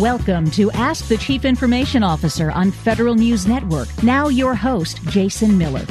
Welcome 0.00 0.50
to 0.50 0.72
Ask 0.72 1.06
the 1.06 1.16
Chief 1.16 1.44
Information 1.44 2.02
Officer 2.02 2.50
on 2.50 2.72
Federal 2.72 3.14
News 3.14 3.46
Network. 3.46 3.86
Now, 4.02 4.26
your 4.26 4.56
host, 4.56 5.00
Jason 5.04 5.56
Miller. 5.56 5.86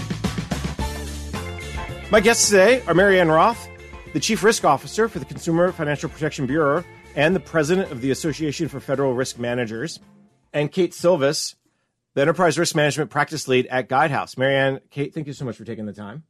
My 2.12 2.20
guests 2.20 2.50
today 2.50 2.84
are 2.86 2.94
Marianne 2.94 3.30
Roth, 3.30 3.70
the 4.12 4.20
Chief 4.20 4.44
Risk 4.44 4.66
Officer 4.66 5.08
for 5.08 5.20
the 5.20 5.26
Consumer 5.26 5.72
Financial 5.72 6.10
Protection 6.10 6.46
Bureau 6.46 6.84
and 7.16 7.34
the 7.34 7.40
President 7.40 7.94
of 7.94 8.02
the 8.02 8.12
Association 8.12 8.68
for 8.68 8.82
Federal 8.82 9.14
Risk 9.14 9.40
Managers, 9.40 10.02
and 10.52 10.70
Kate 10.70 10.94
Silvis, 10.94 11.56
the 12.14 12.24
Enterprise 12.24 12.60
Risk 12.60 12.76
Management 12.76 13.10
Practice 13.10 13.48
Lead 13.48 13.68
at 13.68 13.88
Guidehouse. 13.88 14.38
Marianne, 14.38 14.82
Kate, 14.90 15.14
thank 15.14 15.28
you 15.28 15.34
so 15.34 15.46
much 15.46 15.56
for 15.56 15.64
taking 15.64 15.86
the 15.86 15.94
time. 15.94 16.24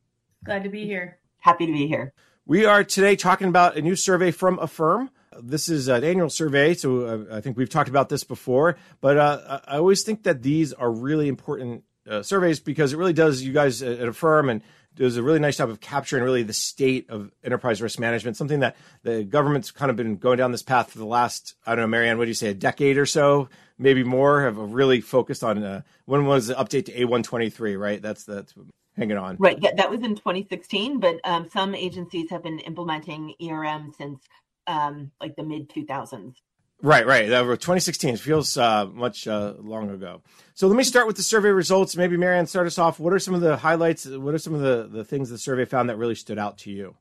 Glad 0.46 0.64
to 0.64 0.70
be 0.70 0.86
here. 0.86 1.18
Happy 1.40 1.66
to 1.66 1.74
be 1.74 1.88
here. 1.88 2.14
We 2.46 2.66
are 2.66 2.84
today 2.84 3.16
talking 3.16 3.48
about 3.48 3.78
a 3.78 3.82
new 3.82 3.96
survey 3.96 4.30
from 4.30 4.60
AFERM. 4.60 5.10
This 5.42 5.70
is 5.70 5.88
an 5.88 6.04
annual 6.04 6.30
survey, 6.30 6.74
so 6.74 7.06
uh, 7.06 7.38
I 7.38 7.42
think 7.42 7.58
we've 7.58 7.70
talked 7.70 7.90
about 7.90 8.10
this 8.10 8.24
before, 8.24 8.78
but 9.02 9.18
uh, 9.18 9.60
I 9.68 9.78
always 9.78 10.04
think 10.04 10.24
that 10.24 10.44
these 10.44 10.74
are 10.74 10.92
really 10.92 11.28
important 11.28 11.84
uh, 12.10 12.22
surveys 12.22 12.60
because 12.60 12.94
it 12.94 12.98
really 12.98 13.14
does, 13.14 13.42
you 13.42 13.54
guys 13.54 13.82
at 13.82 14.00
AFERM 14.00 14.52
and 14.52 14.62
does 14.96 15.18
a 15.18 15.24
really 15.24 15.40
nice 15.40 15.58
job 15.58 15.70
of 15.70 15.80
capturing 15.80 16.24
really 16.24 16.44
the 16.44 16.54
state 16.54 17.10
of 17.10 17.32
enterprise 17.44 17.82
risk 17.82 18.00
management, 18.00 18.38
something 18.38 18.60
that 18.60 18.76
the 19.04 19.24
government's 19.24 19.72
kind 19.72 19.90
of 19.90 19.96
been 19.98 20.18
going 20.18 20.38
down 20.38 20.52
this 20.52 20.62
path 20.62 20.92
for 20.92 21.00
the 21.00 21.06
last, 21.06 21.56
I 21.66 21.72
don't 21.76 21.84
know, 21.84 21.88
Marianne, 21.88 22.18
what 22.18 22.26
do 22.26 22.30
you 22.30 22.36
say, 22.36 22.50
a 22.50 22.54
decade 22.54 22.98
or 22.98 23.06
so, 23.06 23.50
maybe 23.78 24.04
more, 24.04 24.44
have 24.44 24.58
really 24.58 25.02
focused 25.02 25.44
on 25.44 25.64
uh, 25.64 25.82
when 26.06 26.26
was 26.26 26.48
the 26.48 26.56
update 26.56 26.86
to 26.86 26.94
A123, 26.94 27.80
right? 27.80 28.02
That's 28.02 28.24
that's 28.24 28.54
hanging 28.96 29.18
on. 29.18 29.38
Right. 29.40 29.58
Yeah, 29.60 29.72
that 29.78 29.90
was 29.90 30.02
in 30.02 30.16
2016, 30.16 31.00
but 31.00 31.20
um, 31.24 31.50
some 31.50 31.74
agencies 31.74 32.30
have 32.30 32.44
been 32.44 32.60
implementing 32.60 33.34
ERM 33.42 33.94
since 33.98 34.20
um, 34.68 35.12
like 35.20 35.36
the 35.36 35.44
mid 35.44 35.70
2000s. 35.70 36.36
Right, 36.82 37.08
right. 37.08 37.30
That 37.30 37.44
2016 37.44 38.18
feels 38.18 38.58
uh, 38.58 38.86
much 38.88 39.26
uh, 39.26 39.54
long 39.60 39.90
ago. 39.90 40.22
So 40.54 40.68
let 40.68 40.76
me 40.76 40.84
start 40.84 41.08
with 41.08 41.16
the 41.16 41.24
survey 41.24 41.50
results. 41.50 41.96
Maybe 41.96 42.18
Marianne, 42.18 42.46
start 42.46 42.68
us 42.68 42.78
off. 42.78 43.00
What 43.00 43.14
are 43.14 43.20
some 43.20 43.34
of 43.34 43.40
the 43.40 43.56
highlights? 43.56 44.06
What 44.06 44.34
are 44.34 44.38
some 44.38 44.54
of 44.54 44.60
the, 44.60 44.90
the 44.92 45.06
things 45.06 45.30
the 45.30 45.38
survey 45.38 45.64
found 45.64 45.90
that 45.90 45.98
really 45.98 46.16
stood 46.16 46.38
out 46.38 46.58
to 46.60 46.72
you? 46.72 46.96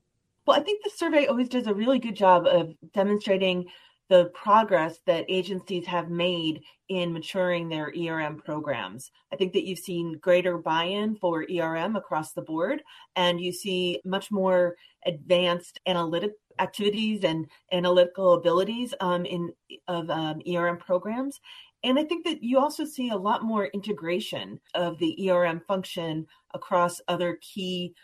Well, 0.47 0.59
I 0.59 0.63
think 0.63 0.85
the 0.85 0.91
survey 0.95 1.27
always 1.27 1.49
does 1.49 1.67
a 1.67 1.75
really 1.75 1.99
good 1.99 2.15
job 2.15 2.47
of 2.47 2.75
demonstrating 2.93 3.67
the 4.09 4.27
progress 4.35 4.99
that 5.07 5.25
agencies 5.29 5.87
have 5.87 6.11
made 6.11 6.63
in 6.89 7.13
maturing 7.13 7.69
their 7.69 7.93
ERM 7.99 8.39
programs. 8.45 9.11
I 9.33 9.37
think 9.37 9.53
that 9.55 9.65
you've 9.65 9.79
seen 9.79 10.19
greater 10.21 10.59
buy 10.59 10.85
in 10.85 11.17
for 11.17 11.47
ERM 11.51 11.97
across 11.97 12.33
the 12.33 12.43
board, 12.43 12.83
and 13.17 13.41
you 13.41 13.53
see 13.53 14.01
much 14.05 14.31
more 14.31 14.77
advanced 15.07 15.81
analytic 15.87 16.33
activities 16.59 17.25
and 17.25 17.47
analytical 17.73 18.35
abilities 18.35 18.95
um, 19.01 19.25
in 19.25 19.53
of 19.89 20.11
um, 20.11 20.41
ERM 20.49 20.79
programs. 20.79 21.41
And 21.85 21.99
I 21.99 22.05
think 22.05 22.25
that 22.27 22.43
you 22.43 22.59
also 22.59 22.85
see 22.85 23.11
a 23.11 23.17
lot 23.17 23.43
more 23.43 23.67
integration 23.67 24.61
of 24.75 24.99
the 24.99 25.31
ERM 25.31 25.61
function 25.67 26.27
across 26.55 27.01
other 27.09 27.39
key 27.41 27.95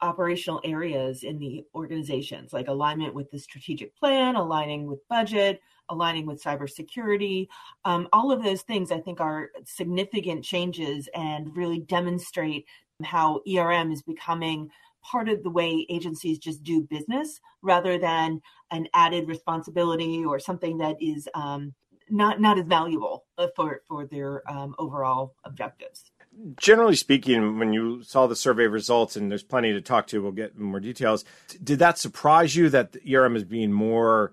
operational 0.00 0.60
areas 0.64 1.22
in 1.22 1.38
the 1.38 1.64
organizations, 1.74 2.52
like 2.52 2.68
alignment 2.68 3.14
with 3.14 3.30
the 3.30 3.38
strategic 3.38 3.96
plan, 3.96 4.36
aligning 4.36 4.86
with 4.86 5.06
budget, 5.08 5.60
aligning 5.88 6.26
with 6.26 6.42
cybersecurity. 6.42 7.48
Um, 7.84 8.08
all 8.12 8.30
of 8.30 8.42
those 8.42 8.62
things, 8.62 8.92
I 8.92 9.00
think, 9.00 9.20
are 9.20 9.50
significant 9.64 10.44
changes 10.44 11.08
and 11.14 11.56
really 11.56 11.80
demonstrate 11.80 12.66
how 13.02 13.40
ERM 13.48 13.90
is 13.90 14.02
becoming 14.02 14.70
part 15.04 15.28
of 15.28 15.42
the 15.42 15.50
way 15.50 15.86
agencies 15.88 16.38
just 16.38 16.62
do 16.62 16.82
business 16.82 17.40
rather 17.62 17.98
than 17.98 18.40
an 18.70 18.88
added 18.94 19.28
responsibility 19.28 20.24
or 20.24 20.38
something 20.38 20.78
that 20.78 20.96
is 21.00 21.28
um, 21.34 21.74
not 22.10 22.40
not 22.40 22.58
as 22.58 22.66
valuable 22.66 23.24
for 23.56 23.82
for 23.86 24.06
their 24.06 24.42
um, 24.50 24.74
overall 24.78 25.34
objectives 25.44 26.10
generally 26.56 26.96
speaking, 26.96 27.58
when 27.58 27.72
you 27.72 28.02
saw 28.02 28.26
the 28.26 28.36
survey 28.36 28.66
results, 28.66 29.16
and 29.16 29.30
there's 29.30 29.42
plenty 29.42 29.72
to 29.72 29.80
talk 29.80 30.06
to, 30.08 30.22
we'll 30.22 30.32
get 30.32 30.58
more 30.58 30.80
details. 30.80 31.24
Did 31.62 31.78
that 31.78 31.98
surprise 31.98 32.56
you 32.56 32.68
that 32.70 32.96
ERM 33.10 33.36
is 33.36 33.44
being 33.44 33.72
more 33.72 34.32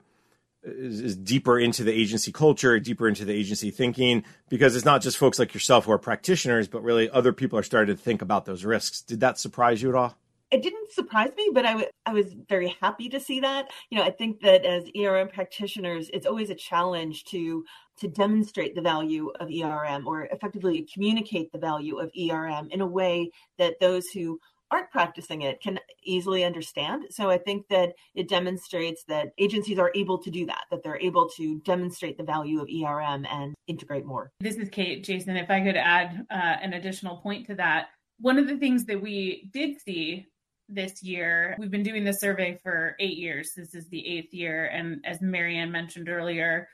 is, 0.64 1.02
is, 1.02 1.16
deeper 1.16 1.60
into 1.60 1.84
the 1.84 1.92
agency 1.92 2.32
culture, 2.32 2.80
deeper 2.80 3.08
into 3.08 3.26
the 3.26 3.34
agency 3.34 3.72
thinking? 3.72 4.24
Because 4.50 4.76
it's 4.76 4.86
not 4.86 5.02
just 5.02 5.18
folks 5.18 5.40
like 5.40 5.54
yourself 5.54 5.86
who 5.86 5.92
are 5.92 5.98
practitioners, 5.98 6.68
but 6.68 6.84
really 6.84 7.10
other 7.10 7.34
people 7.34 7.58
are 7.58 7.64
starting 7.64 7.96
to 7.96 8.02
think 8.02 8.22
about 8.22 8.46
those 8.46 8.64
risks. 8.64 9.02
Did 9.02 9.22
that 9.22 9.40
surprise 9.40 9.82
you 9.82 9.90
at 9.90 9.96
all? 9.96 10.18
It 10.52 10.62
didn't 10.62 10.92
surprise 10.92 11.32
me, 11.38 11.50
but 11.54 11.66
I, 11.66 11.72
w- 11.72 11.90
I 12.06 12.14
was 12.14 12.36
very 12.50 12.76
happy 12.82 13.08
to 13.10 13.20
see 13.20 13.40
that. 13.40 13.72
You 13.90 13.98
know, 13.98 14.04
I 14.04 14.12
think 14.12 14.42
that 14.42 14.66
as 14.66 14.84
ERM 14.98 15.30
practitioners, 15.30 16.10
it's 16.14 16.28
always 16.28 16.50
a 16.50 16.56
challenge 16.56 17.24
to 17.26 17.64
to 18.00 18.08
demonstrate 18.08 18.74
the 18.74 18.82
value 18.82 19.32
of 19.40 19.50
ERM 19.52 20.08
or 20.08 20.24
effectively 20.24 20.88
communicate 20.92 21.52
the 21.52 21.60
value 21.60 22.00
of 22.00 22.10
ERM 22.20 22.68
in 22.72 22.82
a 22.82 22.86
way 22.86 23.30
that 23.60 23.80
those 23.80 24.08
who 24.08 24.40
aren't 24.72 24.90
practicing 24.90 25.42
it 25.42 25.62
can 25.62 25.78
easily 26.04 26.44
understand. 26.44 27.06
So 27.12 27.30
I 27.30 27.38
think 27.38 27.68
that 27.68 27.94
it 28.16 28.28
demonstrates 28.28 29.04
that 29.04 29.34
agencies 29.38 29.78
are 29.78 29.92
able 29.94 30.18
to 30.18 30.32
do 30.32 30.46
that, 30.48 30.64
that 30.72 30.82
they're 30.82 31.00
able 31.00 31.30
to 31.38 31.60
demonstrate 31.60 32.18
the 32.18 32.24
value 32.24 32.62
of 32.62 32.70
ERM 32.70 33.26
and 33.30 33.54
integrate 33.68 34.06
more. 34.06 34.32
This 34.40 34.56
is 34.56 34.70
Kate, 34.70 35.04
Jason. 35.04 35.36
If 35.36 35.50
I 35.50 35.62
could 35.62 35.76
add 35.76 36.26
uh, 36.32 36.34
an 36.34 36.74
additional 36.74 37.18
point 37.18 37.46
to 37.48 37.56
that, 37.56 37.90
one 38.20 38.38
of 38.38 38.48
the 38.48 38.58
things 38.58 38.86
that 38.86 39.02
we 39.02 39.50
did 39.52 39.82
see 39.82 40.28
this 40.74 41.04
year. 41.04 41.56
We've 41.60 41.72
been 41.72 41.84
doing 41.84 42.04
the 42.04 42.14
survey 42.14 42.60
for 42.64 42.96
eight 43.00 43.18
years. 43.18 43.54
This 43.56 43.76
is 43.76 43.88
the 43.90 44.06
eighth 44.06 44.34
year. 44.34 44.66
And 44.66 45.04
as 45.06 45.22
Marianne 45.22 45.72
mentioned 45.72 46.10
earlier, 46.10 46.68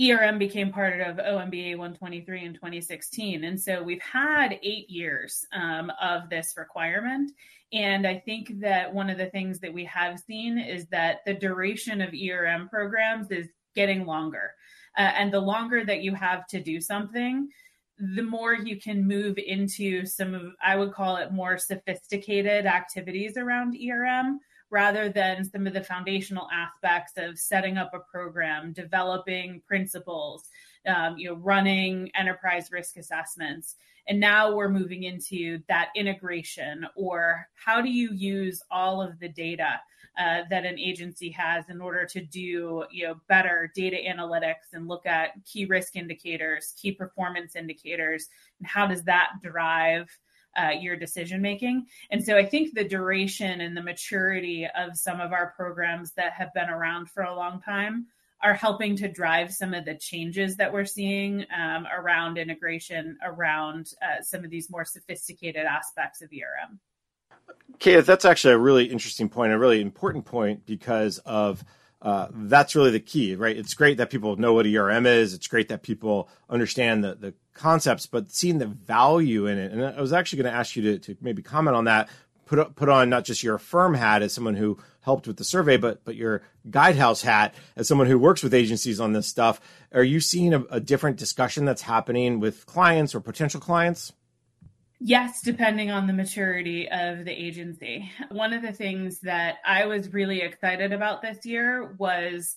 ERM 0.00 0.38
became 0.38 0.72
part 0.72 1.00
of 1.00 1.16
OMB 1.16 1.76
A123 1.76 2.42
in 2.42 2.54
2016. 2.54 3.44
And 3.44 3.60
so 3.60 3.82
we've 3.82 4.02
had 4.02 4.58
eight 4.62 4.88
years 4.88 5.44
um, 5.52 5.92
of 6.00 6.30
this 6.30 6.54
requirement. 6.56 7.32
And 7.72 8.06
I 8.06 8.18
think 8.18 8.60
that 8.60 8.92
one 8.92 9.10
of 9.10 9.18
the 9.18 9.26
things 9.26 9.60
that 9.60 9.72
we 9.72 9.84
have 9.84 10.18
seen 10.18 10.58
is 10.58 10.86
that 10.86 11.18
the 11.26 11.34
duration 11.34 12.00
of 12.00 12.14
ERM 12.14 12.68
programs 12.68 13.30
is 13.30 13.48
getting 13.74 14.06
longer. 14.06 14.54
Uh, 14.96 15.02
and 15.02 15.32
the 15.32 15.40
longer 15.40 15.84
that 15.84 16.02
you 16.02 16.14
have 16.14 16.46
to 16.48 16.62
do 16.62 16.80
something, 16.80 17.48
the 18.00 18.22
more 18.22 18.54
you 18.54 18.80
can 18.80 19.06
move 19.06 19.36
into 19.38 20.06
some 20.06 20.34
of, 20.34 20.52
I 20.64 20.76
would 20.76 20.92
call 20.92 21.16
it 21.16 21.32
more 21.32 21.58
sophisticated 21.58 22.64
activities 22.64 23.36
around 23.36 23.76
ERM 23.76 24.40
rather 24.70 25.10
than 25.10 25.44
some 25.44 25.66
of 25.66 25.74
the 25.74 25.82
foundational 25.82 26.48
aspects 26.52 27.12
of 27.16 27.38
setting 27.38 27.76
up 27.76 27.92
a 27.92 27.98
program, 28.10 28.72
developing 28.72 29.60
principles, 29.66 30.48
um, 30.86 31.18
you 31.18 31.28
know, 31.28 31.34
running 31.34 32.10
enterprise 32.14 32.70
risk 32.72 32.96
assessments. 32.96 33.76
And 34.08 34.18
now 34.18 34.54
we're 34.54 34.70
moving 34.70 35.02
into 35.02 35.60
that 35.68 35.88
integration 35.94 36.86
or 36.96 37.48
how 37.54 37.82
do 37.82 37.90
you 37.90 38.10
use 38.12 38.62
all 38.70 39.02
of 39.02 39.18
the 39.18 39.28
data 39.28 39.80
uh, 40.18 40.42
that 40.50 40.66
an 40.66 40.78
agency 40.78 41.30
has 41.30 41.68
in 41.68 41.80
order 41.80 42.04
to 42.04 42.20
do 42.20 42.84
you 42.90 43.06
know 43.06 43.14
better 43.28 43.70
data 43.74 43.96
analytics 43.96 44.72
and 44.72 44.88
look 44.88 45.06
at 45.06 45.30
key 45.44 45.64
risk 45.64 45.96
indicators, 45.96 46.74
key 46.80 46.92
performance 46.92 47.56
indicators, 47.56 48.28
and 48.58 48.68
how 48.68 48.86
does 48.86 49.04
that 49.04 49.30
drive 49.42 50.08
uh, 50.58 50.70
your 50.70 50.96
decision 50.96 51.40
making. 51.40 51.86
And 52.10 52.24
so 52.24 52.36
I 52.36 52.44
think 52.44 52.74
the 52.74 52.84
duration 52.84 53.60
and 53.60 53.76
the 53.76 53.82
maturity 53.82 54.66
of 54.76 54.96
some 54.96 55.20
of 55.20 55.32
our 55.32 55.52
programs 55.56 56.12
that 56.12 56.32
have 56.32 56.52
been 56.54 56.68
around 56.68 57.08
for 57.10 57.22
a 57.22 57.34
long 57.34 57.60
time 57.60 58.06
are 58.42 58.54
helping 58.54 58.96
to 58.96 59.08
drive 59.08 59.52
some 59.52 59.74
of 59.74 59.84
the 59.84 59.94
changes 59.94 60.56
that 60.56 60.72
we're 60.72 60.86
seeing 60.86 61.44
um, 61.56 61.86
around 61.94 62.38
integration, 62.38 63.18
around 63.22 63.92
uh, 64.02 64.22
some 64.22 64.44
of 64.44 64.50
these 64.50 64.70
more 64.70 64.84
sophisticated 64.84 65.66
aspects 65.66 66.22
of 66.22 66.30
ERM. 66.32 66.80
Okay, 67.76 68.00
that's 68.00 68.26
actually 68.26 68.54
a 68.54 68.58
really 68.58 68.84
interesting 68.84 69.28
point, 69.28 69.52
a 69.52 69.58
really 69.58 69.80
important 69.80 70.26
point 70.26 70.66
because 70.66 71.18
of 71.18 71.64
uh, 72.02 72.28
that's 72.32 72.74
really 72.74 72.90
the 72.90 73.00
key, 73.00 73.34
right? 73.34 73.56
It's 73.56 73.74
great 73.74 73.98
that 73.98 74.10
people 74.10 74.36
know 74.36 74.54
what 74.54 74.66
ERM 74.66 75.06
is. 75.06 75.34
It's 75.34 75.46
great 75.46 75.68
that 75.68 75.82
people 75.82 76.28
understand 76.48 77.04
the, 77.04 77.14
the 77.14 77.34
concepts, 77.52 78.06
but 78.06 78.30
seeing 78.30 78.58
the 78.58 78.66
value 78.66 79.46
in 79.46 79.58
it. 79.58 79.72
And 79.72 79.84
I 79.84 80.00
was 80.00 80.12
actually 80.12 80.42
going 80.42 80.52
to 80.52 80.58
ask 80.58 80.76
you 80.76 80.82
to, 80.82 80.98
to 80.98 81.16
maybe 81.20 81.42
comment 81.42 81.76
on 81.76 81.84
that. 81.84 82.08
Put 82.46 82.74
put 82.74 82.88
on 82.88 83.10
not 83.10 83.24
just 83.24 83.44
your 83.44 83.58
firm 83.58 83.94
hat 83.94 84.22
as 84.22 84.32
someone 84.32 84.56
who 84.56 84.76
helped 85.02 85.28
with 85.28 85.36
the 85.36 85.44
survey, 85.44 85.76
but 85.76 86.04
but 86.04 86.16
your 86.16 86.42
guidehouse 86.68 87.22
hat 87.22 87.54
as 87.76 87.86
someone 87.86 88.08
who 88.08 88.18
works 88.18 88.42
with 88.42 88.54
agencies 88.54 88.98
on 88.98 89.12
this 89.12 89.28
stuff. 89.28 89.60
Are 89.92 90.02
you 90.02 90.18
seeing 90.18 90.52
a, 90.52 90.64
a 90.70 90.80
different 90.80 91.16
discussion 91.16 91.64
that's 91.64 91.82
happening 91.82 92.40
with 92.40 92.66
clients 92.66 93.14
or 93.14 93.20
potential 93.20 93.60
clients? 93.60 94.12
Yes, 95.02 95.40
depending 95.40 95.90
on 95.90 96.06
the 96.06 96.12
maturity 96.12 96.86
of 96.90 97.24
the 97.24 97.32
agency. 97.32 98.10
One 98.30 98.52
of 98.52 98.60
the 98.60 98.72
things 98.72 99.20
that 99.20 99.56
I 99.64 99.86
was 99.86 100.12
really 100.12 100.42
excited 100.42 100.92
about 100.92 101.22
this 101.22 101.46
year 101.46 101.94
was 101.98 102.54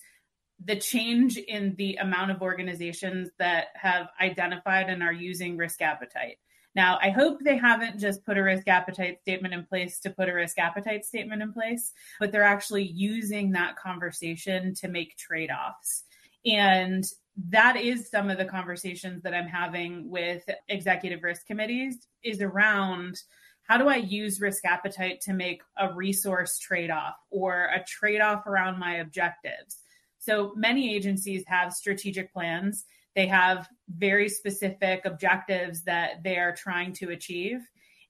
the 0.62 0.76
change 0.76 1.38
in 1.38 1.74
the 1.76 1.96
amount 1.96 2.30
of 2.30 2.42
organizations 2.42 3.30
that 3.38 3.68
have 3.74 4.08
identified 4.20 4.90
and 4.90 5.02
are 5.02 5.12
using 5.12 5.56
risk 5.56 5.80
appetite. 5.80 6.36
Now, 6.74 6.98
I 7.00 7.10
hope 7.10 7.38
they 7.40 7.56
haven't 7.56 7.98
just 7.98 8.26
put 8.26 8.36
a 8.36 8.42
risk 8.42 8.68
appetite 8.68 9.20
statement 9.22 9.54
in 9.54 9.64
place 9.64 9.98
to 10.00 10.10
put 10.10 10.28
a 10.28 10.34
risk 10.34 10.58
appetite 10.58 11.06
statement 11.06 11.40
in 11.40 11.52
place, 11.52 11.92
but 12.20 12.30
they're 12.30 12.42
actually 12.42 12.84
using 12.84 13.52
that 13.52 13.76
conversation 13.76 14.74
to 14.74 14.88
make 14.88 15.16
trade 15.16 15.50
offs. 15.50 16.04
And 16.44 17.04
that 17.50 17.76
is 17.76 18.10
some 18.10 18.30
of 18.30 18.38
the 18.38 18.44
conversations 18.44 19.22
that 19.22 19.34
I'm 19.34 19.48
having 19.48 20.08
with 20.08 20.48
executive 20.68 21.22
risk 21.22 21.46
committees 21.46 22.06
is 22.22 22.40
around 22.40 23.20
how 23.62 23.78
do 23.78 23.88
I 23.88 23.96
use 23.96 24.40
risk 24.40 24.64
appetite 24.64 25.22
to 25.22 25.32
make 25.32 25.62
a 25.78 25.92
resource 25.92 26.58
trade 26.58 26.90
off 26.90 27.14
or 27.30 27.70
a 27.74 27.82
trade 27.84 28.20
off 28.20 28.46
around 28.46 28.78
my 28.78 28.96
objectives? 28.96 29.78
So 30.18 30.52
many 30.54 30.94
agencies 30.94 31.44
have 31.46 31.72
strategic 31.72 32.32
plans. 32.32 32.84
They 33.16 33.26
have 33.26 33.68
very 33.88 34.28
specific 34.28 35.02
objectives 35.04 35.82
that 35.84 36.22
they 36.22 36.36
are 36.36 36.54
trying 36.54 36.92
to 36.94 37.10
achieve. 37.10 37.60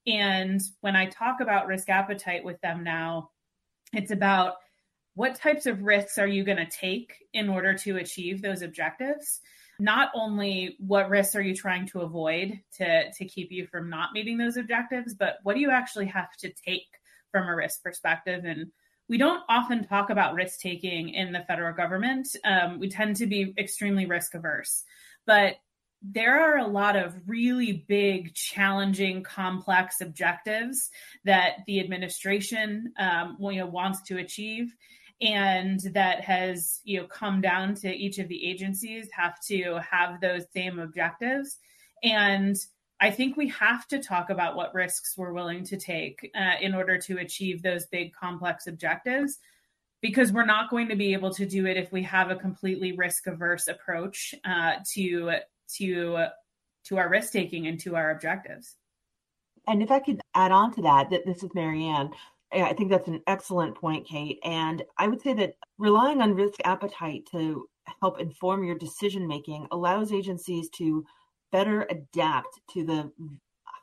And 0.06 0.61
when 0.81 0.97
I 0.97 1.06
talk 1.06 1.41
about 1.41 1.67
risk 1.67 1.88
appetite 1.88 2.44
with 2.44 2.61
them 2.61 2.85
now, 2.85 3.31
it's 3.93 4.11
about 4.11 4.55
what 5.15 5.37
types 5.37 5.67
of 5.67 5.83
risks 5.83 6.19
are 6.19 6.27
you 6.27 6.45
going 6.45 6.59
to 6.59 6.67
take 6.67 7.15
in 7.33 7.49
order 7.49 7.75
to 7.75 7.97
achieve 7.97 8.43
those 8.43 8.63
objectives? 8.63 9.41
Not 9.79 10.11
only 10.15 10.77
what 10.79 11.09
risks 11.09 11.35
are 11.35 11.43
you 11.43 11.55
trying 11.55 11.87
to 11.89 12.01
avoid 12.01 12.61
to, 12.79 13.11
to 13.11 13.25
keep 13.25 13.51
you 13.51 13.67
from 13.67 13.89
not 13.91 14.13
meeting 14.13 14.39
those 14.39 14.57
objectives, 14.57 15.15
but 15.15 15.39
what 15.43 15.55
do 15.55 15.61
you 15.61 15.71
actually 15.71 16.07
have 16.07 16.33
to 16.39 16.53
take 16.53 16.87
from 17.33 17.49
a 17.49 17.55
risk 17.55 17.83
perspective? 17.83 18.45
And 18.45 18.71
we 19.09 19.19
don't 19.19 19.43
often 19.49 19.85
talk 19.85 20.11
about 20.11 20.35
risk 20.35 20.61
taking 20.61 21.11
in 21.11 21.33
the 21.33 21.45
federal 21.47 21.75
government. 21.75 22.29
Um, 22.45 22.79
we 22.79 22.89
tend 22.89 23.17
to 23.17 23.27
be 23.27 23.55
extremely 23.59 24.07
risk 24.07 24.35
averse. 24.35 24.85
But 25.27 25.57
there 26.03 26.39
are 26.41 26.59
a 26.59 26.67
lot 26.67 26.97
of 26.97 27.15
really 27.27 27.85
big, 27.89 28.35
challenging, 28.35 29.23
complex 29.23 30.01
objectives 30.01 30.91
that 31.25 31.59
the 31.67 31.81
administration 31.81 32.93
um, 32.99 33.37
you 33.41 33.61
know, 33.61 33.67
wants 33.67 34.03
to 34.03 34.19
achieve 34.19 34.75
and 35.25 35.81
that 35.94 36.21
has 36.21 36.81
you 36.85 37.00
know 37.00 37.06
come 37.06 37.41
down 37.41 37.75
to 37.75 37.93
each 37.93 38.19
of 38.19 38.29
the 38.29 38.47
agencies 38.47 39.09
have 39.11 39.41
to 39.41 39.81
have 39.91 40.21
those 40.21 40.44
same 40.53 40.79
objectives. 40.79 41.59
And 42.03 42.56
i 43.00 43.11
think 43.11 43.37
we 43.37 43.49
have 43.49 43.88
to 43.88 43.99
talk 43.99 44.31
about 44.31 44.55
what 44.55 44.73
risks 44.73 45.19
we're 45.19 45.32
willing 45.32 45.65
to 45.65 45.76
take 45.76 46.31
uh, 46.37 46.55
in 46.61 46.75
order 46.75 46.97
to 46.97 47.19
achieve 47.19 47.61
those 47.61 47.87
big 47.87 48.12
complex 48.12 48.69
objectives 48.69 49.38
because 50.00 50.31
we're 50.32 50.44
not 50.44 50.71
going 50.71 50.88
to 50.88 50.97
be 50.97 51.15
able 51.15 51.32
to 51.32 51.47
do 51.47 51.67
it 51.67 51.77
if 51.77 51.91
we 51.91 52.03
have 52.03 52.31
a 52.31 52.37
completely 52.37 52.93
risk 52.93 53.27
averse 53.27 53.69
approach 53.69 54.35
uh, 54.44 54.75
to 54.93 55.32
to 55.67 56.27
to 56.85 56.99
our 56.99 57.09
risk 57.09 57.32
taking 57.32 57.67
and 57.67 57.81
to 57.81 57.97
our 57.97 58.11
objectives. 58.11 58.77
And 59.67 59.82
if 59.82 59.91
i 59.91 59.99
could 59.99 60.20
add 60.35 60.53
on 60.53 60.75
to 60.75 60.82
that 60.82 61.11
that 61.11 61.25
this 61.27 61.43
is 61.43 61.50
marianne 61.55 62.11
I 62.52 62.73
think 62.73 62.91
that's 62.91 63.08
an 63.08 63.23
excellent 63.26 63.75
point, 63.75 64.06
Kate. 64.06 64.38
And 64.44 64.82
I 64.99 65.08
would 65.08 65.20
say 65.20 65.35
that 65.35 65.55
relying 65.79 66.20
on 66.20 66.35
risk 66.35 66.61
appetite 66.64 67.26
to 67.32 67.69
help 68.00 68.20
inform 68.20 68.64
your 68.64 68.76
decision 68.76 69.26
making 69.26 69.67
allows 69.70 70.12
agencies 70.12 70.69
to 70.70 71.05
better 71.52 71.87
adapt 71.91 72.61
to 72.73 72.85
the 72.85 73.11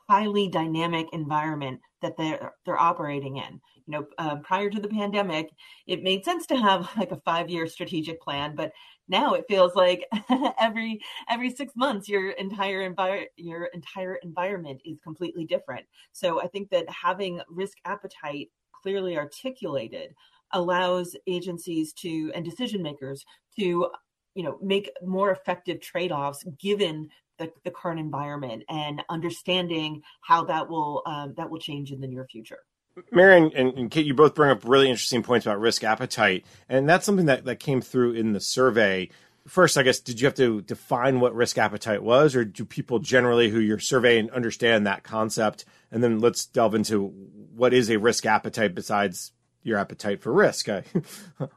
highly 0.08 0.48
dynamic 0.48 1.06
environment 1.12 1.80
that 2.02 2.16
they're 2.16 2.52
they're 2.64 2.80
operating 2.80 3.36
in. 3.36 3.60
You 3.86 3.92
know, 3.92 4.06
uh, 4.18 4.36
prior 4.36 4.70
to 4.70 4.80
the 4.80 4.88
pandemic, 4.88 5.50
it 5.86 6.02
made 6.02 6.24
sense 6.24 6.46
to 6.46 6.56
have 6.56 6.88
like 6.96 7.12
a 7.12 7.20
five 7.24 7.50
year 7.50 7.66
strategic 7.66 8.20
plan, 8.20 8.54
but 8.54 8.72
now 9.08 9.34
it 9.34 9.44
feels 9.48 9.74
like 9.74 10.06
every 10.60 11.00
every 11.28 11.50
six 11.50 11.74
months 11.76 12.08
your 12.08 12.30
entire 12.32 12.88
envir- 12.88 13.26
your 13.36 13.66
entire 13.66 14.16
environment 14.16 14.80
is 14.84 14.98
completely 15.02 15.44
different. 15.44 15.84
So 16.12 16.40
I 16.40 16.46
think 16.48 16.70
that 16.70 16.88
having 16.88 17.40
risk 17.48 17.78
appetite 17.84 18.48
clearly 18.82 19.16
articulated 19.16 20.14
allows 20.52 21.16
agencies 21.26 21.92
to 21.94 22.30
and 22.34 22.44
decision 22.44 22.82
makers 22.82 23.24
to 23.58 23.88
you 24.34 24.42
know 24.42 24.58
make 24.62 24.90
more 25.02 25.30
effective 25.30 25.80
trade-offs 25.80 26.44
given 26.60 27.08
the, 27.38 27.50
the 27.64 27.70
current 27.70 27.98
environment 27.98 28.62
and 28.68 29.02
understanding 29.08 30.02
how 30.20 30.44
that 30.44 30.68
will 30.68 31.02
um, 31.06 31.34
that 31.36 31.48
will 31.48 31.58
change 31.58 31.92
in 31.92 32.00
the 32.00 32.06
near 32.06 32.26
future 32.30 32.60
Marianne 33.10 33.52
and, 33.54 33.72
and, 33.74 33.90
Kate, 33.90 34.06
you 34.06 34.14
both 34.14 34.34
bring 34.34 34.50
up 34.50 34.64
really 34.64 34.90
interesting 34.90 35.22
points 35.22 35.46
about 35.46 35.60
risk 35.60 35.82
appetite, 35.84 36.44
and 36.68 36.88
that's 36.88 37.06
something 37.06 37.26
that, 37.26 37.44
that 37.44 37.58
came 37.58 37.80
through 37.80 38.12
in 38.12 38.32
the 38.32 38.40
survey. 38.40 39.08
First, 39.46 39.78
I 39.78 39.82
guess, 39.82 39.98
did 39.98 40.20
you 40.20 40.26
have 40.26 40.34
to 40.36 40.60
define 40.62 41.20
what 41.20 41.34
risk 41.34 41.58
appetite 41.58 42.02
was, 42.02 42.36
or 42.36 42.44
do 42.44 42.64
people 42.64 42.98
generally 42.98 43.48
who 43.48 43.60
you're 43.60 43.78
surveying 43.78 44.30
understand 44.30 44.86
that 44.86 45.02
concept? 45.02 45.64
And 45.90 46.02
then 46.02 46.20
let's 46.20 46.46
delve 46.46 46.74
into 46.74 47.08
what 47.54 47.74
is 47.74 47.90
a 47.90 47.98
risk 47.98 48.26
appetite 48.26 48.74
besides 48.74 49.32
your 49.62 49.78
appetite 49.78 50.20
for 50.20 50.32
risk. 50.32 50.68
I, 50.68 50.84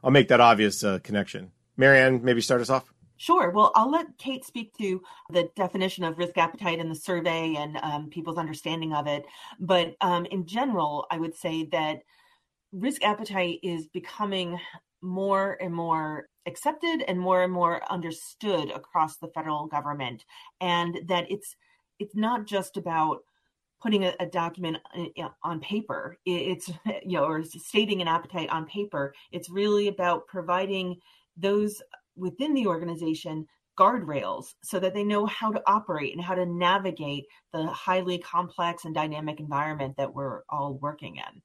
will 0.02 0.10
make 0.10 0.28
that 0.28 0.40
obvious 0.40 0.82
uh, 0.82 1.00
connection. 1.02 1.52
Marianne, 1.76 2.24
maybe 2.24 2.40
start 2.40 2.60
us 2.60 2.70
off. 2.70 2.92
Sure. 3.18 3.50
Well, 3.50 3.72
I'll 3.74 3.90
let 3.90 4.18
Kate 4.18 4.44
speak 4.44 4.76
to 4.76 5.02
the 5.30 5.48
definition 5.56 6.04
of 6.04 6.18
risk 6.18 6.36
appetite 6.36 6.78
in 6.78 6.88
the 6.88 6.94
survey 6.94 7.54
and 7.56 7.78
um, 7.78 8.10
people's 8.10 8.36
understanding 8.36 8.92
of 8.92 9.06
it. 9.06 9.24
But 9.58 9.96
um, 10.02 10.26
in 10.26 10.46
general, 10.46 11.06
I 11.10 11.18
would 11.18 11.34
say 11.34 11.64
that 11.72 12.00
risk 12.72 13.02
appetite 13.02 13.60
is 13.62 13.86
becoming 13.86 14.60
more 15.00 15.56
and 15.62 15.74
more 15.74 16.28
accepted 16.46 17.04
and 17.08 17.18
more 17.18 17.42
and 17.42 17.52
more 17.52 17.80
understood 17.90 18.70
across 18.70 19.16
the 19.16 19.28
federal 19.28 19.66
government, 19.66 20.24
and 20.60 20.98
that 21.06 21.30
it's 21.30 21.56
it's 21.98 22.14
not 22.14 22.46
just 22.46 22.76
about 22.76 23.20
putting 23.80 24.04
a, 24.04 24.14
a, 24.20 24.26
document 24.26 24.78
uh, 25.18 25.28
on 25.42 25.60
paper 25.60 26.16
it's 26.24 26.68
you 27.04 27.18
know 27.18 27.24
or 27.24 27.42
stating 27.44 28.00
an 28.00 28.08
appetite 28.08 28.48
on 28.48 28.64
paper 28.66 29.14
it's 29.32 29.50
really 29.50 29.88
about 29.88 30.26
providing 30.26 30.96
those 31.36 31.82
within 32.16 32.54
the 32.54 32.66
organization 32.66 33.46
guardrails 33.78 34.54
so 34.62 34.80
that 34.80 34.94
they 34.94 35.04
know 35.04 35.26
how 35.26 35.52
to 35.52 35.62
operate 35.66 36.14
and 36.14 36.24
how 36.24 36.34
to 36.34 36.46
navigate 36.46 37.24
the 37.52 37.66
highly 37.66 38.18
complex 38.18 38.84
and 38.84 38.94
dynamic 38.94 39.38
environment 39.38 39.94
that 39.98 40.14
we're 40.14 40.40
all 40.48 40.78
working 40.80 41.16
in 41.16 41.42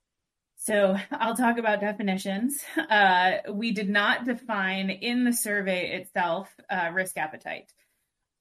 so 0.64 0.96
I'll 1.12 1.36
talk 1.36 1.58
about 1.58 1.82
definitions. 1.82 2.64
Uh, 2.78 3.38
we 3.52 3.72
did 3.72 3.90
not 3.90 4.26
define 4.26 4.92
in 4.92 5.24
the 5.24 5.34
survey 5.34 6.00
itself 6.00 6.54
uh, 6.70 6.92
risk 6.94 7.18
appetite. 7.18 7.74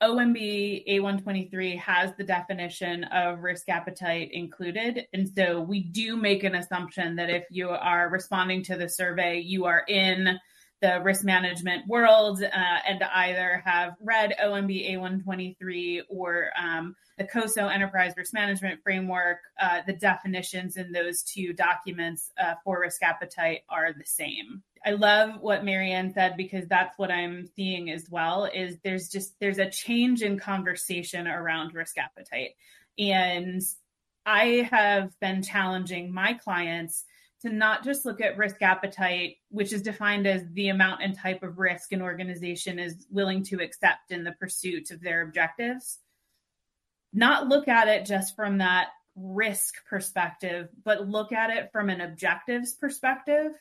OMB 0.02 0.86
A123 0.86 1.78
has 1.78 2.12
the 2.18 2.24
definition 2.24 3.04
of 3.04 3.42
risk 3.42 3.70
appetite 3.70 4.30
included. 4.32 5.06
And 5.14 5.28
so 5.28 5.60
we 5.60 5.82
do 5.82 6.16
make 6.16 6.44
an 6.44 6.54
assumption 6.54 7.16
that 7.16 7.30
if 7.30 7.44
you 7.50 7.70
are 7.70 8.10
responding 8.10 8.64
to 8.64 8.76
the 8.76 8.88
survey, 8.88 9.40
you 9.40 9.64
are 9.64 9.84
in 9.88 10.38
the 10.80 11.00
risk 11.02 11.24
management 11.24 11.86
world 11.86 12.42
uh, 12.42 12.78
and 12.86 13.02
either 13.02 13.62
have 13.64 13.96
read 14.00 14.34
OMB 14.42 14.96
A123 14.96 16.02
or 16.08 16.50
um, 16.58 16.96
the 17.18 17.24
COSO 17.24 17.68
Enterprise 17.68 18.14
Risk 18.16 18.32
Management 18.32 18.82
Framework. 18.82 19.38
Uh, 19.60 19.80
the 19.86 19.92
definitions 19.92 20.76
in 20.76 20.90
those 20.90 21.22
two 21.22 21.52
documents 21.52 22.30
uh, 22.42 22.54
for 22.64 22.80
risk 22.80 23.02
appetite 23.02 23.60
are 23.68 23.92
the 23.92 24.06
same. 24.06 24.62
I 24.84 24.92
love 24.92 25.40
what 25.40 25.64
Marianne 25.64 26.12
said 26.14 26.38
because 26.38 26.66
that's 26.66 26.96
what 26.98 27.10
I'm 27.10 27.46
seeing 27.54 27.90
as 27.90 28.08
well 28.10 28.46
is 28.46 28.78
there's 28.82 29.08
just 29.08 29.38
there's 29.38 29.58
a 29.58 29.68
change 29.68 30.22
in 30.22 30.38
conversation 30.38 31.26
around 31.26 31.74
risk 31.74 31.98
appetite. 31.98 32.52
And 32.98 33.60
I 34.24 34.68
have 34.70 35.18
been 35.20 35.42
challenging 35.42 36.12
my 36.12 36.34
clients 36.34 37.04
to 37.42 37.50
not 37.50 37.84
just 37.84 38.04
look 38.04 38.20
at 38.20 38.36
risk 38.36 38.60
appetite, 38.62 39.36
which 39.50 39.72
is 39.72 39.82
defined 39.82 40.26
as 40.26 40.42
the 40.52 40.68
amount 40.68 41.02
and 41.02 41.16
type 41.16 41.42
of 41.42 41.58
risk 41.58 41.92
an 41.92 42.02
organization 42.02 42.78
is 42.78 43.06
willing 43.10 43.42
to 43.44 43.62
accept 43.62 44.10
in 44.10 44.24
the 44.24 44.32
pursuit 44.32 44.90
of 44.90 45.00
their 45.00 45.22
objectives. 45.22 45.98
Not 47.12 47.48
look 47.48 47.66
at 47.66 47.88
it 47.88 48.06
just 48.06 48.36
from 48.36 48.58
that 48.58 48.88
risk 49.16 49.74
perspective, 49.88 50.68
but 50.84 51.08
look 51.08 51.32
at 51.32 51.50
it 51.50 51.70
from 51.72 51.88
an 51.88 52.00
objectives 52.00 52.74
perspective 52.74 53.52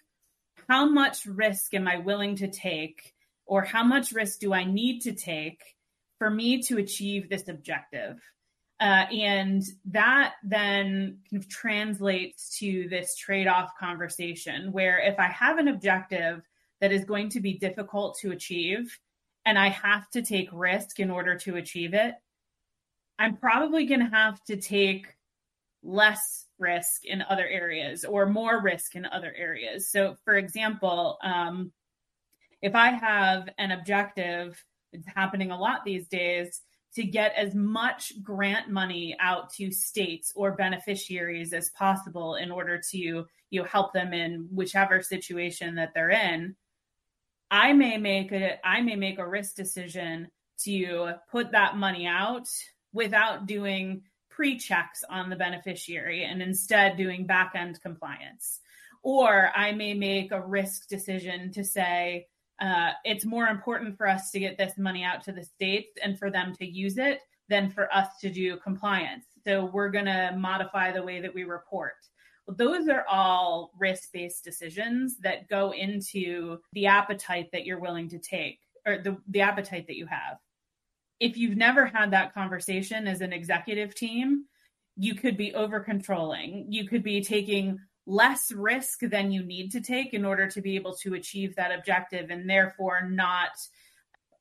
how 0.67 0.87
much 0.87 1.25
risk 1.25 1.73
am 1.73 1.87
I 1.87 1.97
willing 1.97 2.35
to 2.37 2.47
take, 2.47 3.13
or 3.45 3.63
how 3.63 3.83
much 3.83 4.11
risk 4.11 4.39
do 4.39 4.53
I 4.53 4.63
need 4.63 5.01
to 5.01 5.13
take 5.13 5.61
for 6.17 6.29
me 6.29 6.61
to 6.63 6.77
achieve 6.77 7.29
this 7.29 7.47
objective? 7.47 8.21
Uh, 8.79 9.05
and 9.11 9.63
that 9.85 10.35
then 10.41 11.17
kind 11.29 11.43
of 11.43 11.49
translates 11.49 12.57
to 12.57 12.87
this 12.89 13.15
trade 13.17 13.47
off 13.47 13.71
conversation 13.77 14.71
where 14.71 14.99
if 14.99 15.19
I 15.19 15.27
have 15.27 15.57
an 15.57 15.67
objective 15.67 16.41
that 16.79 16.93
is 16.93 17.03
going 17.03 17.29
to 17.29 17.41
be 17.41 17.57
difficult 17.57 18.17
to 18.21 18.31
achieve 18.31 18.97
and 19.45 19.59
I 19.59 19.67
have 19.69 20.09
to 20.11 20.21
take 20.21 20.47
risk 20.53 20.99
in 21.01 21.11
order 21.11 21.35
to 21.39 21.57
achieve 21.57 21.93
it, 21.93 22.15
I'm 23.17 23.35
probably 23.35 23.85
going 23.85 23.99
to 23.99 24.15
have 24.15 24.41
to 24.45 24.55
take 24.55 25.07
less 25.83 26.45
risk 26.57 27.05
in 27.05 27.21
other 27.21 27.47
areas 27.47 28.05
or 28.05 28.25
more 28.25 28.61
risk 28.61 28.95
in 28.95 29.05
other 29.05 29.33
areas. 29.37 29.89
So, 29.89 30.15
for 30.23 30.35
example, 30.35 31.17
um, 31.21 31.73
if 32.61 32.75
I 32.75 32.91
have 32.91 33.49
an 33.57 33.71
objective, 33.71 34.63
it's 34.93 35.07
happening 35.07 35.51
a 35.51 35.59
lot 35.59 35.83
these 35.85 36.07
days, 36.07 36.61
to 36.95 37.03
get 37.03 37.33
as 37.35 37.53
much 37.53 38.13
grant 38.23 38.69
money 38.69 39.15
out 39.19 39.51
to 39.53 39.71
states 39.71 40.33
or 40.35 40.53
beneficiaries 40.53 41.53
as 41.53 41.69
possible 41.71 42.35
in 42.35 42.51
order 42.51 42.81
to 42.91 42.97
you 42.97 43.27
know 43.51 43.63
help 43.63 43.93
them 43.93 44.13
in 44.13 44.47
whichever 44.51 45.01
situation 45.01 45.75
that 45.75 45.91
they're 45.93 46.11
in 46.11 46.55
I 47.51 47.73
may 47.73 47.97
make 47.97 48.31
a 48.31 48.65
I 48.65 48.81
may 48.81 48.95
make 48.95 49.19
a 49.19 49.27
risk 49.27 49.55
decision 49.55 50.29
to 50.65 51.13
put 51.31 51.51
that 51.51 51.77
money 51.77 52.05
out 52.05 52.47
without 52.93 53.45
doing 53.45 54.03
pre-checks 54.29 55.03
on 55.09 55.29
the 55.29 55.35
beneficiary 55.35 56.23
and 56.23 56.41
instead 56.41 56.97
doing 56.97 57.25
back-end 57.25 57.81
compliance. 57.81 58.59
Or 59.03 59.51
I 59.55 59.71
may 59.71 59.93
make 59.93 60.31
a 60.31 60.45
risk 60.45 60.87
decision 60.87 61.51
to 61.53 61.63
say 61.63 62.27
uh, 62.61 62.91
it's 63.03 63.25
more 63.25 63.47
important 63.47 63.97
for 63.97 64.07
us 64.07 64.31
to 64.31 64.39
get 64.39 64.57
this 64.57 64.77
money 64.77 65.03
out 65.03 65.23
to 65.23 65.31
the 65.31 65.43
states 65.43 65.97
and 66.03 66.17
for 66.19 66.29
them 66.29 66.53
to 66.55 66.65
use 66.65 66.97
it 66.97 67.19
than 67.47 67.69
for 67.69 67.93
us 67.93 68.07
to 68.21 68.29
do 68.29 68.57
compliance. 68.57 69.25
So 69.45 69.65
we're 69.65 69.89
going 69.89 70.05
to 70.05 70.35
modify 70.37 70.91
the 70.91 71.03
way 71.03 71.21
that 71.21 71.33
we 71.33 71.43
report. 71.43 71.95
Well, 72.45 72.55
those 72.55 72.87
are 72.87 73.05
all 73.09 73.71
risk 73.79 74.11
based 74.11 74.43
decisions 74.43 75.17
that 75.19 75.47
go 75.47 75.71
into 75.71 76.59
the 76.73 76.87
appetite 76.87 77.49
that 77.53 77.65
you're 77.65 77.79
willing 77.79 78.09
to 78.09 78.19
take 78.19 78.59
or 78.85 78.97
the, 78.97 79.17
the 79.27 79.41
appetite 79.41 79.87
that 79.87 79.97
you 79.97 80.05
have. 80.07 80.37
If 81.19 81.37
you've 81.37 81.57
never 81.57 81.85
had 81.85 82.11
that 82.11 82.33
conversation 82.33 83.07
as 83.07 83.21
an 83.21 83.33
executive 83.33 83.93
team, 83.95 84.45
you 84.95 85.15
could 85.15 85.37
be 85.37 85.53
over 85.53 85.79
controlling. 85.79 86.65
You 86.69 86.87
could 86.87 87.03
be 87.03 87.21
taking 87.21 87.79
less 88.09 88.51
risk 88.51 89.01
than 89.01 89.31
you 89.31 89.43
need 89.43 89.71
to 89.71 89.81
take 89.81 90.13
in 90.13 90.25
order 90.25 90.47
to 90.47 90.61
be 90.61 90.75
able 90.75 90.95
to 90.95 91.13
achieve 91.13 91.55
that 91.55 91.71
objective 91.71 92.31
and 92.31 92.49
therefore 92.49 93.07
not 93.07 93.51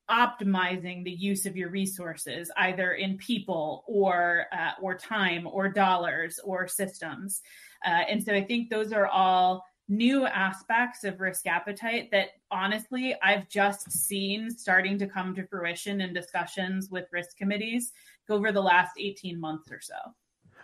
optimizing 0.09 1.03
the 1.03 1.11
use 1.11 1.45
of 1.45 1.55
your 1.55 1.69
resources 1.69 2.49
either 2.57 2.93
in 2.93 3.15
people 3.17 3.83
or 3.87 4.45
uh, 4.51 4.71
or 4.81 4.95
time 4.95 5.45
or 5.45 5.69
dollars 5.69 6.39
or 6.43 6.67
systems. 6.67 7.41
Uh, 7.85 8.01
and 8.09 8.23
so 8.23 8.33
i 8.33 8.43
think 8.43 8.69
those 8.69 8.91
are 8.91 9.07
all 9.07 9.63
new 9.87 10.25
aspects 10.25 11.03
of 11.03 11.19
risk 11.19 11.47
appetite 11.47 12.09
that 12.11 12.29
honestly 12.51 13.15
i've 13.23 13.47
just 13.47 13.91
seen 13.91 14.49
starting 14.49 14.97
to 14.97 15.07
come 15.07 15.33
to 15.33 15.47
fruition 15.47 16.01
in 16.01 16.13
discussions 16.13 16.89
with 16.91 17.05
risk 17.11 17.37
committees 17.37 17.93
over 18.29 18.51
the 18.51 18.61
last 18.61 18.91
18 18.99 19.39
months 19.39 19.71
or 19.71 19.81
so. 19.81 19.95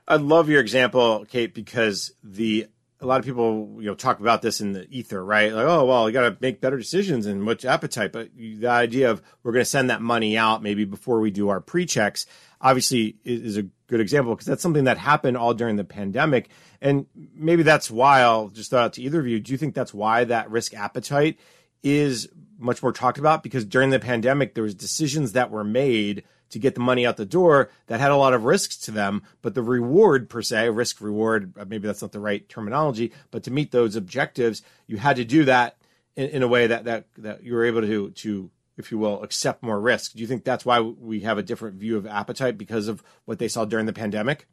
I 0.07 0.17
love 0.17 0.49
your 0.49 0.61
example, 0.61 1.25
Kate, 1.27 1.53
because 1.53 2.13
the 2.23 2.67
a 3.01 3.05
lot 3.05 3.19
of 3.19 3.25
people 3.25 3.75
you 3.79 3.87
know 3.87 3.95
talk 3.95 4.19
about 4.19 4.41
this 4.41 4.61
in 4.61 4.71
the 4.71 4.87
ether, 4.89 5.23
right? 5.23 5.51
Like, 5.51 5.65
oh 5.65 5.85
well, 5.85 6.07
you 6.07 6.13
got 6.13 6.29
to 6.29 6.37
make 6.39 6.61
better 6.61 6.77
decisions 6.77 7.25
and 7.25 7.43
much 7.43 7.65
appetite. 7.65 8.11
But 8.11 8.29
the 8.35 8.67
idea 8.67 9.11
of 9.11 9.21
we're 9.43 9.51
going 9.51 9.63
to 9.63 9.69
send 9.69 9.89
that 9.89 10.01
money 10.01 10.37
out 10.37 10.63
maybe 10.63 10.85
before 10.85 11.19
we 11.19 11.31
do 11.31 11.49
our 11.49 11.59
pre-checks, 11.59 12.25
obviously 12.61 13.17
is 13.23 13.57
a 13.57 13.63
good 13.87 13.99
example 13.99 14.33
because 14.33 14.47
that's 14.47 14.63
something 14.63 14.85
that 14.85 14.97
happened 14.97 15.37
all 15.37 15.53
during 15.53 15.75
the 15.75 15.83
pandemic, 15.83 16.49
and 16.81 17.05
maybe 17.35 17.63
that's 17.63 17.91
why 17.91 18.21
I'll 18.21 18.49
just 18.49 18.69
throw 18.69 18.79
out 18.79 18.93
to 18.93 19.01
either 19.01 19.19
of 19.19 19.27
you. 19.27 19.39
Do 19.39 19.51
you 19.51 19.57
think 19.57 19.75
that's 19.75 19.93
why 19.93 20.23
that 20.23 20.49
risk 20.49 20.73
appetite 20.73 21.39
is 21.83 22.29
much 22.57 22.81
more 22.81 22.93
talked 22.93 23.17
about? 23.17 23.43
Because 23.43 23.65
during 23.65 23.89
the 23.89 23.99
pandemic, 23.99 24.53
there 24.53 24.63
was 24.63 24.73
decisions 24.73 25.33
that 25.33 25.51
were 25.51 25.63
made 25.63 26.23
to 26.55 26.59
get 26.59 26.73
the 26.73 26.79
money 26.79 27.05
out 27.05 27.17
the 27.17 27.25
door 27.25 27.69
that 27.87 27.99
had 27.99 28.11
a 28.11 28.15
lot 28.15 28.33
of 28.33 28.45
risks 28.45 28.77
to 28.77 28.91
them. 28.91 29.23
But 29.41 29.55
the 29.55 29.61
reward, 29.61 30.29
per 30.29 30.41
se, 30.41 30.69
risk 30.69 31.01
reward, 31.01 31.53
uh, 31.59 31.65
maybe 31.67 31.85
that's 31.85 32.01
not 32.01 32.13
the 32.13 32.19
right 32.21 32.47
terminology, 32.47 33.11
but 33.29 33.43
to 33.43 33.51
meet 33.51 33.71
those 33.71 33.97
objectives, 33.97 34.61
you 34.87 34.95
had 34.95 35.17
to 35.17 35.25
do 35.25 35.43
that 35.43 35.75
in, 36.15 36.29
in 36.29 36.43
a 36.43 36.47
way 36.47 36.67
that, 36.67 36.85
that, 36.85 37.07
that 37.17 37.43
you 37.43 37.55
were 37.55 37.65
able 37.65 37.81
to, 37.81 38.11
to, 38.11 38.49
if 38.77 38.89
you 38.89 38.97
will, 38.97 39.21
accept 39.21 39.63
more 39.63 39.81
risk. 39.81 40.13
Do 40.13 40.19
you 40.19 40.27
think 40.27 40.45
that's 40.45 40.65
why 40.65 40.79
we 40.79 41.19
have 41.21 41.37
a 41.37 41.43
different 41.43 41.75
view 41.75 41.97
of 41.97 42.07
appetite 42.07 42.57
because 42.57 42.87
of 42.87 43.03
what 43.25 43.37
they 43.37 43.49
saw 43.49 43.65
during 43.65 43.85
the 43.85 43.91
pandemic? 43.91 44.47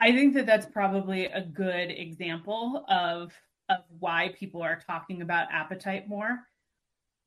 I 0.00 0.12
think 0.12 0.32
that 0.32 0.46
that's 0.46 0.64
probably 0.64 1.26
a 1.26 1.42
good 1.42 1.90
example 1.90 2.86
of 2.88 3.34
of 3.68 3.78
why 4.00 4.34
people 4.36 4.62
are 4.62 4.82
talking 4.86 5.22
about 5.22 5.46
appetite 5.52 6.08
more 6.08 6.40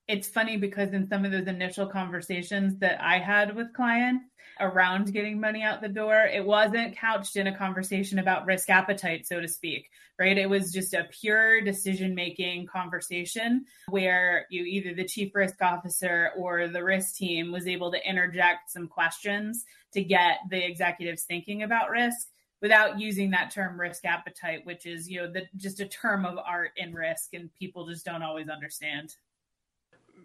it's 0.08 0.28
funny 0.28 0.58
because 0.58 0.94
in 0.94 1.08
some 1.08 1.26
of 1.26 1.32
those 1.32 1.48
initial 1.48 1.88
conversations 1.88 2.78
that 2.80 3.02
I 3.02 3.20
had 3.20 3.56
with 3.56 3.74
clients 3.74 4.26
around 4.60 5.12
getting 5.12 5.40
money 5.40 5.64
out 5.64 5.82
the 5.82 5.90
door, 5.90 6.26
it 6.32 6.46
wasn't 6.46 6.96
couched 6.96 7.36
in 7.36 7.48
a 7.48 7.58
conversation 7.58 8.20
about 8.20 8.46
risk 8.46 8.70
appetite, 8.70 9.26
so 9.26 9.42
to 9.42 9.48
speak, 9.48 9.90
right? 10.20 10.38
It 10.38 10.50
was 10.50 10.72
just 10.72 10.94
a 10.94 11.08
pure 11.10 11.62
decision 11.62 12.14
making 12.14 12.68
conversation 12.68 13.66
where 13.90 14.46
you 14.50 14.64
either 14.64 14.94
the 14.94 15.08
chief 15.08 15.34
risk 15.34 15.62
officer 15.62 16.32
or 16.38 16.68
the 16.68 16.84
risk 16.84 17.16
team 17.16 17.52
was 17.52 17.68
able 17.68 17.92
to 17.92 18.10
interject 18.10 18.72
some 18.72 18.88
questions 18.88 19.66
to 19.94 20.04
get 20.04 20.38
the 20.50 20.64
executives 20.64 21.24
thinking 21.24 21.64
about 21.64 21.90
risk 21.90 22.28
without 22.62 23.00
using 23.00 23.32
that 23.32 23.52
term 23.52 23.80
risk 23.80 24.06
appetite 24.06 24.66
which 24.66 24.86
is 24.86 25.10
you 25.10 25.22
know 25.22 25.32
the, 25.32 25.44
just 25.58 25.80
a 25.82 25.88
term 25.88 26.26
of 26.26 26.38
art 26.38 26.72
in 26.78 26.94
risk 26.94 27.34
and 27.34 27.54
people 27.54 27.86
just 27.86 28.06
don't 28.06 28.24
always 28.24 28.50
understand 28.50 29.14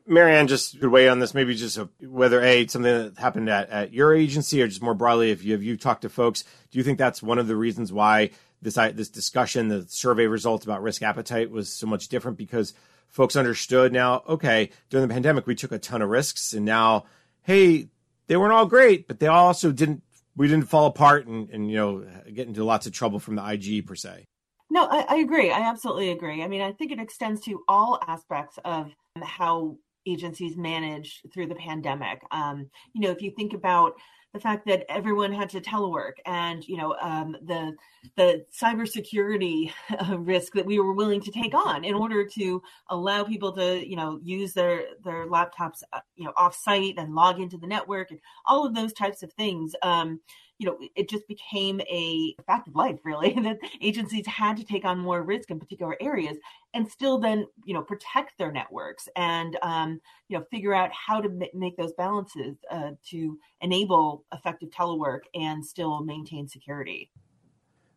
Marianne 0.07 0.49
just 0.49 0.81
could 0.81 0.91
weigh 0.91 1.09
on 1.09 1.19
this, 1.19 1.35
maybe 1.35 1.55
just 1.55 1.79
a, 1.79 1.89
whether 2.01 2.41
a 2.43 2.67
something 2.67 2.93
that 2.93 3.19
happened 3.19 3.49
at, 3.49 3.71
at 3.71 3.93
your 3.93 4.15
agency 4.15 4.63
or 4.63 4.69
just 4.69 4.83
more 4.83 4.95
broadly, 4.95 5.31
if 5.31 5.45
you 5.45 5.53
have 5.53 5.63
you 5.63 5.77
talked 5.77 6.03
to 6.03 6.09
folks, 6.09 6.45
do 6.71 6.79
you 6.79 6.85
think 6.85 6.99
that's 6.99 7.23
one 7.23 7.39
of 7.39 7.47
the 7.47 7.57
reasons 7.57 7.93
why 7.93 8.31
this 8.63 8.75
this 8.75 9.09
discussion, 9.09 9.69
the 9.69 9.87
survey 9.89 10.27
results 10.27 10.65
about 10.65 10.83
risk 10.83 11.03
appetite 11.03 11.51
was 11.51 11.73
so 11.73 11.87
much 11.87 12.09
different 12.09 12.37
because 12.37 12.75
folks 13.09 13.37
understood 13.37 13.93
now, 13.93 14.23
okay, 14.29 14.71
during 14.89 15.07
the 15.07 15.13
pandemic 15.13 15.47
we 15.47 15.55
took 15.55 15.73
a 15.73 15.79
ton 15.79 16.03
of 16.03 16.09
risks, 16.09 16.53
and 16.53 16.65
now, 16.65 17.05
hey, 17.43 17.89
they 18.27 18.37
weren't 18.37 18.53
all 18.53 18.67
great, 18.67 19.09
but 19.09 19.19
they 19.19 19.27
also 19.27 19.73
didn't 19.73 20.03
we 20.37 20.49
didn't 20.49 20.69
fall 20.69 20.87
apart 20.87 21.27
and, 21.27 21.51
and 21.51 21.71
you 21.71 21.77
know 21.77 22.05
get 22.33 22.47
into 22.47 22.65
lots 22.65 22.87
of 22.87 22.93
trouble 22.93 23.19
from 23.19 23.37
the 23.37 23.47
IG 23.47 23.87
per 23.87 23.95
se. 23.95 24.25
No, 24.71 24.87
I, 24.87 25.05
I 25.09 25.17
agree. 25.17 25.51
I 25.51 25.61
absolutely 25.61 26.11
agree. 26.11 26.43
I 26.45 26.49
mean, 26.49 26.61
I 26.61 26.73
think 26.73 26.93
it 26.93 27.01
extends 27.01 27.41
to 27.43 27.63
all 27.69 27.99
aspects 28.07 28.59
of 28.65 28.93
how 29.21 29.77
agencies 30.13 30.57
managed 30.57 31.33
through 31.33 31.47
the 31.47 31.55
pandemic. 31.55 32.23
Um, 32.31 32.69
you 32.93 33.01
know, 33.01 33.11
if 33.11 33.23
you 33.23 33.31
think 33.31 33.53
about 33.53 33.95
the 34.33 34.41
fact 34.41 34.65
that 34.67 34.85
everyone 34.89 35.33
had 35.33 35.51
to 35.51 35.61
telework 35.61 36.13
and 36.25 36.67
you 36.67 36.77
know 36.77 36.95
um, 37.01 37.37
the 37.43 37.75
the 38.17 38.45
cybersecurity 38.57 39.73
risk 40.19 40.53
that 40.53 40.67
we 40.67 40.79
were 40.79 40.93
willing 40.93 41.21
to 41.21 41.33
take 41.33 41.55
on 41.55 41.85
in 41.85 41.95
order 41.95 42.25
to 42.25 42.63
allow 42.91 43.25
people 43.25 43.53
to 43.53 43.87
you 43.89 43.97
know 43.97 44.21
use 44.23 44.53
their 44.53 44.85
their 45.05 45.27
laptops 45.27 45.83
uh, 45.93 46.01
you 46.15 46.25
know 46.25 46.33
off 46.37 46.55
site 46.55 46.95
and 46.97 47.15
log 47.15 47.41
into 47.41 47.59
the 47.59 47.67
network 47.67 48.11
and 48.11 48.21
all 48.47 48.65
of 48.65 48.75
those 48.75 48.93
types 48.93 49.23
of 49.23 49.33
things 49.33 49.75
um, 49.83 50.21
you 50.61 50.67
know, 50.67 50.79
it 50.95 51.09
just 51.09 51.27
became 51.27 51.81
a 51.81 52.35
fact 52.47 52.69
of 52.69 52.77
life, 52.77 52.99
really, 53.03 53.33
that 53.43 53.59
agencies 53.81 54.27
had 54.27 54.59
to 54.59 54.65
take 54.65 54.85
on 54.85 54.99
more 54.99 55.23
risk 55.23 55.51
in 55.51 55.59
particular 55.59 55.97
areas 56.03 56.37
and 56.75 56.87
still 56.87 57.17
then, 57.17 57.47
you 57.65 57.73
know, 57.73 57.81
protect 57.81 58.37
their 58.37 58.53
networks 58.53 59.09
and, 59.17 59.59
um, 59.63 60.03
you 60.29 60.39
know, 60.39 60.45
figure 60.51 60.75
out 60.75 60.91
how 60.93 61.19
to 61.19 61.31
m- 61.31 61.49
make 61.55 61.79
those 61.79 61.95
balances 61.95 62.59
uh, 62.71 62.91
to 63.09 63.39
enable 63.63 64.27
effective 64.35 64.69
telework 64.69 65.21
and 65.35 65.65
still 65.65 66.05
maintain 66.05 66.47
security. 66.47 67.11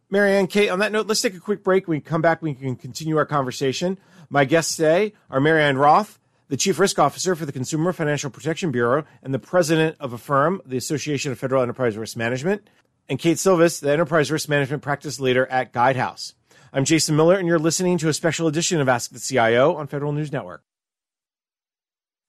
Marianne, 0.10 0.48
Kate, 0.48 0.70
on 0.70 0.80
that 0.80 0.94
note, 0.94 1.08
let's 1.08 1.22
take 1.22 1.36
a 1.36 1.42
quick 1.42 1.64
break. 1.64 1.90
When 1.90 1.98
we 1.98 2.02
come 2.02 2.22
back, 2.22 2.42
we 2.42 2.54
can 2.54 2.78
continue 2.78 3.18
our 3.18 3.26
conversation. 3.26 3.98
My 4.30 4.46
guests 4.46 4.78
today 4.78 5.14
are 5.30 5.42
Marianne 5.42 5.78
Roth, 5.78 6.18
the 6.54 6.58
Chief 6.58 6.78
Risk 6.78 7.00
Officer 7.00 7.34
for 7.34 7.48
the 7.48 7.52
Consumer 7.52 7.92
Financial 7.94 8.30
Protection 8.30 8.70
Bureau 8.70 9.06
and 9.24 9.34
the 9.34 9.40
President 9.40 9.98
of 10.00 10.14
AFERM, 10.14 10.60
the 10.68 10.78
Association 10.78 11.32
of 11.32 11.40
Federal 11.40 11.64
Enterprise 11.64 11.98
Risk 11.98 12.16
Management, 12.16 12.70
and 13.10 13.18
Kate 13.18 13.40
Silvis, 13.40 13.80
the 13.80 13.92
Enterprise 13.92 14.32
Risk 14.32 14.48
Management 14.48 14.84
Practice 14.84 15.20
Leader 15.20 15.48
at 15.48 15.74
Guidehouse. 15.74 16.36
I'm 16.72 16.86
Jason 16.86 17.16
Miller, 17.16 17.38
and 17.38 17.48
you're 17.48 17.58
listening 17.58 17.98
to 17.98 18.08
a 18.08 18.14
special 18.14 18.46
edition 18.46 18.80
of 18.80 18.88
Ask 18.88 19.10
the 19.10 19.20
CIO 19.20 19.74
on 19.74 19.88
Federal 19.88 20.12
News 20.12 20.32
Network. 20.32 20.64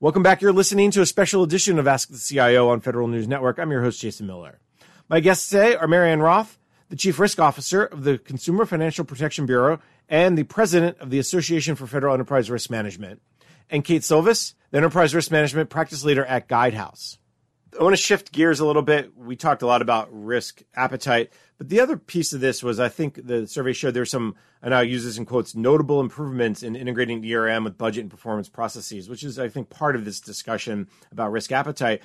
Welcome 0.00 0.22
back. 0.22 0.40
You're 0.40 0.54
listening 0.54 0.90
to 0.92 1.02
a 1.02 1.06
special 1.06 1.42
edition 1.42 1.78
of 1.78 1.86
Ask 1.86 2.08
the 2.08 2.16
CIO 2.16 2.70
on 2.70 2.80
Federal 2.80 3.08
News 3.08 3.28
Network. 3.28 3.58
I'm 3.58 3.70
your 3.70 3.82
host, 3.82 4.00
Jason 4.00 4.26
Miller. 4.26 4.58
My 5.06 5.20
guests 5.20 5.50
today 5.50 5.76
are 5.76 5.86
Marianne 5.86 6.22
Roth, 6.22 6.58
the 6.88 6.96
Chief 6.96 7.18
Risk 7.18 7.38
Officer 7.40 7.84
of 7.84 8.04
the 8.04 8.16
Consumer 8.16 8.64
Financial 8.64 9.04
Protection 9.04 9.44
Bureau 9.44 9.80
and 10.08 10.38
the 10.38 10.44
President 10.44 10.96
of 10.98 11.10
the 11.10 11.18
Association 11.18 11.74
for 11.74 11.86
Federal 11.86 12.14
Enterprise 12.14 12.50
Risk 12.50 12.70
Management 12.70 13.20
and 13.70 13.84
Kate 13.84 14.04
Silvis, 14.04 14.54
the 14.70 14.78
Enterprise 14.78 15.14
Risk 15.14 15.30
Management 15.30 15.70
Practice 15.70 16.04
Leader 16.04 16.24
at 16.24 16.48
Guidehouse. 16.48 17.18
I 17.78 17.82
want 17.82 17.94
to 17.96 18.02
shift 18.02 18.32
gears 18.32 18.60
a 18.60 18.66
little 18.66 18.82
bit. 18.82 19.16
We 19.16 19.34
talked 19.34 19.62
a 19.62 19.66
lot 19.66 19.82
about 19.82 20.08
risk 20.12 20.62
appetite, 20.76 21.32
but 21.58 21.68
the 21.68 21.80
other 21.80 21.96
piece 21.96 22.32
of 22.32 22.40
this 22.40 22.62
was 22.62 22.78
I 22.78 22.88
think 22.88 23.26
the 23.26 23.46
survey 23.48 23.72
showed 23.72 23.94
there's 23.94 24.10
some, 24.10 24.36
and 24.62 24.72
I'll 24.72 24.84
use 24.84 25.04
this 25.04 25.18
in 25.18 25.26
quotes, 25.26 25.56
notable 25.56 26.00
improvements 26.00 26.62
in 26.62 26.76
integrating 26.76 27.24
ERM 27.24 27.64
with 27.64 27.76
budget 27.76 28.02
and 28.02 28.10
performance 28.10 28.48
processes, 28.48 29.08
which 29.08 29.24
is, 29.24 29.38
I 29.38 29.48
think, 29.48 29.70
part 29.70 29.96
of 29.96 30.04
this 30.04 30.20
discussion 30.20 30.88
about 31.10 31.32
risk 31.32 31.50
appetite. 31.50 32.02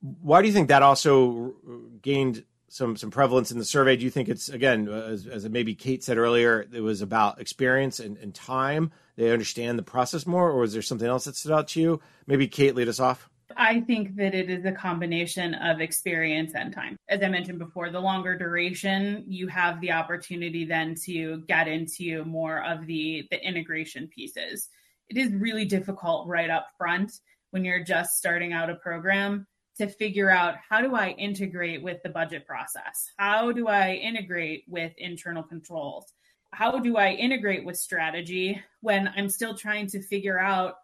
Why 0.00 0.42
do 0.42 0.48
you 0.48 0.54
think 0.54 0.68
that 0.68 0.82
also 0.82 1.54
gained 2.02 2.44
some 2.68 2.96
some 2.96 3.10
prevalence 3.10 3.50
in 3.50 3.58
the 3.58 3.64
survey? 3.64 3.96
Do 3.96 4.04
you 4.04 4.10
think 4.10 4.28
it's 4.28 4.48
again, 4.48 4.88
uh, 4.88 5.08
as, 5.10 5.26
as 5.26 5.48
maybe 5.48 5.74
Kate 5.74 6.02
said 6.02 6.18
earlier, 6.18 6.66
it 6.72 6.80
was 6.80 7.02
about 7.02 7.40
experience 7.40 8.00
and, 8.00 8.16
and 8.18 8.34
time? 8.34 8.90
They 9.16 9.32
understand 9.32 9.78
the 9.78 9.82
process 9.82 10.26
more, 10.26 10.50
or 10.50 10.64
is 10.64 10.72
there 10.72 10.82
something 10.82 11.08
else 11.08 11.24
that 11.24 11.36
stood 11.36 11.52
out 11.52 11.68
to 11.68 11.80
you? 11.80 12.00
Maybe 12.26 12.46
Kate 12.46 12.74
lead 12.74 12.88
us 12.88 13.00
off. 13.00 13.28
I 13.56 13.80
think 13.80 14.16
that 14.16 14.34
it 14.34 14.50
is 14.50 14.64
a 14.66 14.72
combination 14.72 15.54
of 15.54 15.80
experience 15.80 16.52
and 16.54 16.72
time. 16.72 16.96
As 17.08 17.22
I 17.22 17.28
mentioned 17.28 17.58
before, 17.58 17.90
the 17.90 17.98
longer 17.98 18.36
duration, 18.36 19.24
you 19.26 19.48
have 19.48 19.80
the 19.80 19.92
opportunity 19.92 20.64
then 20.66 20.94
to 21.06 21.42
get 21.48 21.66
into 21.66 22.24
more 22.24 22.62
of 22.64 22.86
the 22.86 23.26
the 23.30 23.44
integration 23.44 24.08
pieces 24.08 24.68
it 25.08 25.16
is 25.16 25.32
really 25.32 25.64
difficult 25.64 26.28
right 26.28 26.50
up 26.50 26.68
front 26.76 27.12
when 27.50 27.64
you're 27.64 27.82
just 27.82 28.16
starting 28.16 28.52
out 28.52 28.70
a 28.70 28.74
program 28.76 29.46
to 29.78 29.88
figure 29.88 30.30
out 30.30 30.56
how 30.68 30.80
do 30.80 30.94
I 30.94 31.10
integrate 31.10 31.82
with 31.82 32.02
the 32.02 32.08
budget 32.10 32.46
process? 32.46 33.10
How 33.16 33.52
do 33.52 33.68
I 33.68 33.94
integrate 33.94 34.64
with 34.68 34.92
internal 34.98 35.42
controls? 35.42 36.12
How 36.52 36.78
do 36.78 36.96
I 36.96 37.12
integrate 37.12 37.64
with 37.64 37.76
strategy 37.76 38.60
when 38.80 39.08
I'm 39.16 39.28
still 39.28 39.56
trying 39.56 39.86
to 39.88 40.02
figure 40.02 40.38
out 40.38 40.74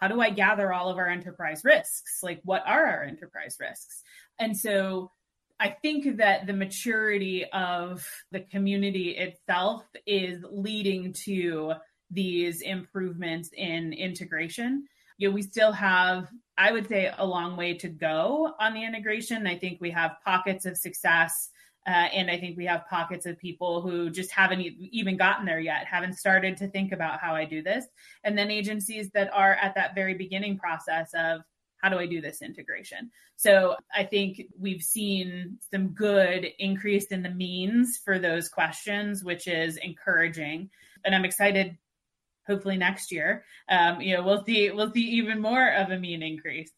how 0.00 0.08
do 0.08 0.20
I 0.20 0.30
gather 0.30 0.72
all 0.72 0.90
of 0.90 0.98
our 0.98 1.08
enterprise 1.08 1.62
risks? 1.64 2.20
Like, 2.22 2.40
what 2.44 2.62
are 2.66 2.84
our 2.84 3.02
enterprise 3.02 3.56
risks? 3.58 4.02
And 4.38 4.56
so 4.56 5.10
I 5.58 5.70
think 5.70 6.18
that 6.18 6.46
the 6.46 6.52
maturity 6.52 7.46
of 7.52 8.06
the 8.30 8.40
community 8.40 9.16
itself 9.16 9.84
is 10.06 10.44
leading 10.50 11.14
to 11.24 11.72
these 12.10 12.60
improvements 12.60 13.50
in 13.56 13.94
integration. 13.94 14.86
You 15.18 15.28
know, 15.28 15.34
we 15.34 15.42
still 15.42 15.72
have, 15.72 16.28
I 16.58 16.72
would 16.72 16.88
say, 16.88 17.12
a 17.16 17.26
long 17.26 17.56
way 17.56 17.74
to 17.74 17.88
go 17.88 18.54
on 18.60 18.74
the 18.74 18.84
integration. 18.84 19.46
I 19.46 19.58
think 19.58 19.80
we 19.80 19.90
have 19.90 20.16
pockets 20.24 20.66
of 20.66 20.76
success. 20.76 21.50
Uh, 21.86 22.08
and 22.12 22.28
I 22.28 22.36
think 22.38 22.56
we 22.56 22.66
have 22.66 22.88
pockets 22.90 23.26
of 23.26 23.38
people 23.38 23.80
who 23.80 24.10
just 24.10 24.32
haven't 24.32 24.60
even 24.60 25.16
gotten 25.16 25.46
there 25.46 25.60
yet, 25.60 25.86
haven't 25.86 26.18
started 26.18 26.56
to 26.56 26.68
think 26.68 26.90
about 26.90 27.20
how 27.20 27.36
I 27.36 27.44
do 27.44 27.62
this. 27.62 27.86
And 28.24 28.36
then 28.36 28.50
agencies 28.50 29.10
that 29.14 29.32
are 29.32 29.54
at 29.54 29.76
that 29.76 29.94
very 29.94 30.14
beginning 30.14 30.58
process 30.58 31.10
of 31.14 31.42
how 31.76 31.88
do 31.88 31.98
I 31.98 32.06
do 32.06 32.20
this 32.20 32.42
integration? 32.42 33.10
So 33.36 33.76
I 33.94 34.02
think 34.02 34.42
we've 34.58 34.82
seen 34.82 35.58
some 35.70 35.88
good 35.88 36.46
increase 36.58 37.06
in 37.06 37.22
the 37.22 37.30
means 37.30 38.00
for 38.04 38.18
those 38.18 38.48
questions, 38.48 39.22
which 39.22 39.46
is 39.46 39.76
encouraging. 39.76 40.70
And 41.04 41.14
I'm 41.14 41.24
excited. 41.24 41.76
Hopefully 42.46 42.76
next 42.76 43.10
year, 43.10 43.44
um, 43.68 44.00
you 44.00 44.14
know, 44.14 44.22
we'll 44.22 44.44
see 44.44 44.70
we'll 44.70 44.92
see 44.92 45.00
even 45.02 45.40
more 45.40 45.72
of 45.74 45.90
a 45.90 45.98
mean 45.98 46.22
increase. 46.22 46.70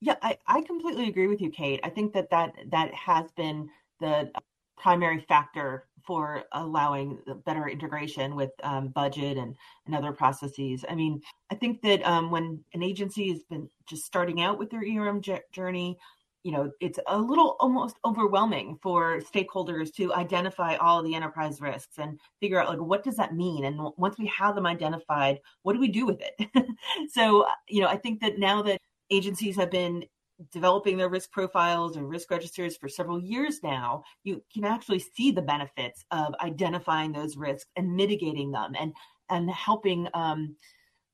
Yeah, 0.00 0.14
I, 0.22 0.38
I 0.46 0.62
completely 0.62 1.08
agree 1.08 1.26
with 1.26 1.40
you, 1.40 1.50
Kate. 1.50 1.80
I 1.82 1.90
think 1.90 2.12
that 2.12 2.30
that 2.30 2.54
that 2.70 2.94
has 2.94 3.30
been 3.32 3.68
the 4.00 4.30
primary 4.76 5.24
factor 5.28 5.86
for 6.06 6.44
allowing 6.52 7.18
better 7.44 7.68
integration 7.68 8.34
with 8.34 8.50
um, 8.62 8.88
budget 8.88 9.36
and, 9.36 9.54
and 9.86 9.94
other 9.94 10.12
processes. 10.12 10.84
I 10.88 10.94
mean, 10.94 11.20
I 11.50 11.54
think 11.54 11.82
that 11.82 12.02
um, 12.06 12.30
when 12.30 12.64
an 12.72 12.82
agency 12.82 13.28
has 13.30 13.42
been 13.44 13.68
just 13.86 14.06
starting 14.06 14.40
out 14.40 14.58
with 14.58 14.70
their 14.70 14.82
ERM 14.82 15.20
j- 15.20 15.42
journey, 15.52 15.98
you 16.44 16.52
know, 16.52 16.70
it's 16.80 16.98
a 17.06 17.18
little 17.18 17.56
almost 17.60 17.96
overwhelming 18.04 18.78
for 18.82 19.20
stakeholders 19.20 19.92
to 19.94 20.14
identify 20.14 20.76
all 20.76 21.02
the 21.02 21.14
enterprise 21.14 21.60
risks 21.60 21.98
and 21.98 22.18
figure 22.40 22.60
out 22.60 22.68
like 22.68 22.80
what 22.80 23.02
does 23.02 23.16
that 23.16 23.34
mean. 23.34 23.64
And 23.64 23.80
once 23.96 24.18
we 24.18 24.26
have 24.26 24.54
them 24.54 24.66
identified, 24.66 25.40
what 25.62 25.72
do 25.72 25.80
we 25.80 25.88
do 25.88 26.06
with 26.06 26.20
it? 26.20 26.48
so, 27.10 27.46
you 27.68 27.80
know, 27.80 27.88
I 27.88 27.96
think 27.96 28.20
that 28.20 28.38
now 28.38 28.62
that 28.62 28.80
agencies 29.10 29.56
have 29.56 29.70
been 29.70 30.04
developing 30.52 30.96
their 30.96 31.08
risk 31.08 31.30
profiles 31.32 31.96
and 31.96 32.08
risk 32.08 32.30
registers 32.30 32.76
for 32.76 32.88
several 32.88 33.20
years 33.20 33.60
now, 33.62 34.04
you 34.22 34.42
can 34.52 34.64
actually 34.64 35.00
see 35.00 35.30
the 35.30 35.42
benefits 35.42 36.04
of 36.10 36.34
identifying 36.40 37.12
those 37.12 37.36
risks 37.36 37.68
and 37.76 37.94
mitigating 37.94 38.52
them 38.52 38.74
and 38.78 38.94
and 39.30 39.50
helping 39.50 40.08
um, 40.14 40.56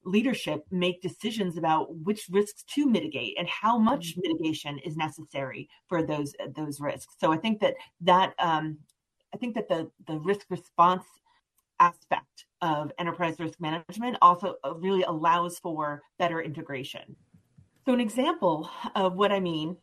leadership 0.04 0.64
make 0.70 1.00
decisions 1.02 1.56
about 1.56 1.94
which 1.96 2.26
risks 2.30 2.62
to 2.75 2.87
mitigate 2.87 3.34
and 3.38 3.49
how 3.49 3.78
much 3.78 4.12
mm-hmm. 4.12 4.20
mitigation 4.23 4.78
is 4.80 4.96
necessary 4.96 5.68
for 5.88 6.02
those 6.02 6.34
those 6.56 6.80
risks. 6.80 7.14
So 7.18 7.32
I 7.32 7.37
think 7.37 7.61
that 7.61 7.75
that 8.02 8.34
um, 8.38 8.78
I 9.34 9.37
think 9.37 9.54
that 9.54 9.68
the 9.68 9.90
the 10.06 10.18
risk 10.18 10.46
response 10.50 11.04
aspect 11.80 12.46
of 12.62 12.92
enterprise 12.99 13.37
risk 13.38 13.61
management 13.61 14.16
also 14.23 14.54
uh, 14.64 14.75
really 14.76 15.02
allows 15.02 15.58
for 15.58 16.02
better 16.18 16.40
integration. 16.40 17.16
So, 17.84 17.92
an 17.92 18.00
example 18.00 18.70
of 18.94 19.14
what 19.14 19.32
I 19.32 19.40
mean 19.40 19.76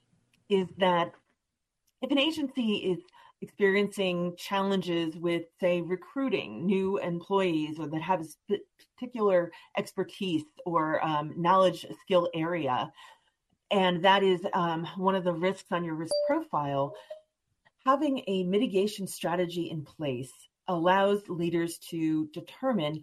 is 0.50 0.68
that 0.78 1.14
if 2.02 2.12
an 2.12 2.18
agency 2.18 2.76
is 2.78 3.00
experiencing 3.42 4.36
challenges 4.38 5.16
with, 5.16 5.44
say, 5.60 5.82
recruiting 5.82 6.66
new 6.66 6.98
employees 7.00 7.80
or 7.80 7.88
that 7.88 8.02
have 8.02 8.22
a 8.22 8.56
particular 8.98 9.52
expertise 9.78 10.44
or 10.66 11.04
um, 11.04 11.34
knowledge 11.36 11.86
skill 12.04 12.30
area, 12.34 12.92
and 13.72 14.04
that 14.04 14.22
is 14.22 14.42
um, 14.54 14.88
one 14.98 15.16
of 15.16 15.24
the 15.24 15.34
risks 15.34 15.72
on 15.72 15.84
your 15.84 15.96
risk 15.96 16.14
profile, 16.28 16.94
having 17.86 18.24
a 18.28 18.44
mitigation 18.44 19.08
strategy 19.08 19.70
in 19.72 19.84
place 19.84 20.32
allows 20.68 21.28
leaders 21.28 21.78
to 21.78 22.28
determine 22.34 23.02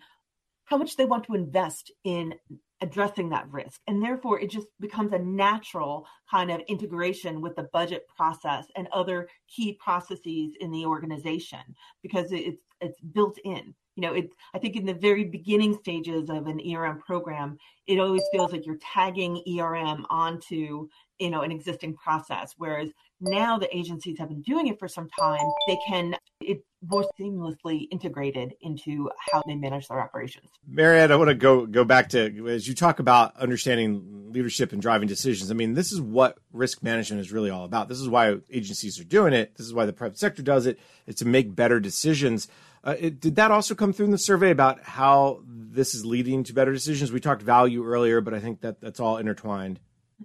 how 0.65 0.77
much 0.77 0.97
they 0.97 1.07
want 1.07 1.25
to 1.25 1.35
invest 1.35 1.91
in 2.05 2.35
addressing 2.81 3.29
that 3.31 3.51
risk. 3.51 3.81
And 3.87 4.03
therefore, 4.03 4.41
it 4.41 4.51
just 4.51 4.69
becomes 4.81 5.13
a 5.13 5.19
natural 5.19 6.07
kind 6.31 6.51
of 6.51 6.61
integration 6.69 7.41
with 7.41 7.57
the 7.57 7.69
budget 7.73 8.07
process 8.17 8.67
and 8.77 8.89
other 8.93 9.29
key 9.49 9.75
processes 9.75 10.53
in 10.61 10.71
the 10.71 10.85
organization 10.85 11.61
because 12.03 12.33
it's 12.33 12.63
it's 12.81 13.01
built 13.01 13.39
in. 13.45 13.75
You 13.99 14.03
know, 14.03 14.15
it's 14.15 14.33
I 14.55 14.61
think 14.61 14.77
in 14.77 14.87
the 14.87 14.95
very 14.95 15.25
beginning 15.25 15.77
stages 15.83 16.31
of 16.31 16.47
an 16.47 16.61
ERM 16.61 17.01
program, 17.01 17.59
it 17.89 17.99
always 17.99 18.23
feels 18.31 18.53
like 18.53 18.65
you're 18.65 18.79
tagging 18.95 19.43
ERM 19.59 20.07
onto 20.09 20.89
you 21.19 21.31
know 21.31 21.41
an 21.41 21.51
existing 21.51 21.97
process 21.97 22.55
whereas 22.59 22.91
now 23.21 23.59
the 23.59 23.77
agencies 23.77 24.17
have 24.17 24.29
been 24.29 24.43
doing 24.43 24.69
it 24.69 24.79
for 24.79 24.87
some 24.87 25.09
time 25.19 25.45
they 25.67 25.77
can 25.85 26.15
it 26.41 26.65
more 26.89 27.05
seamlessly 27.19 27.89
integrated 27.91 28.55
into 28.61 29.11
how 29.33 29.43
they 29.45 29.57
manage 29.57 29.89
their 29.89 30.01
operations. 30.01 30.49
Marianne 30.69 31.11
i 31.11 31.17
want 31.17 31.27
to 31.27 31.35
go 31.35 31.67
go 31.67 31.85
back 31.85 32.09
to 32.11 32.49
as 32.49 32.69
you 32.69 32.75
talk 32.77 33.01
about 33.01 33.37
understanding 33.37 34.31
leadership 34.31 34.73
and 34.73 34.81
driving 34.81 35.09
decisions 35.09 35.51
i 35.51 35.55
mean 35.55 35.75
this 35.75 35.91
is 35.91 36.01
what 36.01 36.39
risk 36.53 36.83
management 36.83 37.21
is 37.21 37.33
really 37.33 37.51
all 37.51 37.65
about. 37.65 37.89
This 37.89 38.01
is 38.01 38.09
why 38.09 38.37
agencies 38.51 38.99
are 39.01 39.05
doing 39.05 39.33
it. 39.33 39.57
This 39.57 39.67
is 39.67 39.75
why 39.75 39.87
the 39.87 39.93
private 39.93 40.19
sector 40.19 40.43
does 40.43 40.67
it. 40.67 40.79
It's 41.07 41.21
to 41.21 41.27
make 41.27 41.55
better 41.55 41.81
decisions 41.81 42.49
uh, 42.89 42.97
it, 42.99 43.21
did 43.21 43.37
that 43.37 43.51
also 43.51 43.75
come 43.75 43.93
through 43.93 44.07
in 44.07 44.11
the 44.13 44.19
survey 44.19 44.51
about 44.51 44.83
how 44.83 45.43
this 45.47 45.95
is 45.95 46.05
leading 46.05 46.43
to 46.45 46.53
better 46.53 46.73
decisions 46.73 47.13
we 47.13 47.21
talked 47.21 47.43
value 47.43 47.85
earlier 47.85 48.21
but 48.21 48.35
i 48.35 48.41
think 48.41 48.61
that 48.61 48.81
that's 48.81 49.01
all 49.01 49.17
intertwined 49.17 49.81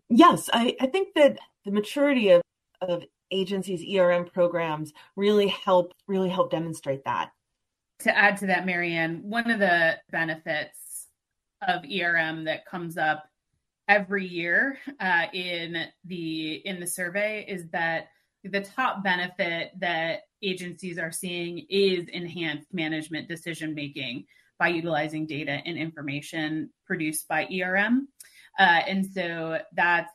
Yes, 0.10 0.50
I, 0.52 0.76
I 0.80 0.88
think 0.88 1.14
that 1.16 1.38
the 1.66 1.72
maturity 1.72 2.30
of, 2.30 2.42
of 2.82 3.04
agencies' 3.32 3.84
ERM 3.96 4.26
programs 4.26 4.94
really 5.16 5.48
help 5.48 5.94
really 6.08 6.30
help 6.30 6.52
demonstrate 6.52 7.04
that. 7.06 7.32
To 8.00 8.18
add 8.18 8.38
to 8.38 8.48
that, 8.48 8.66
Marianne, 8.66 9.22
one 9.24 9.50
of 9.50 9.60
the 9.60 9.98
benefits 10.12 11.08
of 11.68 11.84
ERM 11.86 12.46
that 12.46 12.66
comes 12.66 12.98
up 12.98 13.26
every 13.88 14.26
year 14.26 14.78
uh, 15.00 15.26
in 15.34 15.86
the 16.06 16.56
in 16.66 16.80
the 16.80 16.88
survey 16.88 17.46
is 17.48 17.68
that 17.70 18.08
the 18.44 18.62
top 18.62 19.04
benefit 19.04 19.72
that 19.80 20.22
agencies 20.42 20.98
are 20.98 21.12
seeing 21.12 21.66
is 21.70 22.08
enhanced 22.10 22.74
management 22.74 23.28
decision 23.28 23.74
making 23.74 24.26
by 24.60 24.68
utilizing 24.68 25.26
data 25.26 25.62
and 25.66 25.78
information 25.78 26.70
produced 26.86 27.28
by 27.28 27.48
ERM. 27.52 28.08
Uh, 28.60 28.82
and 28.88 29.06
so 29.06 29.60
that's 29.74 30.12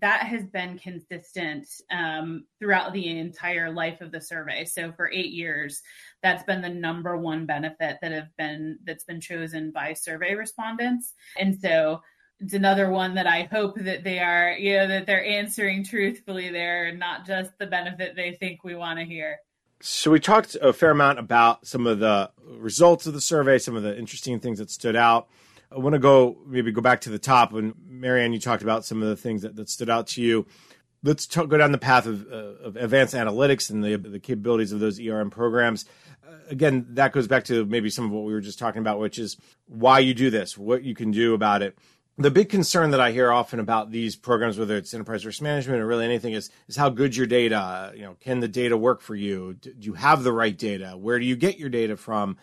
that 0.00 0.22
has 0.22 0.46
been 0.46 0.78
consistent 0.78 1.68
um, 1.90 2.44
throughout 2.58 2.92
the 2.94 3.18
entire 3.18 3.70
life 3.70 4.00
of 4.00 4.10
the 4.10 4.20
survey. 4.20 4.64
So 4.64 4.90
for 4.92 5.10
eight 5.10 5.32
years, 5.32 5.82
that's 6.22 6.44
been 6.44 6.62
the 6.62 6.68
number 6.70 7.18
one 7.18 7.44
benefit 7.44 7.98
that 8.00 8.12
have 8.12 8.34
been 8.38 8.78
that's 8.84 9.04
been 9.04 9.20
chosen 9.20 9.70
by 9.70 9.92
survey 9.92 10.34
respondents. 10.34 11.12
And 11.38 11.58
so 11.60 12.00
it's 12.42 12.54
another 12.54 12.90
one 12.90 13.14
that 13.14 13.26
I 13.26 13.48
hope 13.50 13.76
that 13.78 14.02
they 14.02 14.18
are, 14.18 14.52
you 14.52 14.76
know, 14.76 14.88
that 14.88 15.06
they're 15.06 15.24
answering 15.24 15.84
truthfully 15.84 16.50
there 16.50 16.86
and 16.86 16.98
not 16.98 17.24
just 17.24 17.56
the 17.58 17.66
benefit 17.66 18.16
they 18.16 18.32
think 18.32 18.64
we 18.64 18.74
want 18.74 18.98
to 18.98 19.04
hear. 19.04 19.38
So 19.80 20.10
we 20.10 20.20
talked 20.20 20.56
a 20.60 20.72
fair 20.72 20.90
amount 20.90 21.18
about 21.18 21.66
some 21.66 21.86
of 21.86 22.00
the 22.00 22.30
results 22.44 23.06
of 23.06 23.14
the 23.14 23.20
survey, 23.20 23.58
some 23.58 23.76
of 23.76 23.82
the 23.82 23.96
interesting 23.96 24.40
things 24.40 24.58
that 24.58 24.70
stood 24.70 24.96
out. 24.96 25.28
I 25.70 25.78
want 25.78 25.94
to 25.94 25.98
go 25.98 26.36
maybe 26.46 26.72
go 26.72 26.80
back 26.80 27.00
to 27.02 27.10
the 27.10 27.18
top 27.18 27.52
when 27.52 27.74
Marianne, 27.86 28.32
you 28.32 28.40
talked 28.40 28.62
about 28.62 28.84
some 28.84 29.02
of 29.02 29.08
the 29.08 29.16
things 29.16 29.42
that, 29.42 29.56
that 29.56 29.70
stood 29.70 29.88
out 29.88 30.08
to 30.08 30.22
you. 30.22 30.46
Let's 31.04 31.26
go 31.26 31.46
down 31.46 31.72
the 31.72 31.78
path 31.78 32.06
of, 32.06 32.26
uh, 32.30 32.36
of 32.64 32.76
advanced 32.76 33.14
analytics 33.14 33.70
and 33.70 33.82
the, 33.82 33.96
the 33.96 34.20
capabilities 34.20 34.70
of 34.70 34.80
those 34.80 35.00
ERM 35.00 35.30
programs. 35.30 35.84
Uh, 36.24 36.34
again, 36.48 36.86
that 36.90 37.12
goes 37.12 37.26
back 37.26 37.44
to 37.44 37.64
maybe 37.66 37.90
some 37.90 38.04
of 38.04 38.12
what 38.12 38.24
we 38.24 38.32
were 38.32 38.40
just 38.40 38.58
talking 38.58 38.80
about, 38.80 39.00
which 39.00 39.18
is 39.18 39.36
why 39.66 39.98
you 39.98 40.14
do 40.14 40.30
this, 40.30 40.56
what 40.56 40.84
you 40.84 40.94
can 40.94 41.10
do 41.10 41.34
about 41.34 41.62
it 41.62 41.76
the 42.18 42.30
big 42.30 42.50
concern 42.50 42.90
that 42.90 43.00
I 43.00 43.10
hear 43.10 43.32
often 43.32 43.58
about 43.58 43.90
these 43.90 44.16
programs, 44.16 44.58
whether 44.58 44.76
it's 44.76 44.92
enterprise 44.92 45.24
risk 45.24 45.40
management 45.40 45.80
or 45.80 45.86
really 45.86 46.04
anything, 46.04 46.34
is 46.34 46.50
is 46.68 46.76
how 46.76 46.90
good 46.90 47.16
your 47.16 47.26
data. 47.26 47.92
You 47.94 48.02
know, 48.02 48.16
can 48.20 48.40
the 48.40 48.48
data 48.48 48.76
work 48.76 49.00
for 49.00 49.14
you? 49.14 49.54
Do 49.54 49.72
you 49.80 49.94
have 49.94 50.22
the 50.22 50.32
right 50.32 50.56
data? 50.56 50.90
Where 50.90 51.18
do 51.18 51.24
you 51.24 51.36
get 51.36 51.58
your 51.58 51.70
data 51.70 51.96
from? 51.96 52.36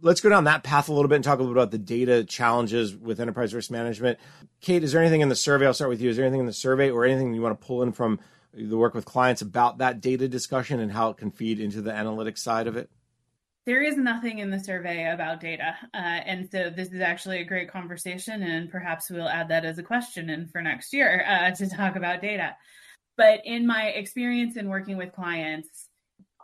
Let's 0.00 0.20
go 0.20 0.28
down 0.28 0.44
that 0.44 0.62
path 0.62 0.88
a 0.88 0.92
little 0.92 1.08
bit 1.08 1.16
and 1.16 1.24
talk 1.24 1.38
a 1.38 1.42
little 1.42 1.54
bit 1.54 1.60
about 1.60 1.70
the 1.72 1.78
data 1.78 2.22
challenges 2.24 2.94
with 2.94 3.20
enterprise 3.20 3.52
risk 3.52 3.70
management. 3.70 4.18
Kate, 4.60 4.84
is 4.84 4.92
there 4.92 5.00
anything 5.00 5.22
in 5.22 5.28
the 5.28 5.36
survey? 5.36 5.66
I'll 5.66 5.74
start 5.74 5.90
with 5.90 6.00
you. 6.00 6.08
Is 6.08 6.16
there 6.16 6.24
anything 6.24 6.40
in 6.40 6.46
the 6.46 6.52
survey 6.52 6.90
or 6.90 7.04
anything 7.04 7.34
you 7.34 7.42
want 7.42 7.60
to 7.60 7.66
pull 7.66 7.82
in 7.82 7.92
from 7.92 8.20
the 8.54 8.76
work 8.76 8.94
with 8.94 9.04
clients 9.04 9.42
about 9.42 9.78
that 9.78 10.00
data 10.00 10.28
discussion 10.28 10.78
and 10.80 10.92
how 10.92 11.10
it 11.10 11.16
can 11.16 11.30
feed 11.30 11.58
into 11.58 11.82
the 11.82 11.90
analytics 11.90 12.38
side 12.38 12.66
of 12.66 12.76
it? 12.76 12.90
There 13.66 13.82
is 13.82 13.96
nothing 13.96 14.38
in 14.38 14.50
the 14.50 14.60
survey 14.60 15.10
about 15.10 15.40
data. 15.40 15.76
Uh, 15.92 15.98
and 15.98 16.48
so 16.50 16.70
this 16.70 16.92
is 16.92 17.00
actually 17.00 17.40
a 17.40 17.44
great 17.44 17.70
conversation, 17.70 18.42
and 18.42 18.70
perhaps 18.70 19.10
we'll 19.10 19.28
add 19.28 19.48
that 19.48 19.64
as 19.64 19.78
a 19.78 19.82
question 19.82 20.30
in 20.30 20.46
for 20.46 20.62
next 20.62 20.92
year 20.92 21.24
uh, 21.28 21.50
to 21.50 21.68
talk 21.68 21.96
about 21.96 22.22
data. 22.22 22.56
But 23.16 23.40
in 23.44 23.66
my 23.66 23.86
experience 23.86 24.56
in 24.56 24.68
working 24.68 24.96
with 24.96 25.12
clients, 25.12 25.88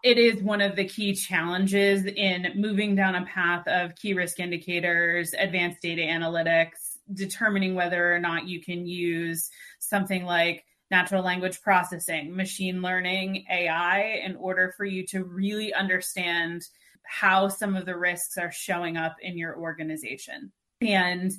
it 0.02 0.18
is 0.18 0.42
one 0.42 0.60
of 0.60 0.74
the 0.74 0.88
key 0.88 1.14
challenges 1.14 2.04
in 2.06 2.48
moving 2.56 2.96
down 2.96 3.14
a 3.14 3.24
path 3.24 3.68
of 3.68 3.94
key 3.94 4.14
risk 4.14 4.40
indicators, 4.40 5.32
advanced 5.38 5.80
data 5.80 6.02
analytics, 6.02 6.96
determining 7.12 7.76
whether 7.76 8.12
or 8.12 8.18
not 8.18 8.48
you 8.48 8.60
can 8.60 8.84
use 8.84 9.48
something 9.78 10.24
like 10.24 10.64
natural 10.92 11.24
language 11.24 11.60
processing, 11.62 12.36
machine 12.36 12.82
learning, 12.82 13.46
AI 13.50 14.20
in 14.24 14.36
order 14.36 14.74
for 14.76 14.84
you 14.84 15.04
to 15.06 15.24
really 15.24 15.72
understand 15.72 16.62
how 17.04 17.48
some 17.48 17.74
of 17.74 17.86
the 17.86 17.96
risks 17.96 18.36
are 18.36 18.52
showing 18.52 18.98
up 18.98 19.16
in 19.22 19.36
your 19.36 19.58
organization. 19.58 20.52
And 20.82 21.32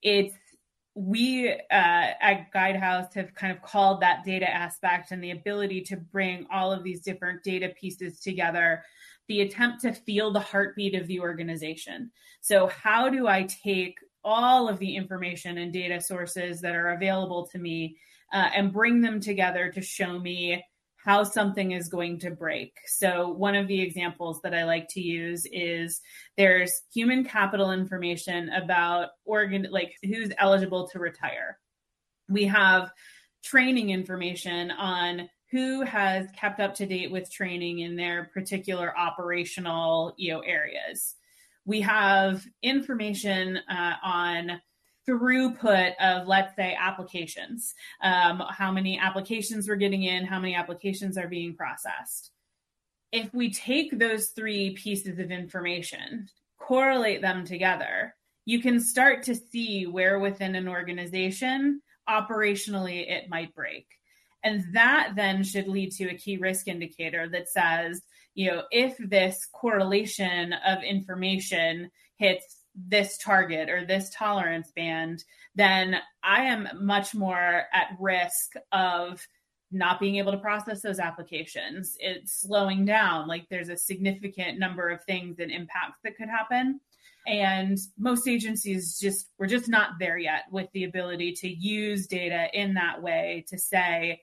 it's 0.00 0.34
we 0.94 1.50
uh, 1.50 1.56
at 1.70 2.52
Guidehouse 2.54 3.12
have 3.14 3.34
kind 3.34 3.52
of 3.52 3.62
called 3.62 4.00
that 4.00 4.24
data 4.24 4.48
aspect 4.48 5.10
and 5.10 5.22
the 5.22 5.32
ability 5.32 5.82
to 5.82 5.96
bring 5.96 6.46
all 6.52 6.72
of 6.72 6.84
these 6.84 7.02
different 7.02 7.42
data 7.42 7.70
pieces 7.80 8.20
together 8.20 8.82
the 9.28 9.42
attempt 9.42 9.80
to 9.80 9.92
feel 9.92 10.32
the 10.32 10.40
heartbeat 10.40 10.94
of 10.96 11.06
the 11.06 11.20
organization. 11.20 12.10
So, 12.40 12.66
how 12.66 13.08
do 13.08 13.28
I 13.28 13.46
take 13.62 13.96
all 14.24 14.68
of 14.68 14.78
the 14.78 14.96
information 14.96 15.58
and 15.58 15.72
data 15.72 16.00
sources 16.00 16.60
that 16.60 16.74
are 16.74 16.90
available 16.90 17.48
to 17.52 17.58
me 17.58 17.96
uh, 18.32 18.50
and 18.54 18.72
bring 18.72 19.00
them 19.00 19.20
together 19.20 19.70
to 19.72 19.82
show 19.82 20.18
me 20.18 20.62
how 20.96 21.24
something 21.24 21.72
is 21.72 21.88
going 21.88 22.18
to 22.18 22.30
break. 22.30 22.74
So, 22.86 23.30
one 23.30 23.54
of 23.54 23.68
the 23.68 23.80
examples 23.80 24.40
that 24.42 24.54
I 24.54 24.64
like 24.64 24.88
to 24.90 25.00
use 25.00 25.46
is 25.50 26.00
there's 26.36 26.72
human 26.92 27.24
capital 27.24 27.72
information 27.72 28.50
about 28.50 29.08
organ, 29.24 29.66
like 29.70 29.94
who's 30.02 30.30
eligible 30.38 30.88
to 30.88 30.98
retire. 30.98 31.58
We 32.28 32.44
have 32.44 32.90
training 33.42 33.90
information 33.90 34.70
on 34.70 35.28
who 35.50 35.82
has 35.82 36.28
kept 36.38 36.60
up 36.60 36.74
to 36.74 36.86
date 36.86 37.10
with 37.10 37.30
training 37.30 37.80
in 37.80 37.96
their 37.96 38.30
particular 38.34 38.96
operational 38.96 40.14
you 40.18 40.32
know 40.32 40.40
areas 40.40 41.16
we 41.64 41.80
have 41.82 42.44
information 42.62 43.58
uh, 43.70 43.94
on 44.02 44.60
throughput 45.08 45.92
of 46.00 46.26
let's 46.26 46.54
say 46.56 46.76
applications. 46.78 47.74
Um, 48.02 48.42
how 48.50 48.70
many 48.70 48.98
applications 48.98 49.68
we're 49.68 49.76
getting 49.76 50.02
in 50.02 50.24
how 50.24 50.38
many 50.38 50.54
applications 50.54 51.16
are 51.18 51.28
being 51.28 51.54
processed. 51.54 52.30
If 53.12 53.34
we 53.34 53.52
take 53.52 53.98
those 53.98 54.28
three 54.28 54.74
pieces 54.74 55.18
of 55.18 55.30
information 55.30 56.28
correlate 56.58 57.22
them 57.22 57.44
together 57.44 58.14
you 58.44 58.60
can 58.60 58.80
start 58.80 59.22
to 59.24 59.34
see 59.34 59.86
where 59.86 60.18
within 60.18 60.54
an 60.54 60.68
organization 60.68 61.80
operationally 62.08 63.08
it 63.08 63.28
might 63.28 63.54
break. 63.54 63.86
And 64.42 64.64
that 64.72 65.12
then 65.14 65.44
should 65.44 65.68
lead 65.68 65.92
to 65.92 66.08
a 66.08 66.16
key 66.16 66.38
risk 66.38 66.66
indicator 66.66 67.28
that 67.28 67.48
says 67.48 68.02
you 68.34 68.50
know 68.50 68.62
if 68.70 68.96
this 68.98 69.46
correlation 69.52 70.52
of 70.52 70.82
information 70.82 71.90
hits 72.16 72.56
this 72.88 73.18
target 73.18 73.68
or 73.68 73.84
this 73.84 74.10
tolerance 74.10 74.70
band, 74.74 75.24
then 75.54 75.96
I 76.22 76.44
am 76.44 76.68
much 76.80 77.14
more 77.14 77.64
at 77.72 77.96
risk 77.98 78.54
of 78.72 79.26
not 79.72 80.00
being 80.00 80.16
able 80.16 80.32
to 80.32 80.38
process 80.38 80.82
those 80.82 80.98
applications. 80.98 81.96
It's 82.00 82.40
slowing 82.40 82.84
down. 82.84 83.28
Like 83.28 83.48
there's 83.48 83.68
a 83.68 83.76
significant 83.76 84.58
number 84.58 84.88
of 84.88 85.04
things 85.04 85.38
and 85.38 85.50
impacts 85.50 86.00
that 86.02 86.16
could 86.16 86.28
happen. 86.28 86.80
And 87.26 87.78
most 87.98 88.26
agencies 88.26 88.98
just, 88.98 89.28
we're 89.38 89.46
just 89.46 89.68
not 89.68 89.90
there 90.00 90.18
yet 90.18 90.44
with 90.50 90.68
the 90.72 90.84
ability 90.84 91.32
to 91.34 91.48
use 91.48 92.06
data 92.06 92.48
in 92.52 92.74
that 92.74 93.02
way 93.02 93.44
to 93.48 93.58
say, 93.58 94.22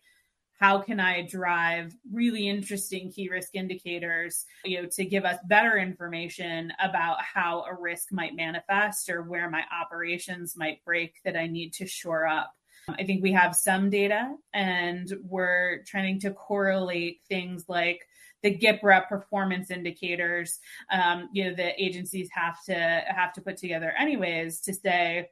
how 0.58 0.80
can 0.80 1.00
I 1.00 1.22
drive 1.22 1.96
really 2.12 2.50
interesting 2.50 3.12
key 3.12 3.30
risk 3.30 3.50
indicators, 3.54 4.46
you 4.66 4.82
know, 4.82 4.90
to 4.94 5.06
give 5.06 5.24
us 5.24 5.38
better 5.46 5.78
information 5.78 6.74
about 6.82 7.18
how 7.22 7.64
a 7.70 7.80
risk 7.80 8.12
might 8.12 8.36
manifest 8.36 9.10
or 9.10 9.24
where 9.24 9.50
my 9.50 9.64
operations 9.72 10.56
might 10.58 10.84
break 10.84 11.16
that 11.24 11.38
I 11.38 11.48
need 11.48 11.74
to 11.74 11.88
shore 11.88 12.26
up. 12.26 12.54
I 12.90 13.04
think 13.04 13.22
we 13.22 13.34
have 13.34 13.56
some 13.56 13.90
data 13.90 14.34
and 14.54 15.14
we're 15.24 15.84
trying 15.86 16.20
to 16.22 16.32
correlate 16.32 17.20
things 17.28 17.66
like 17.68 18.08
the 18.44 18.58
GPRA 18.58 19.08
performance 19.08 19.72
indicators, 19.72 20.60
um, 20.92 21.30
you 21.34 21.46
know, 21.46 21.56
the 21.56 21.84
agencies 21.84 22.30
have 22.32 22.64
to 22.66 22.74
have 22.74 23.34
to 23.34 23.42
put 23.42 23.58
together 23.58 23.94
anyways 24.00 24.62
to 24.62 24.74
say, 24.74 25.30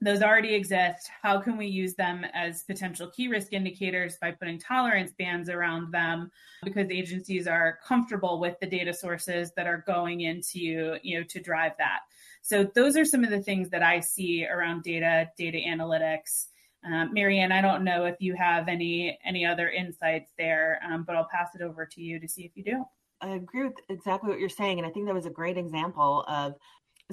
those 0.00 0.22
already 0.22 0.54
exist. 0.54 1.10
How 1.22 1.40
can 1.40 1.56
we 1.56 1.66
use 1.66 1.94
them 1.94 2.24
as 2.32 2.62
potential 2.62 3.08
key 3.08 3.28
risk 3.28 3.52
indicators 3.52 4.16
by 4.20 4.30
putting 4.30 4.58
tolerance 4.58 5.12
bands 5.18 5.48
around 5.48 5.92
them 5.92 6.30
because 6.62 6.88
agencies 6.90 7.48
are 7.48 7.78
comfortable 7.84 8.38
with 8.38 8.58
the 8.60 8.66
data 8.66 8.94
sources 8.94 9.52
that 9.56 9.66
are 9.66 9.82
going 9.86 10.20
into, 10.20 10.96
you 11.02 11.18
know, 11.18 11.24
to 11.24 11.40
drive 11.40 11.72
that. 11.78 12.00
So 12.42 12.64
those 12.74 12.96
are 12.96 13.04
some 13.04 13.24
of 13.24 13.30
the 13.30 13.42
things 13.42 13.70
that 13.70 13.82
I 13.82 14.00
see 14.00 14.46
around 14.46 14.84
data, 14.84 15.30
data 15.36 15.58
analytics. 15.58 16.46
Um, 16.84 17.12
Marianne, 17.12 17.50
I 17.50 17.60
don't 17.60 17.82
know 17.82 18.04
if 18.04 18.16
you 18.20 18.34
have 18.34 18.68
any 18.68 19.18
any 19.24 19.44
other 19.44 19.68
insights 19.68 20.30
there, 20.38 20.80
um, 20.88 21.02
but 21.02 21.16
I'll 21.16 21.28
pass 21.30 21.54
it 21.56 21.60
over 21.60 21.84
to 21.84 22.00
you 22.00 22.20
to 22.20 22.28
see 22.28 22.44
if 22.44 22.52
you 22.54 22.62
do. 22.62 22.84
I 23.20 23.30
agree 23.30 23.64
with 23.64 23.74
exactly 23.88 24.30
what 24.30 24.38
you're 24.38 24.48
saying, 24.48 24.78
and 24.78 24.86
I 24.86 24.90
think 24.90 25.06
that 25.06 25.14
was 25.14 25.26
a 25.26 25.30
great 25.30 25.58
example 25.58 26.24
of 26.28 26.54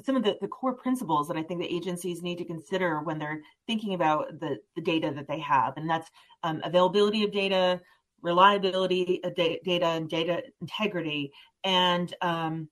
some 0.04 0.16
of 0.16 0.22
the, 0.22 0.36
the 0.40 0.48
core 0.48 0.74
principles 0.74 1.28
that 1.28 1.36
I 1.36 1.42
think 1.42 1.60
the 1.60 1.74
agencies 1.74 2.22
need 2.22 2.38
to 2.38 2.44
consider 2.44 3.00
when 3.00 3.18
they're 3.18 3.40
thinking 3.66 3.94
about 3.94 4.40
the, 4.40 4.58
the 4.74 4.82
data 4.82 5.12
that 5.14 5.26
they 5.26 5.38
have. 5.40 5.76
And 5.76 5.88
that's 5.88 6.10
um, 6.42 6.60
availability 6.64 7.24
of 7.24 7.32
data, 7.32 7.80
reliability 8.20 9.20
of 9.24 9.34
da- 9.34 9.60
data, 9.64 9.86
and 9.86 10.08
data 10.08 10.42
integrity, 10.60 11.32
and 11.64 12.14
um, 12.20 12.68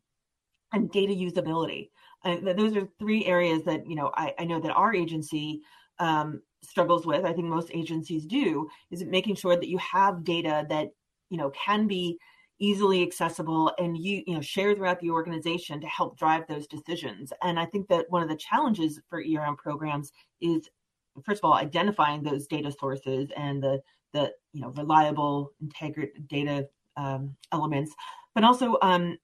and 0.72 0.90
data 0.90 1.12
usability. 1.14 1.90
Uh, 2.24 2.37
those 2.54 2.76
are 2.76 2.88
three 2.98 3.24
areas 3.26 3.62
that 3.64 3.87
you 3.87 3.96
know 3.96 4.10
I, 4.14 4.34
I 4.38 4.44
know 4.44 4.60
that 4.60 4.72
our 4.72 4.94
agency 4.94 5.62
um, 5.98 6.42
struggles 6.62 7.06
with. 7.06 7.24
I 7.24 7.32
think 7.32 7.46
most 7.46 7.70
agencies 7.72 8.26
do 8.26 8.68
is 8.90 9.04
making 9.04 9.37
sure 9.37 9.56
that 9.56 9.68
you 9.68 9.78
have 9.78 10.24
data 10.24 10.66
that 10.68 10.88
you 11.30 11.38
know 11.38 11.50
can 11.50 11.87
be 11.87 12.18
easily 12.59 13.03
accessible 13.03 13.73
and 13.79 13.99
you 13.99 14.23
you 14.27 14.35
know 14.35 14.40
share 14.40 14.75
throughout 14.75 15.01
the 15.01 15.11
organization 15.11 15.81
to 15.81 15.87
help 15.87 16.17
drive 16.19 16.47
those 16.47 16.67
decisions. 16.67 17.33
And 17.43 17.59
i 17.59 17.67
think 17.67 17.88
that 17.88 18.07
one 18.11 18.23
of 18.23 18.29
the 18.29 18.37
challenges 18.37 19.01
for 19.09 19.23
erm 19.23 19.57
programs 19.57 20.12
is 20.40 20.69
first 21.25 21.40
of 21.43 21.51
all 21.51 21.55
identifying 21.55 22.23
those 22.23 22.47
data 22.47 22.73
sources 22.73 23.31
and 23.37 23.62
the 23.62 23.81
the 24.12 24.33
you 24.53 24.61
know 24.61 24.71
reliable 24.71 25.53
integrated 25.61 26.27
data 26.29 26.69
um, 26.97 27.35
elements 27.53 27.93
but 28.35 28.45
also 28.45 28.77
um, 28.83 29.19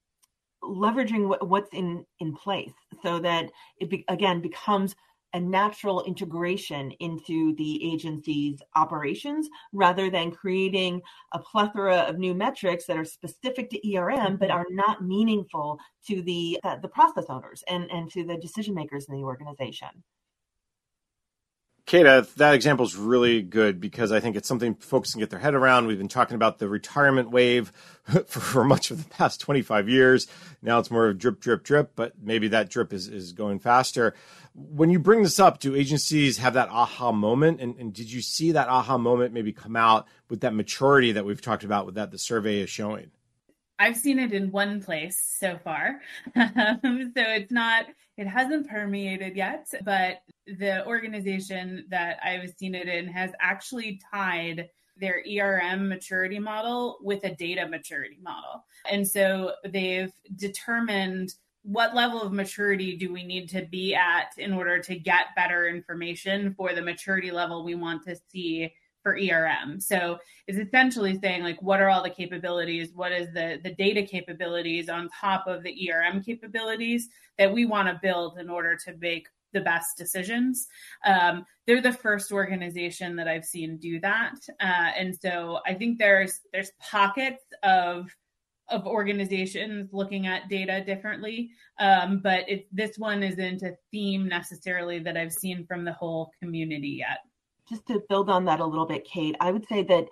leveraging 0.63 1.29
what, 1.29 1.47
what's 1.49 1.73
in 1.73 2.05
in 2.19 2.35
place 2.35 2.73
so 3.03 3.19
that 3.19 3.51
it 3.79 3.89
be, 3.89 4.05
again 4.09 4.41
becomes 4.41 4.95
a 5.33 5.41
natural 5.41 6.03
integration 6.05 6.91
into 7.01 7.55
the 7.57 7.93
agency's 7.93 8.59
operations 8.77 9.49
rather 9.73 10.11
than 10.11 10.31
creating 10.31 11.01
a 11.33 11.39
plethora 11.39 11.99
of 11.99 12.19
new 12.19 12.35
metrics 12.35 12.87
that 12.87 12.97
are 12.97 13.05
specific 13.05 13.71
to 13.71 13.95
ERM 13.95 14.37
but 14.37 14.49
mm-hmm. 14.49 14.59
are 14.59 14.67
not 14.71 15.05
meaningful 15.05 15.79
to 16.07 16.23
the 16.23 16.59
uh, 16.65 16.77
the 16.77 16.89
process 16.89 17.27
owners 17.29 17.63
and 17.69 17.91
and 17.91 18.11
to 18.11 18.25
the 18.25 18.37
decision 18.39 18.75
makers 18.75 19.07
in 19.09 19.15
the 19.15 19.23
organization. 19.23 19.89
Kate, 21.91 22.05
that 22.37 22.55
example 22.55 22.87
is 22.87 22.95
really 22.95 23.43
good 23.43 23.81
because 23.81 24.13
I 24.13 24.21
think 24.21 24.37
it's 24.37 24.47
something 24.47 24.77
folks 24.77 25.11
can 25.11 25.19
get 25.19 25.31
their 25.31 25.41
head 25.41 25.55
around. 25.57 25.89
We've 25.89 25.99
been 25.99 26.07
talking 26.07 26.37
about 26.37 26.61
the 26.61 26.69
retirement 26.69 27.33
wave 27.33 27.73
for, 28.29 28.63
much 28.63 28.93
of 28.93 29.03
the 29.03 29.11
past 29.11 29.41
25 29.41 29.89
years. 29.89 30.29
Now 30.63 30.79
it's 30.79 30.89
more 30.89 31.09
of 31.09 31.19
drip, 31.19 31.41
drip, 31.41 31.65
drip, 31.65 31.97
but 31.97 32.13
maybe 32.23 32.47
that 32.47 32.71
drip 32.71 32.93
is, 32.93 33.09
is 33.09 33.33
going 33.33 33.59
faster. 33.59 34.15
When 34.55 34.91
you 34.91 35.01
bring 35.01 35.25
this 35.25 35.41
up, 35.41 35.59
do 35.59 35.75
agencies 35.75 36.39
have 36.39 36.55
that 36.55 36.69
aha 36.69 37.11
moment? 37.11 37.61
And, 37.61 37.75
and 37.75 37.93
did 37.93 38.13
you 38.13 38.23
see 38.23 38.53
that 38.53 38.69
aha 38.69 38.97
moment 38.97 39.35
maybe 39.35 39.53
come 39.53 39.75
out 39.75 40.07
with 40.29 40.43
that 40.43 40.55
maturity 40.55 41.11
that 41.11 41.25
we've 41.25 41.43
talked 41.43 41.65
about 41.65 41.87
with 41.87 41.97
that 41.97 42.13
the 42.13 42.19
survey 42.19 42.61
is 42.61 42.71
showing? 42.71 43.11
I've 43.81 43.97
seen 43.97 44.19
it 44.19 44.33
in 44.33 44.53
one 44.53 44.83
place 44.83 45.19
so 45.39 45.59
far. 45.65 46.01
so 46.37 46.43
it's 47.17 47.51
not, 47.51 47.87
it 48.19 48.27
hasn't 48.27 48.69
permeated 48.69 49.35
yet, 49.35 49.67
but 49.85 50.19
the 50.47 50.87
organization 50.87 51.87
that 51.89 52.19
I've 52.23 52.53
seen 52.59 52.75
it 52.75 52.89
in 52.89 53.09
has 53.09 53.31
actually 53.41 53.99
tied 54.13 54.69
their 54.99 55.23
ERM 55.27 55.89
maturity 55.89 56.39
model 56.39 56.99
with 57.01 57.25
a 57.25 57.35
data 57.35 57.67
maturity 57.67 58.19
model. 58.23 58.63
And 58.91 59.09
so 59.09 59.53
they've 59.67 60.13
determined 60.37 61.33
what 61.63 61.95
level 61.95 62.21
of 62.21 62.33
maturity 62.33 62.97
do 62.97 63.11
we 63.11 63.25
need 63.25 63.49
to 63.49 63.63
be 63.71 63.95
at 63.95 64.33
in 64.37 64.53
order 64.53 64.79
to 64.79 64.99
get 64.99 65.35
better 65.37 65.69
information 65.69 66.55
for 66.55 66.75
the 66.75 66.83
maturity 66.83 67.31
level 67.31 67.65
we 67.65 67.75
want 67.75 68.03
to 68.05 68.17
see 68.31 68.73
for 69.03 69.17
ERM. 69.17 69.81
So 69.81 70.19
it's 70.47 70.59
essentially 70.59 71.19
saying 71.19 71.43
like 71.43 71.61
what 71.63 71.81
are 71.81 71.89
all 71.89 72.03
the 72.03 72.11
capabilities, 72.11 72.91
what 72.95 73.13
is 73.13 73.29
the 73.33 73.59
the 73.63 73.75
data 73.75 74.03
capabilities 74.03 74.89
on 74.89 75.09
top 75.09 75.47
of 75.47 75.63
the 75.63 75.91
ERM 75.91 76.23
capabilities 76.23 77.09
that 77.39 77.53
we 77.53 77.67
want 77.67 77.89
to 77.89 77.99
build 78.03 78.39
in 78.39 78.51
order 78.51 78.77
to 78.85 78.95
make 79.01 79.29
the 79.53 79.61
best 79.61 79.97
decisions. 79.97 80.69
Um, 81.05 81.45
they're 81.67 81.83
the 81.83 81.93
first 81.93 82.31
organization 82.31 83.17
that 83.17 83.27
I've 83.27 83.45
seen 83.45 83.79
do 83.79 83.99
that, 84.01 84.37
uh, 84.61 84.91
and 84.97 85.17
so 85.17 85.61
I 85.67 85.75
think 85.75 85.99
there's 85.99 86.41
there's 86.53 86.73
pockets 86.81 87.43
of 87.63 88.15
of 88.69 88.87
organizations 88.87 89.89
looking 89.93 90.29
at 90.29 90.49
data 90.49 90.85
differently, 90.85 91.51
um, 91.81 92.21
but 92.23 92.49
it, 92.49 92.69
this 92.71 92.97
one 92.99 93.25
isn't 93.25 93.63
a 93.63 93.75
theme 93.91 94.29
necessarily 94.29 95.01
that 95.01 95.17
I've 95.17 95.33
seen 95.33 95.67
from 95.67 95.85
the 95.85 95.93
whole 95.93 96.31
community 96.41 97.01
yet 97.01 97.19
just 97.71 97.87
to 97.87 98.03
build 98.09 98.29
on 98.29 98.45
that 98.45 98.61
a 98.61 98.67
little 98.67 98.87
bit, 98.87 99.05
Kate, 99.05 99.37
I 99.41 99.53
would 99.53 99.67
say 99.67 99.83
that 99.85 100.09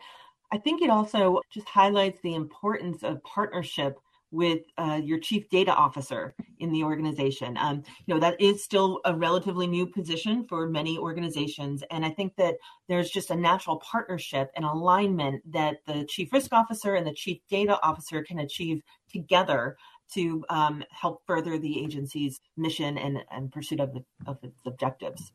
I 0.51 0.57
think 0.57 0.81
it 0.81 0.89
also 0.89 1.41
just 1.51 1.69
highlights 1.69 2.21
the 2.23 2.35
importance 2.35 3.03
of 3.03 3.23
partnership 3.23 3.99
with 4.31 4.61
uh, 4.77 5.01
your 5.03 5.19
chief 5.19 5.49
data 5.49 5.75
officer 5.75 6.35
in 6.59 6.71
the 6.71 6.85
organization. 6.85 7.57
Um, 7.59 7.83
you 8.07 8.15
know, 8.15 8.21
that 8.21 8.41
is 8.41 8.63
still 8.63 9.01
a 9.05 9.15
relatively 9.15 9.67
new 9.67 9.87
position 9.87 10.45
for 10.49 10.69
many 10.69 10.99
organizations. 10.99 11.83
And 11.91 12.05
I 12.05 12.11
think 12.11 12.37
that 12.37 12.57
there's 12.89 13.11
just 13.11 13.31
a 13.31 13.37
natural 13.37 13.77
partnership 13.79 14.51
and 14.55 14.65
alignment 14.65 15.43
that 15.53 15.79
the 15.87 16.05
chief 16.05 16.33
risk 16.33 16.53
officer 16.53 16.95
and 16.95 17.07
the 17.07 17.13
chief 17.13 17.39
data 17.49 17.79
officer 17.83 18.23
can 18.23 18.41
achieve 18.41 18.83
together 19.11 19.77
to 20.13 20.45
um, 20.51 20.85
help 20.91 21.23
further 21.27 21.59
the 21.59 21.83
agency's 21.83 22.41
mission 22.57 22.99
and, 22.99 23.19
and 23.31 23.53
pursuit 23.53 23.81
of, 23.81 23.93
the, 23.95 24.05
of 24.27 24.39
its 24.43 24.61
objectives. 24.67 25.33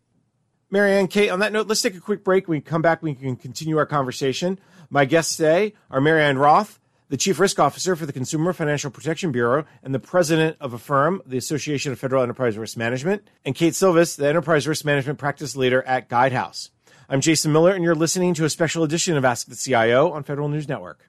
Marianne, 0.74 1.08
Kate, 1.08 1.30
on 1.30 1.38
that 1.38 1.54
note, 1.54 1.68
let's 1.68 1.84
take 1.84 1.94
a 1.94 2.00
quick 2.00 2.24
break. 2.24 2.48
When 2.48 2.58
we 2.58 2.62
come 2.62 2.82
back, 2.82 3.04
we 3.04 3.14
can 3.14 3.36
continue 3.36 3.78
our 3.78 3.86
conversation. 3.86 4.58
My 4.90 5.06
guests 5.06 5.38
today 5.38 5.76
are 5.92 6.02
Marianne 6.02 6.40
Roth, 6.40 6.80
the 7.10 7.16
Chief 7.16 7.40
Risk 7.40 7.60
Officer 7.60 7.96
for 7.96 8.08
the 8.08 8.12
Consumer 8.12 8.54
Financial 8.54 8.90
Protection 8.90 9.32
Bureau 9.32 9.66
and 9.84 9.94
the 9.94 10.00
President 10.00 10.58
of 10.60 10.74
AFERM, 10.74 11.22
the 11.28 11.38
Association 11.38 11.92
of 11.92 12.00
Federal 12.00 12.24
Enterprise 12.24 12.58
Risk 12.58 12.76
Management, 12.76 13.22
and 13.46 13.54
Kate 13.54 13.76
Silvis, 13.76 14.16
the 14.16 14.28
Enterprise 14.28 14.68
Risk 14.68 14.84
Management 14.84 15.20
Practice 15.20 15.56
Leader 15.56 15.84
at 15.84 16.10
Guidehouse. 16.10 16.72
I'm 17.08 17.22
Jason 17.22 17.52
Miller, 17.52 17.74
and 17.74 17.84
you're 17.84 17.94
listening 17.94 18.34
to 18.34 18.46
a 18.46 18.50
special 18.50 18.84
edition 18.84 19.16
of 19.16 19.24
Ask 19.24 19.46
the 19.46 19.56
CIO 19.56 20.12
on 20.12 20.24
Federal 20.24 20.50
News 20.50 20.68
Network. 20.68 21.08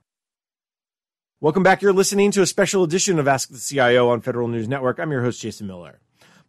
Welcome 1.40 1.62
back. 1.62 1.80
You're 1.80 1.94
listening 1.94 2.32
to 2.32 2.42
a 2.42 2.46
special 2.46 2.84
edition 2.84 3.18
of 3.18 3.26
Ask 3.26 3.48
the 3.48 3.56
CIO 3.56 4.10
on 4.10 4.20
Federal 4.20 4.46
News 4.46 4.68
Network. 4.68 4.98
I'm 4.98 5.10
your 5.10 5.22
host, 5.22 5.40
Jason 5.40 5.66
Miller. 5.66 6.00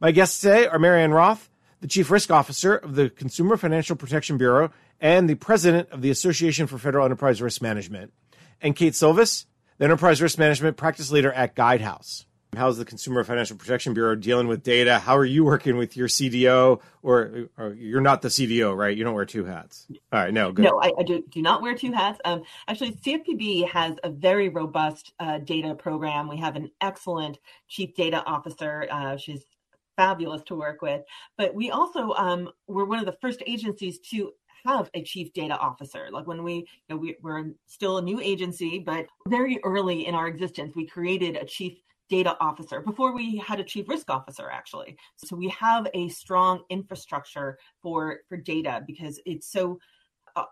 My 0.02 0.12
guests 0.12 0.42
today 0.42 0.68
are 0.68 0.78
Marianne 0.78 1.12
Roth, 1.12 1.50
the 1.82 1.88
Chief 1.88 2.10
Risk 2.10 2.32
Officer 2.32 2.76
of 2.76 2.96
the 2.96 3.10
Consumer 3.10 3.58
Financial 3.58 3.96
Protection 3.96 4.38
Bureau 4.38 4.72
and 5.00 5.30
the 5.30 5.36
President 5.36 5.90
of 5.92 6.02
the 6.02 6.10
Association 6.10 6.68
for 6.68 6.78
Federal 6.78 7.06
Enterprise 7.06 7.42
Risk 7.42 7.62
Management, 7.62 8.14
and 8.62 8.76
Kate 8.76 8.96
Silvis, 8.96 9.46
the 9.78 9.86
Enterprise 9.86 10.22
Risk 10.22 10.38
Management 10.38 10.78
Practice 10.78 11.12
Leader 11.12 11.32
at 11.32 11.56
Guidehouse. 11.56 12.26
How's 12.56 12.78
the 12.78 12.86
Consumer 12.86 13.24
Financial 13.24 13.58
Protection 13.58 13.94
Bureau 13.94 14.16
dealing 14.16 14.48
with 14.48 14.64
data? 14.64 15.00
How 15.00 15.18
are 15.18 15.26
you 15.26 15.44
working 15.44 15.78
with 15.78 15.98
your 15.98 16.08
CDO? 16.08 16.80
Or, 17.04 17.50
or 17.58 17.74
you're 17.74 18.02
not 18.02 18.22
the 18.22 18.30
CDO, 18.30 18.76
right? 18.76 18.96
You 18.96 19.04
don't 19.04 19.14
wear 19.14 19.26
two 19.26 19.46
hats. 19.46 19.86
All 20.12 20.20
right, 20.20 20.34
no, 20.34 20.52
good. 20.52 20.64
No, 20.64 20.80
I, 20.82 20.92
I 20.98 21.04
do, 21.04 21.24
do, 21.30 21.42
not 21.42 21.62
wear 21.62 21.76
two 21.76 21.92
hats. 21.92 22.20
Um, 22.24 22.44
actually, 22.68 22.94
CFPB 22.94 23.70
has 23.70 23.96
a 24.04 24.10
very 24.10 24.50
robust 24.50 25.14
uh, 25.20 25.40
data 25.40 25.76
program. 25.76 26.28
We 26.28 26.38
have 26.38 26.56
an 26.56 26.72
excellent 26.82 27.38
chief 27.68 27.94
data 27.94 28.24
officer. 28.26 28.88
Uh, 28.90 29.18
she's 29.18 29.46
fabulous 29.96 30.42
to 30.44 30.56
work 30.56 30.82
with. 30.82 31.02
But 31.38 31.54
we 31.54 31.72
also 31.72 32.14
um, 32.14 32.50
were 32.68 32.86
one 32.86 33.00
of 33.00 33.06
the 33.06 33.18
first 33.22 33.42
agencies 33.46 34.00
to 34.12 34.32
have 34.66 34.90
a 34.94 35.04
chief 35.04 35.32
data 35.34 35.56
officer. 35.58 36.08
Like 36.12 36.28
when 36.28 36.44
we, 36.44 36.56
you 36.56 36.66
know, 36.90 36.98
we, 36.98 37.16
we're 37.22 37.52
still 37.68 37.98
a 37.98 38.02
new 38.02 38.20
agency, 38.20 38.80
but 38.80 39.06
very 39.28 39.60
early 39.64 40.08
in 40.08 40.16
our 40.16 40.28
existence, 40.28 40.74
we 40.76 40.88
created 40.88 41.36
a 41.36 41.46
chief 41.46 41.78
data 42.10 42.38
officer 42.40 42.82
before 42.82 43.16
we 43.16 43.38
had 43.38 43.60
a 43.60 43.64
chief 43.64 43.90
risk 43.90 44.12
officer 44.12 44.48
actually 44.52 44.96
so 45.16 45.36
we 45.36 45.50
have 45.50 45.88
a 45.96 46.08
strong 46.10 46.62
infrastructure 46.70 47.58
for 47.82 48.20
for 48.30 48.38
data 48.38 48.84
because 48.86 49.20
it's 49.26 49.52
so 49.52 49.80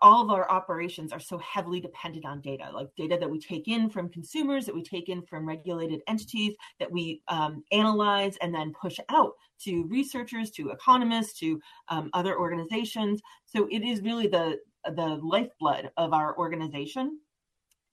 all 0.00 0.22
of 0.24 0.30
our 0.30 0.50
operations 0.50 1.12
are 1.12 1.20
so 1.20 1.38
heavily 1.38 1.80
dependent 1.80 2.24
on 2.24 2.40
data, 2.40 2.70
like 2.72 2.88
data 2.96 3.18
that 3.18 3.30
we 3.30 3.38
take 3.38 3.68
in 3.68 3.90
from 3.90 4.08
consumers, 4.08 4.64
that 4.64 4.74
we 4.74 4.82
take 4.82 5.08
in 5.08 5.22
from 5.22 5.46
regulated 5.46 6.00
entities, 6.06 6.54
that 6.78 6.90
we 6.90 7.20
um, 7.28 7.62
analyze 7.72 8.36
and 8.38 8.54
then 8.54 8.72
push 8.72 8.98
out 9.10 9.32
to 9.60 9.84
researchers, 9.84 10.50
to 10.50 10.70
economists, 10.70 11.38
to 11.38 11.60
um, 11.88 12.10
other 12.14 12.38
organizations. 12.38 13.20
So 13.44 13.68
it 13.70 13.82
is 13.82 14.00
really 14.00 14.26
the 14.26 14.58
the 14.94 15.18
lifeblood 15.22 15.90
of 15.96 16.12
our 16.12 16.36
organization, 16.38 17.18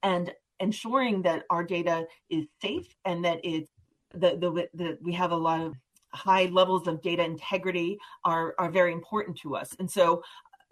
and 0.03 0.33
ensuring 0.59 1.21
that 1.23 1.43
our 1.49 1.63
data 1.63 2.05
is 2.29 2.45
safe 2.61 2.93
and 3.05 3.23
that 3.25 3.39
it's 3.43 3.71
the, 4.13 4.37
the, 4.37 4.67
the 4.73 4.97
we 5.01 5.13
have 5.13 5.31
a 5.31 5.35
lot 5.35 5.61
of 5.61 5.73
high 6.13 6.45
levels 6.45 6.87
of 6.87 7.01
data 7.01 7.23
integrity 7.23 7.97
are 8.25 8.53
are 8.57 8.69
very 8.69 8.91
important 8.91 9.37
to 9.37 9.55
us. 9.55 9.73
And 9.79 9.89
so 9.89 10.21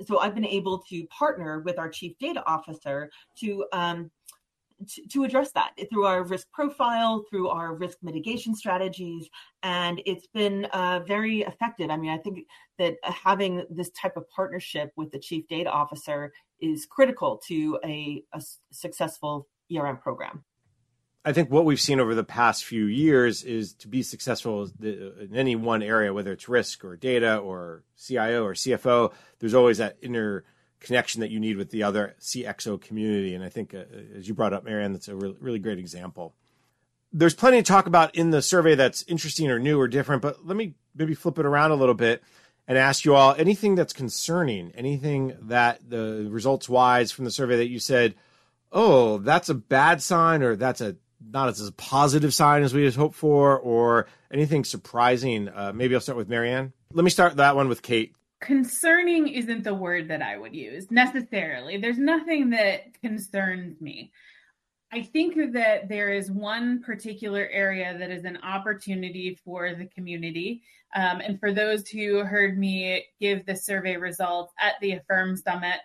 so 0.06 0.20
I've 0.20 0.36
been 0.36 0.46
able 0.46 0.80
to 0.90 1.06
partner 1.08 1.60
with 1.60 1.78
our 1.78 1.90
chief 1.90 2.18
data 2.20 2.44
officer 2.46 3.10
to 3.40 3.66
um, 3.74 4.12
to, 4.88 5.06
to 5.08 5.24
address 5.24 5.52
that 5.52 5.72
through 5.90 6.06
our 6.06 6.24
risk 6.24 6.50
profile, 6.52 7.26
through 7.30 7.50
our 7.50 7.76
risk 7.76 7.98
mitigation 8.02 8.56
strategies, 8.56 9.30
and 9.64 10.02
it's 10.06 10.28
been 10.28 10.66
uh, 10.66 11.02
very 11.06 11.42
effective. 11.42 11.90
I 11.90 11.98
mean, 11.98 12.12
I 12.12 12.18
think 12.18 12.48
that 12.78 12.96
having 13.04 13.66
this 13.70 13.90
type 13.92 14.16
of 14.16 14.30
partnership 14.30 14.92
with 14.96 15.12
the 15.12 15.20
chief 15.20 15.48
data 15.48 15.70
officer 15.70 16.32
is 16.62 16.86
critical 16.86 17.42
to 17.48 17.80
a, 17.84 18.24
a 18.34 18.42
successful 18.72 19.48
ERM 19.76 19.98
program. 19.98 20.44
I 21.26 21.34
think 21.34 21.52
what 21.52 21.66
we've 21.66 21.80
seen 21.80 22.00
over 22.00 22.16
the 22.16 22.24
past 22.24 22.64
few 22.64 22.86
years 22.86 23.44
is 23.44 23.74
to 23.76 23.88
be 23.88 24.04
successful 24.04 24.70
in 24.82 25.32
any 25.34 25.56
one 25.56 25.84
area, 25.84 26.14
whether 26.14 26.32
it's 26.32 26.48
risk 26.48 26.86
or 26.86 26.96
data 26.96 27.38
or 27.38 27.84
CIO 27.98 28.46
or 28.46 28.54
CFO, 28.54 29.12
there's 29.40 29.54
always 29.54 29.80
that 29.80 29.98
inner 30.02 30.46
connection 30.80 31.20
that 31.20 31.30
you 31.30 31.40
need 31.40 31.58
with 31.58 31.72
the 31.72 31.84
other 31.84 32.16
CXO 32.22 32.80
community. 32.82 33.36
And 33.36 33.44
I 33.44 33.50
think, 33.50 33.74
uh, 33.74 33.84
as 34.16 34.30
you 34.30 34.34
brought 34.34 34.54
up, 34.54 34.64
Marianne, 34.64 34.94
that's 34.94 35.10
a 35.10 35.16
really, 35.16 35.36
really 35.42 35.60
great 35.60 35.78
example. 35.78 36.36
There's 37.12 37.34
plenty 37.34 37.58
to 37.58 37.64
talk 37.64 37.88
about 37.88 38.16
in 38.16 38.30
the 38.30 38.42
survey 38.42 38.76
that's 38.76 39.04
interesting 39.04 39.50
or 39.52 39.60
new 39.60 39.80
or 39.80 39.88
different, 39.90 40.22
but 40.22 40.46
let 40.46 40.56
me 40.56 40.76
maybe 40.96 41.16
flip 41.16 41.38
it 41.38 41.46
around 41.46 41.72
a 41.72 41.76
little 41.76 41.96
bit 41.96 42.24
and 42.68 42.78
ask 42.78 43.04
you 43.04 43.16
all 43.16 43.36
anything 43.38 43.76
that's 43.76 43.94
concerning, 43.94 44.72
anything 44.74 45.36
that 45.42 45.90
the 45.90 46.28
results 46.30 46.70
wise 46.70 47.12
from 47.12 47.26
the 47.26 47.32
survey 47.32 47.58
that 47.58 47.68
you 47.68 47.80
said, 47.80 48.16
oh, 48.72 49.18
that's 49.18 49.50
a 49.50 49.56
bad 49.56 50.02
sign 50.02 50.44
or 50.44 50.56
that's 50.56 50.80
a 50.80 50.96
not 51.22 51.50
as 51.50 51.68
a 51.68 51.72
positive 51.74 52.34
sign 52.34 52.64
as 52.64 52.74
we 52.74 52.86
had 52.86 52.96
hoped 52.96 53.16
for, 53.16 53.58
or 53.60 54.08
anything 54.32 54.64
surprising? 54.64 55.50
Uh, 55.50 55.72
maybe 55.74 55.96
I'll 55.96 56.02
start 56.02 56.18
with 56.18 56.30
Marianne. 56.30 56.74
Let 56.94 57.04
me 57.04 57.10
start 57.10 57.36
that 57.38 57.56
one 57.56 57.68
with 57.68 57.82
Kate. 57.82 58.14
Concerning 58.42 59.28
isn't 59.28 59.64
the 59.64 59.74
word 59.74 60.08
that 60.08 60.22
I 60.22 60.38
would 60.38 60.56
use 60.56 60.90
necessarily. 60.90 61.78
There's 61.78 61.98
nothing 61.98 62.52
that 62.52 63.00
concerns 63.02 63.82
me. 63.82 64.12
I 64.92 65.04
think 65.04 65.54
that 65.54 65.88
there 65.88 66.10
is 66.10 66.32
one 66.32 66.82
particular 66.82 67.48
area 67.52 67.96
that 67.98 68.10
is 68.10 68.24
an 68.26 68.40
opportunity 68.42 69.38
for 69.44 69.76
the 69.76 69.86
community. 69.86 70.64
Um, 70.96 71.22
and 71.22 71.40
for 71.40 71.54
those 71.54 71.88
who 71.88 72.24
heard 72.24 72.58
me 72.58 73.06
give 73.20 73.46
the 73.46 73.56
survey 73.56 73.98
results 73.98 74.52
at 74.60 74.74
the 74.82 74.94
AFERM 74.94 75.38
Summit, 75.38 75.80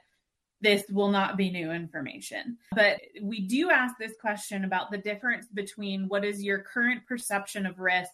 this 0.65 0.83
will 0.91 1.11
not 1.11 1.37
be 1.37 1.51
new 1.51 1.71
information. 1.71 2.57
But 2.73 3.03
we 3.21 3.41
do 3.41 3.71
ask 3.71 3.99
this 3.99 4.15
question 4.19 4.65
about 4.65 4.91
the 4.91 4.97
difference 4.97 5.47
between 5.53 6.09
what 6.09 6.25
is 6.25 6.43
your 6.43 6.61
current 6.61 7.07
perception 7.07 7.67
of 7.67 7.79
risk 7.79 8.11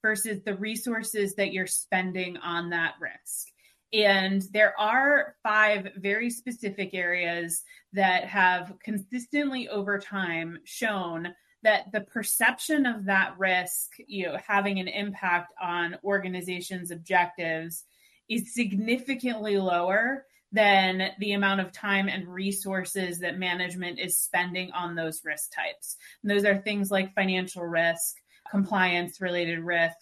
versus 0.00 0.40
the 0.44 0.54
resources 0.54 1.34
that 1.34 1.52
you're 1.52 1.66
spending 1.66 2.36
on 2.36 2.70
that 2.70 2.94
risk. 3.00 3.48
And 3.92 4.42
there 4.52 4.78
are 4.78 5.34
five 5.42 5.88
very 5.96 6.30
specific 6.30 6.90
areas 6.94 7.64
that 7.94 8.26
have 8.26 8.74
consistently 8.80 9.68
over 9.68 9.98
time 9.98 10.60
shown 10.62 11.34
that 11.64 11.90
the 11.90 12.02
perception 12.02 12.86
of 12.86 13.06
that 13.06 13.36
risk, 13.38 13.90
you 14.06 14.26
know, 14.26 14.38
having 14.46 14.78
an 14.78 14.86
impact 14.86 15.52
on 15.60 15.96
organizations' 16.04 16.92
objectives 16.92 17.82
is 18.28 18.54
significantly 18.54 19.58
lower 19.58 20.26
than 20.52 21.10
the 21.18 21.32
amount 21.32 21.60
of 21.60 21.72
time 21.72 22.08
and 22.08 22.26
resources 22.26 23.18
that 23.18 23.38
management 23.38 23.98
is 23.98 24.16
spending 24.16 24.70
on 24.72 24.94
those 24.94 25.20
risk 25.24 25.52
types. 25.54 25.96
And 26.22 26.30
those 26.30 26.44
are 26.44 26.56
things 26.56 26.90
like 26.90 27.14
financial 27.14 27.64
risk, 27.64 28.16
compliance 28.50 29.20
related 29.20 29.60
risk, 29.60 29.96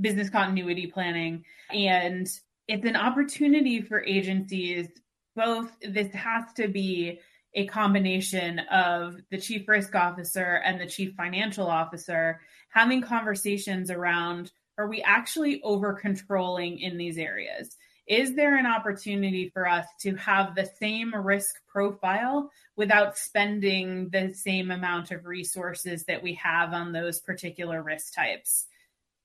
business 0.00 0.28
continuity 0.28 0.86
planning. 0.86 1.44
And 1.70 2.28
it's 2.68 2.84
an 2.84 2.96
opportunity 2.96 3.80
for 3.80 4.04
agencies, 4.04 4.88
both, 5.34 5.70
this 5.80 6.12
has 6.12 6.44
to 6.56 6.68
be 6.68 7.20
a 7.54 7.66
combination 7.66 8.58
of 8.70 9.16
the 9.30 9.38
chief 9.38 9.66
risk 9.66 9.94
officer 9.94 10.60
and 10.64 10.78
the 10.78 10.86
chief 10.86 11.14
financial 11.16 11.66
officer 11.66 12.40
having 12.68 13.00
conversations 13.00 13.90
around 13.90 14.52
are 14.78 14.88
we 14.88 15.00
actually 15.02 15.62
over 15.62 15.94
controlling 15.94 16.78
in 16.78 16.98
these 16.98 17.16
areas? 17.16 17.76
Is 18.06 18.34
there 18.34 18.56
an 18.56 18.66
opportunity 18.66 19.48
for 19.48 19.68
us 19.68 19.86
to 20.00 20.14
have 20.16 20.54
the 20.54 20.70
same 20.78 21.14
risk 21.14 21.56
profile 21.66 22.50
without 22.76 23.18
spending 23.18 24.08
the 24.10 24.32
same 24.32 24.70
amount 24.70 25.10
of 25.10 25.26
resources 25.26 26.04
that 26.04 26.22
we 26.22 26.34
have 26.34 26.72
on 26.72 26.92
those 26.92 27.20
particular 27.20 27.82
risk 27.82 28.14
types? 28.14 28.66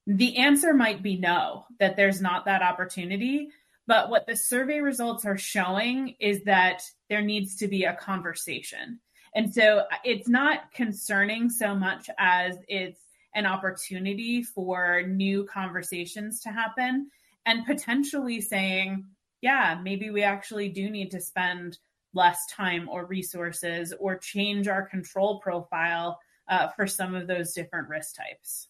The 0.07 0.37
answer 0.37 0.73
might 0.73 1.03
be 1.03 1.17
no, 1.17 1.65
that 1.79 1.95
there's 1.95 2.21
not 2.21 2.45
that 2.45 2.63
opportunity. 2.63 3.49
But 3.87 4.09
what 4.09 4.25
the 4.25 4.35
survey 4.35 4.79
results 4.79 5.25
are 5.25 5.37
showing 5.37 6.15
is 6.19 6.43
that 6.43 6.81
there 7.09 7.21
needs 7.21 7.57
to 7.57 7.67
be 7.67 7.83
a 7.83 7.95
conversation. 7.95 8.99
And 9.35 9.53
so 9.53 9.83
it's 10.03 10.27
not 10.27 10.71
concerning 10.73 11.49
so 11.49 11.75
much 11.75 12.09
as 12.17 12.57
it's 12.67 12.99
an 13.35 13.45
opportunity 13.45 14.43
for 14.43 15.03
new 15.03 15.45
conversations 15.45 16.41
to 16.41 16.49
happen 16.49 17.09
and 17.45 17.65
potentially 17.65 18.41
saying, 18.41 19.05
yeah, 19.41 19.79
maybe 19.81 20.09
we 20.09 20.23
actually 20.23 20.69
do 20.69 20.89
need 20.89 21.11
to 21.11 21.21
spend 21.21 21.77
less 22.13 22.45
time 22.47 22.89
or 22.89 23.05
resources 23.05 23.93
or 23.99 24.17
change 24.17 24.67
our 24.67 24.83
control 24.83 25.39
profile 25.39 26.19
uh, 26.49 26.67
for 26.69 26.85
some 26.85 27.15
of 27.15 27.27
those 27.27 27.53
different 27.53 27.87
risk 27.89 28.15
types. 28.15 28.67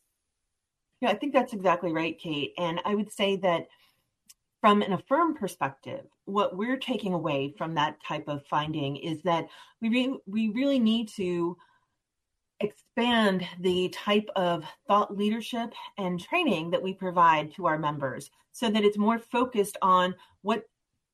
Yeah, 1.02 1.10
I 1.10 1.16
think 1.16 1.34
that's 1.34 1.54
exactly 1.54 1.92
right, 1.92 2.18
Kate. 2.18 2.54
And 2.58 2.80
I 2.86 2.94
would 2.94 3.12
say 3.12 3.36
that 3.38 3.68
from 4.62 4.84
an 4.84 4.92
AFERM 4.92 5.36
perspective, 5.36 6.06
what 6.26 6.56
we're 6.56 6.78
taking 6.78 7.14
away 7.14 7.54
from 7.58 7.74
that 7.76 7.98
type 8.08 8.28
of 8.28 8.46
finding 8.46 8.96
is 8.98 9.22
that 9.24 9.48
we 9.82 9.90
re- 9.90 10.20
we 10.28 10.50
really 10.50 10.78
need 10.78 11.10
to 11.16 11.58
expand 12.62 13.48
the 13.60 13.90
type 13.90 14.30
of 14.36 14.64
thought 14.88 15.16
leadership 15.16 15.74
and 15.98 16.20
training 16.20 16.70
that 16.72 16.82
we 16.82 16.94
provide 16.94 17.54
to 17.56 17.66
our 17.66 17.78
members 17.78 18.30
so 18.52 18.70
that 18.70 18.84
it's 18.84 18.98
more 18.98 19.20
focused 19.20 19.78
on 19.82 20.16
what 20.42 20.64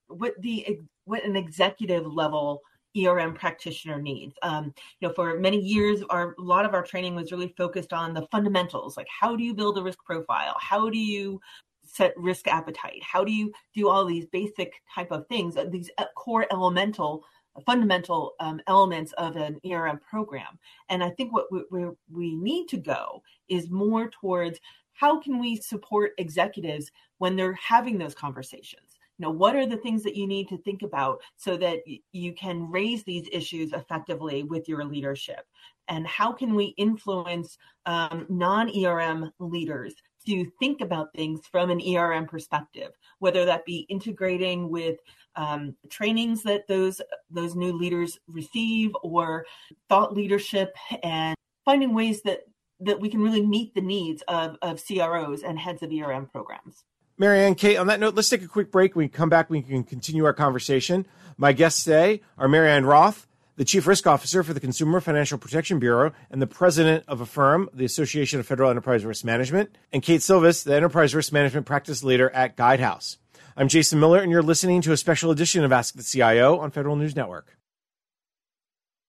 what 0.07 0.33
the 0.41 0.79
what 1.05 1.23
an 1.23 1.35
executive 1.35 2.05
level 2.05 2.61
ERM 2.97 3.33
practitioner 3.33 4.01
needs. 4.01 4.35
Um, 4.41 4.73
you 4.99 5.07
know, 5.07 5.13
for 5.13 5.39
many 5.39 5.59
years, 5.59 6.01
our 6.09 6.35
a 6.39 6.41
lot 6.41 6.65
of 6.65 6.73
our 6.73 6.83
training 6.83 7.15
was 7.15 7.31
really 7.31 7.53
focused 7.57 7.93
on 7.93 8.13
the 8.13 8.27
fundamentals, 8.31 8.97
like 8.97 9.07
how 9.07 9.35
do 9.35 9.43
you 9.43 9.53
build 9.53 9.77
a 9.77 9.83
risk 9.83 10.03
profile, 10.03 10.55
how 10.59 10.89
do 10.89 10.97
you 10.97 11.39
set 11.83 12.13
risk 12.17 12.47
appetite, 12.47 13.01
how 13.01 13.23
do 13.23 13.31
you 13.31 13.51
do 13.73 13.87
all 13.87 14.05
these 14.05 14.25
basic 14.27 14.73
type 14.93 15.11
of 15.11 15.25
things, 15.27 15.57
uh, 15.57 15.65
these 15.69 15.89
uh, 15.97 16.05
core 16.15 16.45
elemental 16.51 17.23
fundamental 17.65 18.33
um, 18.39 18.61
elements 18.67 19.13
of 19.13 19.35
an 19.35 19.59
ERM 19.69 19.99
program. 20.09 20.59
And 20.89 21.03
I 21.03 21.09
think 21.11 21.33
what 21.33 21.51
we, 21.51 21.63
we, 21.71 21.85
we 22.11 22.35
need 22.35 22.67
to 22.67 22.77
go 22.77 23.21
is 23.49 23.69
more 23.69 24.09
towards 24.09 24.59
how 24.93 25.19
can 25.19 25.39
we 25.39 25.55
support 25.55 26.13
executives 26.17 26.91
when 27.19 27.35
they're 27.35 27.53
having 27.53 27.97
those 27.97 28.15
conversations? 28.15 28.97
You 29.17 29.25
know, 29.25 29.31
what 29.31 29.55
are 29.55 29.65
the 29.65 29.77
things 29.77 30.03
that 30.03 30.15
you 30.15 30.27
need 30.27 30.47
to 30.49 30.57
think 30.59 30.83
about 30.83 31.19
so 31.37 31.57
that 31.57 31.79
you 32.11 32.33
can 32.33 32.69
raise 32.69 33.03
these 33.03 33.27
issues 33.31 33.73
effectively 33.73 34.43
with 34.43 34.69
your 34.69 34.85
leadership? 34.85 35.45
And 35.87 36.05
how 36.05 36.31
can 36.31 36.53
we 36.53 36.75
influence 36.77 37.57
um, 37.85 38.25
non 38.29 38.69
ERM 38.85 39.31
leaders 39.39 39.95
to 40.27 40.45
think 40.59 40.81
about 40.81 41.13
things 41.13 41.47
from 41.51 41.69
an 41.69 41.81
ERM 41.81 42.27
perspective, 42.27 42.91
whether 43.19 43.45
that 43.45 43.65
be 43.65 43.85
integrating 43.89 44.69
with 44.69 44.99
um, 45.37 45.75
trainings 45.89 46.43
that 46.43 46.67
those 46.67 47.01
those 47.29 47.55
new 47.55 47.71
leaders 47.71 48.19
receive, 48.27 48.91
or 49.01 49.45
thought 49.87 50.13
leadership, 50.13 50.75
and 51.03 51.35
finding 51.63 51.93
ways 51.93 52.21
that 52.23 52.41
that 52.79 52.99
we 52.99 53.09
can 53.09 53.21
really 53.21 53.45
meet 53.45 53.73
the 53.73 53.81
needs 53.81 54.21
of, 54.27 54.57
of 54.61 54.83
CROs 54.85 55.41
and 55.41 55.57
heads 55.57 55.81
of 55.81 55.91
ERM 55.91 56.27
programs. 56.27 56.83
Marianne, 57.17 57.55
Kate, 57.55 57.77
on 57.77 57.87
that 57.87 57.99
note, 57.99 58.13
let's 58.13 58.29
take 58.29 58.43
a 58.43 58.47
quick 58.47 58.71
break. 58.71 58.95
When 58.95 59.05
we 59.05 59.09
come 59.09 59.29
back, 59.29 59.49
we 59.49 59.63
can 59.63 59.83
continue 59.83 60.25
our 60.25 60.33
conversation. 60.33 61.07
My 61.37 61.51
guests 61.51 61.83
today 61.83 62.21
are 62.37 62.47
Marianne 62.47 62.85
Roth, 62.85 63.27
the 63.55 63.65
Chief 63.65 63.87
Risk 63.87 64.05
Officer 64.05 64.43
for 64.43 64.53
the 64.53 64.59
Consumer 64.59 65.01
Financial 65.01 65.39
Protection 65.39 65.79
Bureau 65.79 66.11
and 66.29 66.39
the 66.39 66.47
President 66.47 67.03
of 67.07 67.19
AFERM, 67.19 67.69
the 67.73 67.85
Association 67.85 68.39
of 68.39 68.45
Federal 68.45 68.69
Enterprise 68.69 69.03
Risk 69.03 69.25
Management, 69.25 69.75
and 69.91 70.03
Kate 70.03 70.21
Silvis, 70.21 70.63
the 70.63 70.75
Enterprise 70.75 71.15
Risk 71.15 71.33
Management 71.33 71.65
Practice 71.65 72.03
Leader 72.03 72.29
at 72.29 72.55
Guidehouse. 72.55 73.17
I'm 73.59 73.69
Jason 73.69 73.99
Miller, 73.99 74.19
and 74.19 74.31
you're 74.31 74.43
listening 74.43 74.83
to 74.83 74.91
a 74.91 74.97
special 74.97 75.31
edition 75.31 75.63
of 75.63 75.71
Ask 75.71 75.95
the 75.95 76.03
CIO 76.03 76.59
on 76.59 76.69
Federal 76.69 76.95
News 76.95 77.15
Network. 77.15 77.57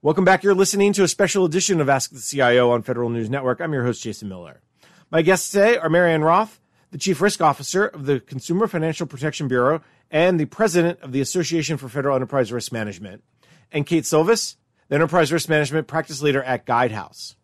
Welcome 0.00 0.24
back. 0.24 0.42
You're 0.42 0.54
listening 0.54 0.94
to 0.94 1.02
a 1.02 1.08
special 1.08 1.44
edition 1.44 1.82
of 1.82 1.90
Ask 1.90 2.12
the 2.12 2.18
CIO 2.18 2.70
on 2.70 2.80
Federal 2.80 3.10
News 3.10 3.28
Network. 3.28 3.60
I'm 3.60 3.74
your 3.74 3.84
host, 3.84 4.02
Jason 4.02 4.26
Miller. 4.26 4.62
My 5.10 5.20
guests 5.20 5.50
today 5.50 5.76
are 5.76 5.90
Marianne 5.90 6.24
Roth, 6.24 6.60
the 6.90 6.96
Chief 6.96 7.20
Risk 7.20 7.42
Officer 7.42 7.84
of 7.88 8.06
the 8.06 8.20
Consumer 8.20 8.66
Financial 8.66 9.06
Protection 9.06 9.48
Bureau 9.48 9.82
and 10.10 10.40
the 10.40 10.46
President 10.46 10.98
of 11.02 11.12
the 11.12 11.20
Association 11.20 11.76
for 11.76 11.90
Federal 11.90 12.16
Enterprise 12.16 12.50
Risk 12.50 12.72
Management, 12.72 13.22
and 13.70 13.84
Kate 13.86 14.06
Silvis, 14.06 14.56
the 14.88 14.94
Enterprise 14.94 15.30
Risk 15.30 15.50
Management 15.50 15.88
Practice 15.88 16.22
Leader 16.22 16.42
at 16.42 16.64
Guidehouse. 16.64 17.34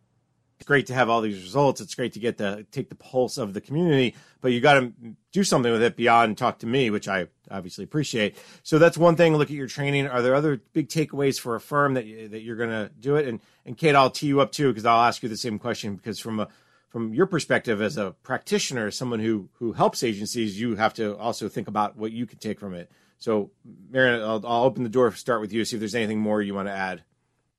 Great 0.64 0.86
to 0.86 0.94
have 0.94 1.08
all 1.08 1.20
these 1.20 1.42
results. 1.42 1.80
It's 1.80 1.94
great 1.94 2.14
to 2.14 2.18
get 2.18 2.38
to 2.38 2.64
take 2.72 2.88
the 2.88 2.94
pulse 2.94 3.38
of 3.38 3.54
the 3.54 3.60
community, 3.60 4.14
but 4.40 4.52
you 4.52 4.60
got 4.60 4.74
to 4.74 4.92
do 5.32 5.44
something 5.44 5.70
with 5.70 5.82
it 5.82 5.96
beyond 5.96 6.38
talk 6.38 6.58
to 6.60 6.66
me, 6.66 6.90
which 6.90 7.06
I 7.08 7.28
obviously 7.50 7.84
appreciate. 7.84 8.36
So 8.62 8.78
that's 8.78 8.96
one 8.96 9.16
thing. 9.16 9.36
Look 9.36 9.50
at 9.50 9.56
your 9.56 9.66
training. 9.66 10.06
Are 10.06 10.22
there 10.22 10.34
other 10.34 10.60
big 10.72 10.88
takeaways 10.88 11.38
for 11.38 11.58
AFERM 11.58 11.94
that 11.94 12.06
you, 12.06 12.28
that 12.28 12.42
you're 12.42 12.56
going 12.56 12.70
to 12.70 12.90
do 12.98 13.16
it? 13.16 13.28
And 13.28 13.40
and 13.64 13.76
Kate, 13.76 13.94
I'll 13.94 14.10
tee 14.10 14.26
you 14.26 14.40
up 14.40 14.52
too 14.52 14.68
because 14.68 14.84
I'll 14.84 15.04
ask 15.04 15.22
you 15.22 15.28
the 15.28 15.36
same 15.36 15.58
question 15.58 15.96
because 15.96 16.18
from 16.18 16.40
a 16.40 16.48
from 16.88 17.12
your 17.12 17.26
perspective 17.26 17.82
as 17.82 17.96
a 17.96 18.12
practitioner, 18.22 18.86
as 18.86 18.96
someone 18.96 19.20
who 19.20 19.48
who 19.54 19.72
helps 19.72 20.02
agencies, 20.02 20.60
you 20.60 20.76
have 20.76 20.94
to 20.94 21.16
also 21.16 21.48
think 21.48 21.68
about 21.68 21.96
what 21.96 22.12
you 22.12 22.26
can 22.26 22.38
take 22.38 22.60
from 22.60 22.74
it. 22.74 22.90
So, 23.18 23.50
Marianne, 23.90 24.20
I'll, 24.20 24.46
I'll 24.46 24.64
open 24.64 24.82
the 24.82 24.88
door. 24.88 25.10
Start 25.12 25.40
with 25.40 25.52
you. 25.52 25.64
See 25.64 25.76
if 25.76 25.80
there's 25.80 25.94
anything 25.94 26.20
more 26.20 26.42
you 26.42 26.54
want 26.54 26.68
to 26.68 26.72
add. 26.72 27.02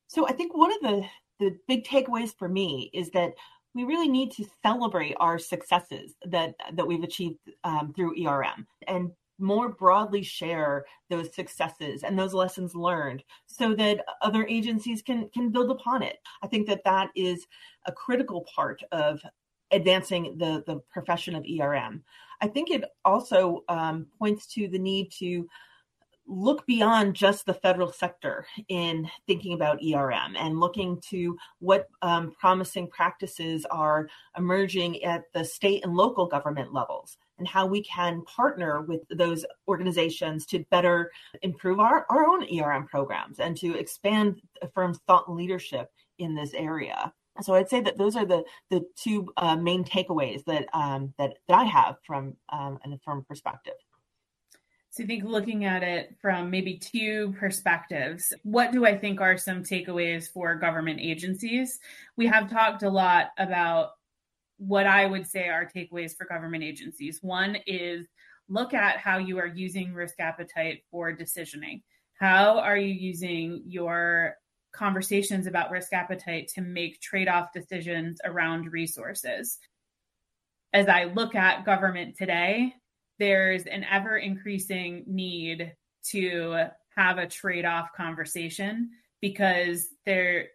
So, 0.07 0.27
I 0.27 0.31
think 0.31 0.55
one 0.55 0.71
of 0.71 0.79
the 0.81 1.05
the 1.39 1.57
big 1.67 1.85
takeaways 1.85 2.35
for 2.37 2.47
me 2.47 2.89
is 2.93 3.09
that 3.11 3.33
we 3.73 3.83
really 3.83 4.07
need 4.07 4.31
to 4.31 4.45
celebrate 4.63 5.15
our 5.19 5.37
successes 5.37 6.15
that 6.25 6.55
that 6.73 6.87
we've 6.87 7.03
achieved 7.03 7.39
um, 7.63 7.93
through 7.93 8.25
ERM 8.25 8.65
and 8.87 9.11
more 9.37 9.69
broadly 9.69 10.23
share 10.23 10.85
those 11.09 11.35
successes 11.35 12.03
and 12.03 12.17
those 12.17 12.33
lessons 12.33 12.73
learned 12.73 13.21
so 13.47 13.75
that 13.75 14.05
other 14.21 14.47
agencies 14.47 15.01
can 15.01 15.29
can 15.33 15.51
build 15.51 15.69
upon 15.71 16.01
it. 16.01 16.17
I 16.41 16.47
think 16.47 16.67
that 16.67 16.83
that 16.85 17.09
is 17.15 17.45
a 17.85 17.91
critical 17.91 18.45
part 18.55 18.81
of 18.91 19.21
advancing 19.71 20.37
the 20.37 20.63
the 20.67 20.79
profession 20.91 21.35
of 21.35 21.43
erm 21.59 22.03
i 22.41 22.47
think 22.47 22.69
it 22.69 22.83
also 23.03 23.63
um, 23.67 24.05
points 24.19 24.45
to 24.45 24.67
the 24.67 24.77
need 24.77 25.11
to 25.11 25.47
look 26.27 26.65
beyond 26.65 27.15
just 27.15 27.45
the 27.45 27.53
federal 27.53 27.91
sector 27.91 28.45
in 28.69 29.09
thinking 29.27 29.53
about 29.53 29.79
ERM 29.83 30.35
and 30.37 30.59
looking 30.59 30.99
to 31.09 31.37
what 31.59 31.87
um, 32.01 32.33
promising 32.39 32.89
practices 32.89 33.65
are 33.69 34.07
emerging 34.37 35.03
at 35.03 35.23
the 35.33 35.43
state 35.43 35.83
and 35.83 35.95
local 35.95 36.25
government 36.25 36.73
levels 36.73 37.17
and 37.37 37.47
how 37.47 37.65
we 37.65 37.83
can 37.83 38.21
partner 38.23 38.81
with 38.81 39.01
those 39.09 39.45
organizations 39.67 40.45
to 40.45 40.65
better 40.71 41.11
improve 41.41 41.79
our, 41.79 42.05
our 42.09 42.25
own 42.27 42.45
ERM 42.59 42.87
programs 42.87 43.39
and 43.39 43.57
to 43.57 43.77
expand 43.77 44.41
the 44.61 44.69
firm's 44.69 44.99
thought 45.05 45.31
leadership 45.31 45.91
in 46.17 46.33
this 46.33 46.53
area. 46.53 47.13
So 47.41 47.53
I'd 47.53 47.69
say 47.69 47.81
that 47.81 47.97
those 47.97 48.15
are 48.15 48.25
the 48.25 48.45
the 48.69 48.85
two 48.95 49.27
uh, 49.35 49.57
main 49.57 49.83
takeaways 49.83 50.45
that 50.45 50.67
um, 50.73 51.13
that 51.17 51.33
that 51.49 51.57
I 51.57 51.65
have 51.65 51.97
from 52.07 52.37
um, 52.49 52.79
an 52.83 52.97
AFERM 52.97 53.27
perspective. 53.27 53.73
So 54.95 55.03
I 55.03 55.07
think 55.07 55.25
looking 55.25 55.65
at 55.65 55.83
it 55.83 56.15
from 56.21 56.49
maybe 56.49 56.77
two 56.77 57.35
perspectives, 57.37 58.31
what 58.43 58.71
do 58.71 58.85
I 58.85 58.97
think 58.97 59.19
are 59.19 59.37
some 59.37 59.61
takeaways 59.61 60.31
for 60.31 60.55
government 60.55 61.01
agencies? 61.01 61.81
We 62.15 62.27
have 62.27 62.49
talked 62.49 62.81
a 62.81 62.89
lot 62.89 63.31
about 63.37 63.89
what 64.57 64.87
I 64.87 65.05
would 65.05 65.27
say 65.27 65.49
are 65.49 65.69
takeaways 65.69 66.15
for 66.15 66.25
government 66.25 66.63
agencies. 66.63 67.19
One 67.21 67.57
is 67.67 68.07
look 68.47 68.73
at 68.73 68.95
how 68.95 69.17
you 69.17 69.37
are 69.37 69.47
using 69.47 69.93
risk 69.93 70.15
appetite 70.19 70.83
for 70.89 71.11
decisioning. 71.11 71.81
How 72.17 72.59
are 72.59 72.77
you 72.77 72.93
using 72.93 73.63
your 73.65 74.35
conversations 74.71 75.45
about 75.45 75.71
risk 75.71 75.91
appetite 75.91 76.51
to 76.55 76.61
make 76.61 77.01
trade 77.01 77.27
off 77.27 77.51
decisions 77.53 78.21
around 78.23 78.71
resources? 78.71 79.59
As 80.71 80.87
I 80.87 81.03
look 81.03 81.35
at 81.35 81.65
government 81.65 82.15
today, 82.15 82.75
there's 83.19 83.65
an 83.65 83.85
ever 83.89 84.17
increasing 84.17 85.03
need 85.07 85.73
to 86.11 86.67
have 86.95 87.17
a 87.17 87.27
trade 87.27 87.65
off 87.65 87.93
conversation 87.95 88.91
because 89.21 89.87
there 90.05 90.47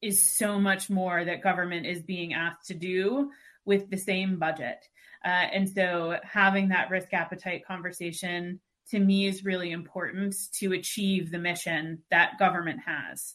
is 0.00 0.22
so 0.22 0.58
much 0.58 0.90
more 0.90 1.24
that 1.24 1.42
government 1.42 1.86
is 1.86 2.02
being 2.02 2.34
asked 2.34 2.66
to 2.66 2.74
do 2.74 3.30
with 3.64 3.88
the 3.90 3.96
same 3.96 4.38
budget. 4.38 4.78
Uh, 5.24 5.28
and 5.28 5.68
so 5.68 6.18
having 6.24 6.68
that 6.68 6.90
risk 6.90 7.14
appetite 7.14 7.64
conversation 7.66 8.60
to 8.90 8.98
me 8.98 9.26
is 9.26 9.44
really 9.44 9.70
important 9.70 10.34
to 10.52 10.72
achieve 10.72 11.30
the 11.30 11.38
mission 11.38 12.02
that 12.10 12.38
government 12.38 12.80
has. 12.84 13.34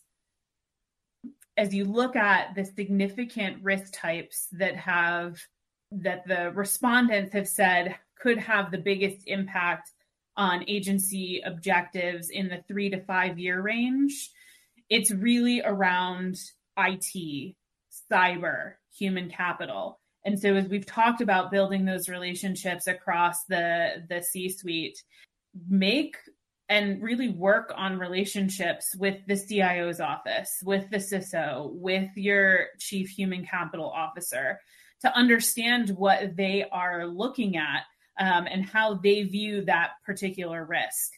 As 1.56 1.74
you 1.74 1.86
look 1.86 2.16
at 2.16 2.54
the 2.56 2.66
significant 2.66 3.64
risk 3.64 3.94
types 3.94 4.48
that 4.52 4.76
have 4.76 5.40
that 5.92 6.28
the 6.28 6.52
respondents 6.52 7.34
have 7.34 7.48
said 7.48 7.96
could 8.22 8.38
have 8.38 8.72
the 8.72 8.78
biggest 8.78 9.28
impact 9.28 9.92
on 10.36 10.64
agency 10.68 11.42
objectives 11.44 12.30
in 12.30 12.48
the 12.48 12.64
three 12.68 12.90
to 12.90 13.02
five 13.02 13.40
year 13.40 13.62
range, 13.62 14.32
it's 14.90 15.12
really 15.12 15.62
around 15.62 16.38
IT, 16.78 17.56
cyber, 18.12 18.74
human 18.98 19.30
capital. 19.30 20.00
And 20.24 20.40
so 20.40 20.56
as 20.56 20.68
we've 20.68 20.86
talked 20.86 21.22
about 21.22 21.52
building 21.52 21.86
those 21.86 22.10
relationships 22.10 22.88
across 22.88 23.46
the 23.46 24.04
the 24.10 24.22
C-suite, 24.22 25.02
make 25.68 26.18
and 26.70 27.02
really 27.02 27.30
work 27.30 27.72
on 27.76 27.98
relationships 27.98 28.94
with 28.98 29.16
the 29.26 29.36
CIO's 29.36 30.02
office, 30.02 30.50
with 30.64 30.90
the 30.90 30.98
CISO, 30.98 31.72
with 31.72 32.10
your 32.16 32.68
chief 32.78 33.10
human 33.10 33.46
capital 33.46 33.90
officer 33.90 34.60
to 35.02 35.16
understand 35.16 35.92
what 35.92 36.36
they 36.36 36.66
are 36.72 37.08
looking 37.08 37.56
at 37.56 37.84
um, 38.20 38.48
and 38.48 38.66
how 38.66 38.96
they 38.96 39.24
view 39.24 39.64
that 39.66 39.92
particular 40.06 40.66
risk. 40.66 41.14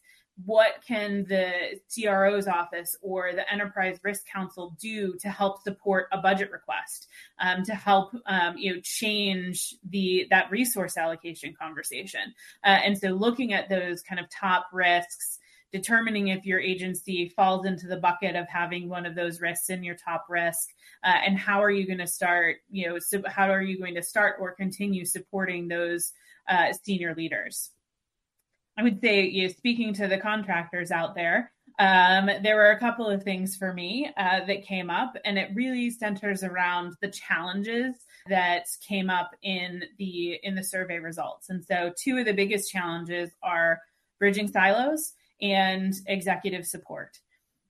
What 0.46 0.82
can 0.88 1.26
the 1.28 1.52
CRO's 1.94 2.48
office 2.48 2.96
or 3.02 3.34
the 3.34 3.52
Enterprise 3.52 4.00
Risk 4.04 4.26
Council 4.26 4.78
do 4.80 5.16
to 5.20 5.30
help 5.30 5.62
support 5.64 6.08
a 6.14 6.18
budget 6.22 6.50
request, 6.52 7.08
um, 7.40 7.64
to 7.64 7.76
help 7.76 8.14
um, 8.26 8.58
you 8.58 8.74
know 8.74 8.82
change 8.82 9.76
the 9.90 10.28
that 10.30 10.50
resource 10.50 10.96
allocation 10.96 11.54
conversation? 11.60 12.34
Uh, 12.64 12.80
and 12.86 12.98
so, 12.98 13.10
looking 13.10 13.52
at 13.52 13.68
those 13.68 14.02
kind 14.02 14.20
of 14.20 14.28
top 14.30 14.68
risks, 14.72 15.40
determining 15.72 16.30
if 16.30 16.46
your 16.46 16.60
agency 16.60 17.30
falls 17.36 17.66
into 17.66 17.88
the 17.88 17.98
bucket 17.98 18.36
of 18.36 18.48
having 18.48 18.90
one 18.90 19.06
of 19.06 19.16
those 19.16 19.42
risks 19.42 19.70
in 19.70 19.84
your 19.84 19.96
top 19.96 20.26
risk 20.30 20.70
uh, 21.04 21.18
and 21.26 21.38
how 21.38 21.62
are 21.62 21.72
you 21.72 21.86
going 21.86 22.00
to 22.00 22.08
start 22.08 22.58
you 22.70 22.88
know 22.88 22.98
so 23.00 23.22
how 23.28 23.50
are 23.50 23.62
you 23.62 23.78
going 23.78 23.96
to 23.96 24.02
start 24.02 24.38
or 24.40 24.54
continue 24.54 25.06
supporting 25.06 25.68
those 25.68 26.14
uh, 26.50 26.74
senior 26.84 27.16
leaders. 27.16 27.70
I 28.78 28.84
would 28.84 29.02
say, 29.02 29.26
you 29.26 29.48
know, 29.48 29.54
speaking 29.54 29.94
to 29.96 30.08
the 30.08 30.18
contractors 30.18 30.92
out 30.92 31.14
there, 31.14 31.52
um, 31.80 32.30
there 32.44 32.56
were 32.56 32.72
a 32.72 32.80
couple 32.80 33.08
of 33.08 33.24
things 33.24 33.56
for 33.56 33.74
me 33.74 34.12
uh, 34.18 34.46
that 34.46 34.66
came 34.66 34.90
up, 34.90 35.16
and 35.24 35.38
it 35.38 35.52
really 35.54 35.90
centers 35.90 36.44
around 36.44 36.94
the 37.02 37.10
challenges 37.10 37.96
that 38.28 38.66
came 38.86 39.10
up 39.10 39.32
in 39.42 39.84
the 39.98 40.40
in 40.44 40.56
the 40.56 40.64
survey 40.64 41.00
results. 41.00 41.50
And 41.50 41.64
so, 41.64 41.94
two 41.98 42.18
of 42.18 42.26
the 42.26 42.34
biggest 42.34 42.72
challenges 42.72 43.32
are 43.42 43.80
bridging 44.20 44.48
silos 44.48 45.14
and 45.42 45.94
executive 46.08 46.66
support 46.66 47.18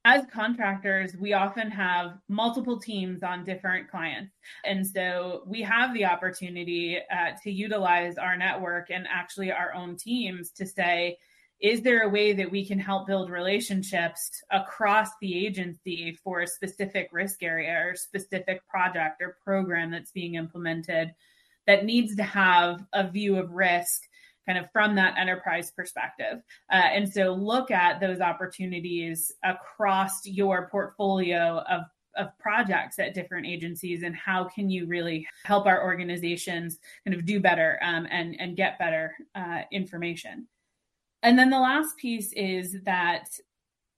as 0.06 0.26
contractors, 0.32 1.16
we 1.18 1.34
often 1.34 1.70
have 1.70 2.18
multiple 2.30 2.80
teams 2.80 3.22
on 3.22 3.44
different 3.44 3.90
clients. 3.90 4.34
And 4.64 4.86
so 4.86 5.44
we 5.46 5.62
have 5.64 5.94
the 5.94 6.06
opportunity 6.06 6.98
uh, 6.98 7.32
to 7.44 7.52
utilize 7.52 8.18
our 8.18 8.38
network 8.38 8.92
and 8.92 9.06
actually 9.12 9.52
our 9.52 9.74
own 9.74 9.98
teams 9.98 10.52
to 10.52 10.66
say, 10.66 11.18
is 11.60 11.82
there 11.82 12.04
a 12.04 12.10
way 12.10 12.32
that 12.32 12.50
we 12.50 12.66
can 12.66 12.80
help 12.80 13.08
build 13.08 13.30
relationships 13.30 14.42
across 14.50 15.10
the 15.20 15.46
agency 15.46 16.18
for 16.24 16.42
a 16.42 16.48
specific 16.48 17.10
risk 17.12 17.44
area 17.44 17.88
or 17.88 17.96
specific 17.96 18.66
project 18.70 19.22
or 19.22 19.38
program 19.44 19.92
that's 19.92 20.12
being 20.12 20.36
implemented 20.36 21.14
that 21.68 21.84
needs 21.84 22.16
to 22.16 22.24
have 22.24 22.84
a 22.94 23.10
view 23.10 23.36
of 23.36 23.52
risk 23.52 24.04
kind 24.50 24.58
of 24.58 24.72
from 24.74 24.96
that 24.96 25.16
enterprise 25.16 25.70
perspective. 25.70 26.42
Uh, 26.72 26.76
and 26.76 27.08
so 27.08 27.34
look 27.34 27.70
at 27.70 28.00
those 28.00 28.20
opportunities 28.20 29.32
across 29.44 30.26
your 30.26 30.68
portfolio 30.70 31.64
of 31.70 31.84
of 32.16 32.36
projects 32.40 32.98
at 32.98 33.14
different 33.14 33.46
agencies 33.46 34.02
and 34.02 34.16
how 34.16 34.44
can 34.44 34.68
you 34.68 34.88
really 34.88 35.26
help 35.46 35.68
our 35.68 35.84
organizations 35.84 36.80
kind 37.06 37.16
of 37.16 37.24
do 37.24 37.40
better 37.40 37.80
um, 37.84 38.08
and 38.10 38.36
and 38.40 38.58
get 38.58 38.80
better 38.80 39.14
uh, 39.36 39.62
information 39.72 40.48
and 41.22 41.38
then 41.38 41.52
the 41.52 41.60
last 41.60 41.96
piece 41.98 42.34
is 42.34 42.78
that 42.84 43.30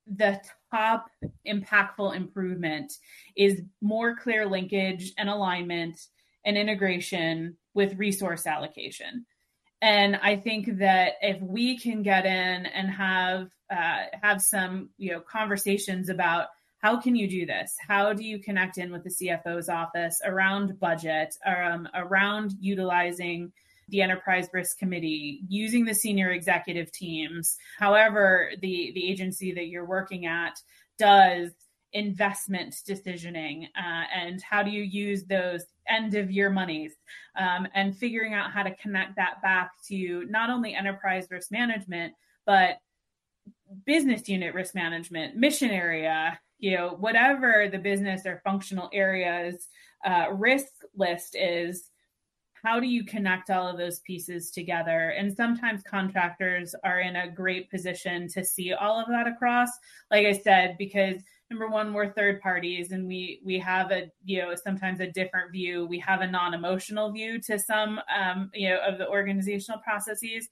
the 0.06 0.38
top 0.70 1.06
impactful 1.48 2.14
improvement 2.14 2.92
is 3.34 3.62
more 3.80 4.14
clear 4.14 4.44
linkage 4.44 5.14
and 5.16 5.30
alignment 5.30 5.98
and 6.44 6.58
integration 6.58 7.56
with 7.72 7.96
resource 7.96 8.46
allocation 8.46 9.24
and 9.82 10.14
I 10.14 10.36
think 10.36 10.78
that 10.78 11.14
if 11.20 11.42
we 11.42 11.76
can 11.76 12.02
get 12.02 12.24
in 12.24 12.66
and 12.66 12.88
have 12.88 13.50
uh, 13.68 14.04
have 14.22 14.40
some 14.40 14.90
you 14.96 15.12
know 15.12 15.20
conversations 15.20 16.08
about 16.08 16.46
how 16.78 17.00
can 17.00 17.16
you 17.16 17.28
do 17.28 17.46
this? 17.46 17.76
How 17.86 18.12
do 18.12 18.24
you 18.24 18.38
connect 18.38 18.78
in 18.78 18.90
with 18.90 19.04
the 19.04 19.10
CFO's 19.10 19.68
office 19.68 20.20
around 20.24 20.78
budget, 20.80 21.34
um, 21.44 21.88
around 21.94 22.52
utilizing 22.60 23.52
the 23.88 24.02
enterprise 24.02 24.48
risk 24.52 24.78
committee, 24.78 25.42
using 25.48 25.84
the 25.84 25.94
senior 25.94 26.30
executive 26.30 26.92
teams, 26.92 27.56
however 27.78 28.52
the 28.60 28.92
the 28.94 29.10
agency 29.10 29.52
that 29.52 29.66
you're 29.66 29.84
working 29.84 30.26
at 30.26 30.60
does 30.96 31.50
investment 31.92 32.74
decisioning 32.88 33.64
uh, 33.76 34.04
and 34.14 34.40
how 34.42 34.62
do 34.62 34.70
you 34.70 34.82
use 34.82 35.24
those 35.24 35.64
end 35.88 36.14
of 36.14 36.30
year 36.30 36.50
monies 36.50 36.94
um, 37.36 37.66
and 37.74 37.96
figuring 37.96 38.34
out 38.34 38.50
how 38.50 38.62
to 38.62 38.74
connect 38.76 39.16
that 39.16 39.40
back 39.42 39.72
to 39.86 40.24
not 40.28 40.50
only 40.50 40.74
enterprise 40.74 41.26
risk 41.30 41.50
management 41.50 42.12
but 42.46 42.78
business 43.86 44.28
unit 44.28 44.54
risk 44.54 44.74
management 44.74 45.36
mission 45.36 45.70
area 45.70 46.38
you 46.58 46.76
know 46.76 46.96
whatever 47.00 47.68
the 47.70 47.78
business 47.78 48.26
or 48.26 48.40
functional 48.44 48.88
areas 48.92 49.68
uh, 50.04 50.26
risk 50.32 50.72
list 50.96 51.36
is 51.38 51.90
how 52.62 52.78
do 52.78 52.86
you 52.86 53.04
connect 53.04 53.50
all 53.50 53.66
of 53.66 53.76
those 53.76 54.00
pieces 54.00 54.50
together? 54.50 55.14
And 55.18 55.36
sometimes 55.36 55.82
contractors 55.82 56.74
are 56.84 57.00
in 57.00 57.16
a 57.16 57.30
great 57.30 57.68
position 57.70 58.28
to 58.28 58.44
see 58.44 58.72
all 58.72 59.00
of 59.00 59.08
that 59.08 59.26
across 59.26 59.70
like 60.10 60.26
i 60.26 60.32
said 60.32 60.76
because 60.78 61.16
number 61.52 61.68
one 61.68 61.92
we're 61.92 62.12
third 62.12 62.40
parties 62.40 62.92
and 62.92 63.06
we 63.06 63.40
we 63.44 63.58
have 63.58 63.90
a 63.92 64.10
you 64.24 64.40
know 64.40 64.54
sometimes 64.54 65.00
a 65.00 65.06
different 65.06 65.52
view. 65.52 65.86
We 65.86 65.98
have 66.00 66.22
a 66.22 66.26
non-emotional 66.26 67.12
view 67.12 67.40
to 67.42 67.58
some 67.58 68.00
um, 68.14 68.50
you 68.54 68.70
know 68.70 68.80
of 68.80 68.98
the 68.98 69.08
organizational 69.08 69.80
processes 69.80 70.48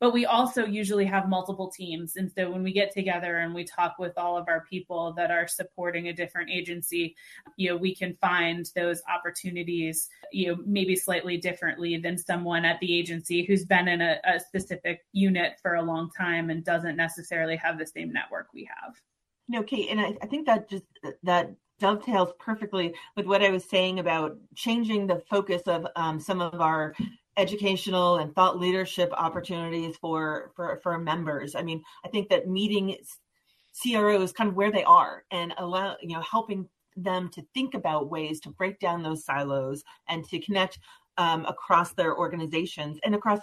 but 0.00 0.14
we 0.14 0.24
also 0.24 0.64
usually 0.64 1.04
have 1.04 1.28
multiple 1.28 1.70
teams. 1.70 2.16
And 2.16 2.32
so 2.32 2.50
when 2.50 2.62
we 2.62 2.72
get 2.72 2.90
together 2.90 3.40
and 3.40 3.54
we 3.54 3.64
talk 3.64 3.98
with 3.98 4.16
all 4.16 4.38
of 4.38 4.48
our 4.48 4.64
people 4.64 5.12
that 5.12 5.30
are 5.30 5.46
supporting 5.46 6.08
a 6.08 6.12
different 6.14 6.48
agency 6.50 7.14
you 7.58 7.68
know 7.68 7.76
we 7.76 7.94
can 7.94 8.16
find 8.20 8.70
those 8.74 9.02
opportunities 9.14 10.08
you 10.32 10.48
know 10.48 10.58
maybe 10.64 10.96
slightly 10.96 11.36
differently 11.36 11.98
than 11.98 12.16
someone 12.16 12.64
at 12.64 12.80
the 12.80 12.98
agency 12.98 13.44
who's 13.44 13.64
been 13.64 13.88
in 13.88 14.00
a, 14.00 14.16
a 14.24 14.40
specific 14.40 15.00
unit 15.12 15.58
for 15.60 15.74
a 15.74 15.82
long 15.82 16.10
time 16.16 16.48
and 16.48 16.64
doesn't 16.64 16.96
necessarily 16.96 17.56
have 17.56 17.78
the 17.78 17.86
same 17.86 18.12
network 18.12 18.48
we 18.54 18.68
have 18.80 18.94
know, 19.50 19.62
Kate, 19.62 19.88
and 19.90 20.00
I, 20.00 20.16
I 20.22 20.26
think 20.26 20.46
that 20.46 20.68
just 20.68 20.84
that 21.22 21.54
dovetails 21.78 22.32
perfectly 22.38 22.94
with 23.16 23.26
what 23.26 23.42
I 23.42 23.50
was 23.50 23.64
saying 23.64 23.98
about 23.98 24.36
changing 24.54 25.06
the 25.06 25.22
focus 25.30 25.62
of 25.62 25.86
um, 25.96 26.20
some 26.20 26.40
of 26.40 26.60
our 26.60 26.94
educational 27.36 28.18
and 28.18 28.34
thought 28.34 28.60
leadership 28.60 29.10
opportunities 29.16 29.96
for, 29.96 30.52
for 30.54 30.78
for 30.82 30.98
members. 30.98 31.54
I 31.54 31.62
mean, 31.62 31.82
I 32.04 32.08
think 32.08 32.28
that 32.28 32.48
meeting 32.48 32.96
CROs 33.80 34.32
kind 34.32 34.50
of 34.50 34.56
where 34.56 34.72
they 34.72 34.84
are 34.84 35.24
and 35.30 35.54
allow 35.58 35.96
you 36.02 36.14
know 36.14 36.22
helping 36.22 36.68
them 36.96 37.28
to 37.30 37.42
think 37.54 37.74
about 37.74 38.10
ways 38.10 38.40
to 38.40 38.50
break 38.50 38.78
down 38.78 39.02
those 39.02 39.24
silos 39.24 39.82
and 40.08 40.24
to 40.28 40.38
connect 40.40 40.78
um, 41.18 41.46
across 41.46 41.92
their 41.92 42.16
organizations 42.16 42.98
and 43.04 43.14
across 43.14 43.40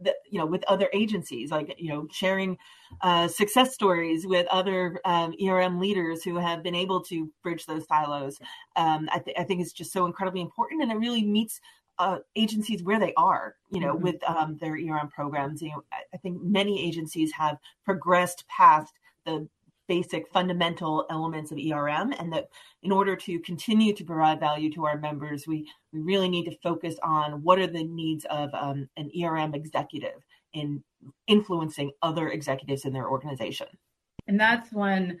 the, 0.00 0.14
you 0.30 0.38
know 0.38 0.46
with 0.46 0.64
other 0.64 0.88
agencies 0.92 1.50
like 1.50 1.74
you 1.78 1.88
know 1.88 2.06
sharing 2.10 2.56
uh, 3.02 3.26
success 3.28 3.72
stories 3.74 4.26
with 4.26 4.46
other 4.48 5.00
um, 5.04 5.34
erm 5.42 5.80
leaders 5.80 6.22
who 6.22 6.36
have 6.36 6.62
been 6.62 6.74
able 6.74 7.02
to 7.02 7.30
bridge 7.42 7.66
those 7.66 7.86
silos 7.86 8.38
um, 8.76 9.08
I, 9.12 9.20
th- 9.20 9.36
I, 9.38 9.44
think 9.44 9.60
it's 9.60 9.72
just 9.72 9.92
so 9.92 10.06
incredibly 10.06 10.40
important 10.40 10.82
and 10.82 10.92
it 10.92 10.98
really 10.98 11.24
meets 11.24 11.60
uh, 11.98 12.18
agencies 12.36 12.82
where 12.82 13.00
they 13.00 13.14
are 13.16 13.56
you 13.70 13.80
know 13.80 13.94
mm-hmm. 13.94 14.04
with 14.04 14.22
um, 14.24 14.58
their 14.60 14.74
erm 14.74 15.08
programs 15.08 15.62
you 15.62 15.70
know 15.70 15.82
I, 15.92 16.02
I 16.14 16.16
think 16.18 16.42
many 16.42 16.86
agencies 16.86 17.32
have 17.32 17.56
progressed 17.84 18.44
past 18.48 18.92
the 19.24 19.48
basic 19.88 20.28
fundamental 20.28 21.06
elements 21.10 21.52
of 21.52 21.58
ERM, 21.58 22.12
and 22.18 22.32
that 22.32 22.48
in 22.82 22.92
order 22.92 23.16
to 23.16 23.38
continue 23.40 23.92
to 23.94 24.04
provide 24.04 24.40
value 24.40 24.72
to 24.72 24.84
our 24.84 24.98
members, 24.98 25.46
we, 25.46 25.68
we 25.92 26.00
really 26.00 26.28
need 26.28 26.44
to 26.44 26.56
focus 26.62 26.96
on 27.02 27.42
what 27.42 27.58
are 27.58 27.66
the 27.66 27.84
needs 27.84 28.24
of 28.26 28.50
um, 28.54 28.88
an 28.96 29.10
ERM 29.20 29.54
executive 29.54 30.24
in 30.52 30.82
influencing 31.26 31.92
other 32.02 32.28
executives 32.28 32.84
in 32.84 32.92
their 32.92 33.08
organization. 33.08 33.66
And 34.26 34.40
that's 34.40 34.72
one, 34.72 35.18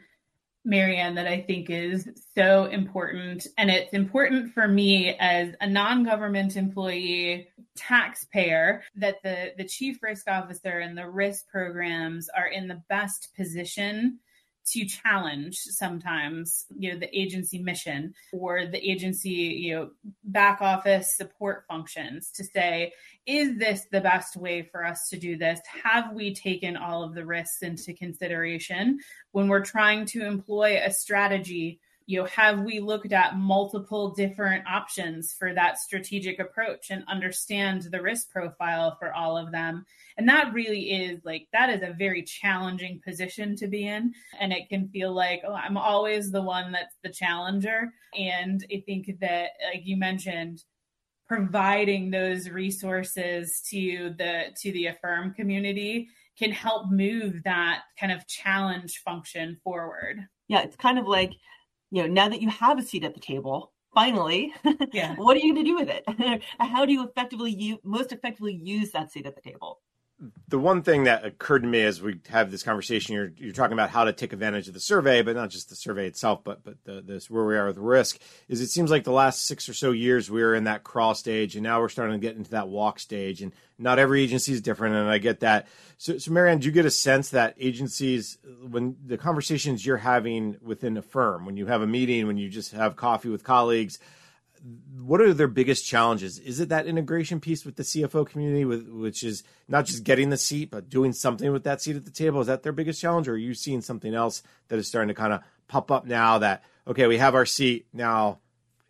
Marianne, 0.64 1.14
that 1.14 1.28
I 1.28 1.42
think 1.42 1.70
is 1.70 2.08
so 2.34 2.64
important. 2.66 3.46
And 3.58 3.70
it's 3.70 3.92
important 3.92 4.52
for 4.52 4.66
me 4.66 5.14
as 5.20 5.54
a 5.60 5.68
non 5.68 6.04
government 6.04 6.56
employee 6.56 7.48
taxpayer 7.76 8.82
that 8.96 9.22
the, 9.22 9.52
the 9.56 9.64
chief 9.64 10.02
risk 10.02 10.28
officer 10.28 10.80
and 10.80 10.96
the 10.96 11.08
risk 11.08 11.46
programs 11.48 12.28
are 12.28 12.48
in 12.48 12.66
the 12.66 12.82
best 12.88 13.34
position 13.36 14.18
to 14.66 14.84
challenge 14.84 15.56
sometimes 15.56 16.66
you 16.76 16.92
know 16.92 16.98
the 16.98 17.18
agency 17.18 17.58
mission 17.58 18.12
or 18.32 18.66
the 18.66 18.90
agency 18.90 19.30
you 19.30 19.74
know 19.74 19.90
back 20.24 20.60
office 20.60 21.16
support 21.16 21.64
functions 21.68 22.30
to 22.30 22.44
say 22.44 22.92
is 23.26 23.58
this 23.58 23.86
the 23.90 24.00
best 24.00 24.36
way 24.36 24.62
for 24.62 24.84
us 24.84 25.08
to 25.08 25.18
do 25.18 25.36
this? 25.36 25.60
Have 25.82 26.12
we 26.12 26.32
taken 26.32 26.76
all 26.76 27.02
of 27.02 27.14
the 27.14 27.26
risks 27.26 27.62
into 27.62 27.92
consideration? 27.92 29.00
When 29.32 29.48
we're 29.48 29.64
trying 29.64 30.06
to 30.06 30.24
employ 30.24 30.80
a 30.82 30.92
strategy 30.92 31.80
you 32.06 32.20
know 32.20 32.26
have 32.26 32.60
we 32.60 32.78
looked 32.78 33.12
at 33.12 33.36
multiple 33.36 34.10
different 34.10 34.64
options 34.66 35.32
for 35.32 35.52
that 35.52 35.78
strategic 35.78 36.38
approach 36.38 36.90
and 36.90 37.04
understand 37.08 37.82
the 37.82 38.00
risk 38.00 38.30
profile 38.30 38.96
for 38.98 39.12
all 39.12 39.36
of 39.36 39.52
them? 39.52 39.84
And 40.16 40.28
that 40.28 40.52
really 40.54 40.92
is 40.92 41.20
like 41.24 41.48
that 41.52 41.68
is 41.68 41.82
a 41.82 41.94
very 41.98 42.22
challenging 42.22 43.00
position 43.04 43.56
to 43.56 43.66
be 43.66 43.88
in. 43.88 44.14
And 44.40 44.52
it 44.52 44.68
can 44.68 44.88
feel 44.88 45.12
like 45.12 45.42
oh 45.46 45.54
i'm 45.54 45.76
always 45.76 46.30
the 46.30 46.42
one 46.42 46.72
that's 46.72 46.96
the 47.02 47.10
challenger. 47.10 47.92
And 48.16 48.64
i 48.72 48.82
think 48.86 49.10
that 49.20 49.50
like 49.72 49.82
you 49.84 49.96
mentioned 49.96 50.62
providing 51.26 52.10
those 52.10 52.48
resources 52.48 53.60
to 53.68 54.14
the 54.16 54.44
to 54.56 54.70
the 54.72 54.86
AFERM 54.86 55.34
community 55.34 56.08
can 56.38 56.52
help 56.52 56.90
move 56.90 57.42
that 57.44 57.82
kind 57.98 58.12
of 58.12 58.26
challenge 58.28 59.02
function 59.04 59.56
forward. 59.64 60.20
Yeah 60.46 60.62
it's 60.62 60.76
kind 60.76 61.00
of 61.00 61.06
like 61.06 61.32
you 61.90 62.02
know, 62.02 62.08
now 62.08 62.28
that 62.28 62.42
you 62.42 62.48
have 62.50 62.78
a 62.78 62.82
seat 62.82 63.04
at 63.04 63.14
the 63.14 63.20
table, 63.20 63.72
finally, 63.94 64.52
yeah. 64.92 65.14
what 65.16 65.36
are 65.36 65.40
you 65.40 65.54
going 65.54 65.64
to 65.64 65.70
do 65.70 65.76
with 65.76 65.88
it? 65.88 66.42
How 66.60 66.84
do 66.84 66.92
you 66.92 67.04
effectively 67.04 67.50
you 67.50 67.78
most 67.84 68.12
effectively 68.12 68.54
use 68.54 68.90
that 68.90 69.12
seat 69.12 69.26
at 69.26 69.34
the 69.34 69.40
table? 69.40 69.80
The 70.48 70.58
one 70.58 70.80
thing 70.80 71.04
that 71.04 71.26
occurred 71.26 71.62
to 71.62 71.68
me 71.68 71.82
as 71.82 72.00
we 72.00 72.20
have 72.30 72.50
this 72.50 72.62
conversation, 72.62 73.14
you're, 73.14 73.32
you're 73.36 73.52
talking 73.52 73.74
about 73.74 73.90
how 73.90 74.04
to 74.04 74.14
take 74.14 74.32
advantage 74.32 74.66
of 74.66 74.72
the 74.72 74.80
survey, 74.80 75.20
but 75.20 75.36
not 75.36 75.50
just 75.50 75.68
the 75.68 75.76
survey 75.76 76.06
itself, 76.06 76.42
but 76.42 76.64
but 76.64 76.82
the, 76.84 77.02
this 77.02 77.28
where 77.28 77.44
we 77.44 77.54
are 77.54 77.66
with 77.66 77.76
risk. 77.76 78.18
Is 78.48 78.62
it 78.62 78.68
seems 78.68 78.90
like 78.90 79.04
the 79.04 79.12
last 79.12 79.44
six 79.44 79.68
or 79.68 79.74
so 79.74 79.90
years 79.90 80.30
we 80.30 80.42
were 80.42 80.54
in 80.54 80.64
that 80.64 80.84
crawl 80.84 81.14
stage, 81.14 81.54
and 81.54 81.62
now 81.62 81.80
we're 81.80 81.90
starting 81.90 82.18
to 82.18 82.26
get 82.26 82.34
into 82.34 82.52
that 82.52 82.68
walk 82.68 82.98
stage. 82.98 83.42
And 83.42 83.52
not 83.78 83.98
every 83.98 84.22
agency 84.22 84.52
is 84.52 84.62
different, 84.62 84.94
and 84.94 85.10
I 85.10 85.18
get 85.18 85.40
that. 85.40 85.66
So, 85.98 86.16
so 86.16 86.32
Marianne, 86.32 86.60
do 86.60 86.66
you 86.66 86.72
get 86.72 86.86
a 86.86 86.90
sense 86.90 87.28
that 87.30 87.54
agencies, 87.58 88.38
when 88.62 88.96
the 89.04 89.18
conversations 89.18 89.84
you're 89.84 89.98
having 89.98 90.56
within 90.62 90.96
AFERM, 90.96 91.44
when 91.44 91.58
you 91.58 91.66
have 91.66 91.82
a 91.82 91.86
meeting, 91.86 92.26
when 92.26 92.38
you 92.38 92.48
just 92.48 92.72
have 92.72 92.96
coffee 92.96 93.28
with 93.28 93.44
colleagues, 93.44 93.98
what 95.00 95.20
are 95.20 95.32
their 95.32 95.48
biggest 95.48 95.86
challenges? 95.86 96.38
Is 96.38 96.60
it 96.60 96.70
that 96.70 96.86
integration 96.86 97.40
piece 97.40 97.64
with 97.64 97.76
the 97.76 97.82
CFO 97.82 98.26
community, 98.26 98.64
with, 98.64 98.88
which 98.88 99.22
is 99.22 99.44
not 99.68 99.86
just 99.86 100.04
getting 100.04 100.30
the 100.30 100.36
seat, 100.36 100.70
but 100.70 100.88
doing 100.88 101.12
something 101.12 101.52
with 101.52 101.64
that 101.64 101.80
seat 101.80 101.96
at 101.96 102.04
the 102.04 102.10
table? 102.10 102.40
Is 102.40 102.48
that 102.48 102.62
their 102.62 102.72
biggest 102.72 103.00
challenge, 103.00 103.28
or 103.28 103.34
are 103.34 103.38
you 103.38 103.54
seeing 103.54 103.80
something 103.80 104.14
else 104.14 104.42
that 104.68 104.78
is 104.78 104.88
starting 104.88 105.08
to 105.08 105.14
kind 105.14 105.32
of 105.32 105.40
pop 105.68 105.90
up 105.90 106.06
now? 106.06 106.38
That 106.38 106.64
okay, 106.86 107.06
we 107.06 107.18
have 107.18 107.34
our 107.34 107.46
seat 107.46 107.86
now. 107.92 108.40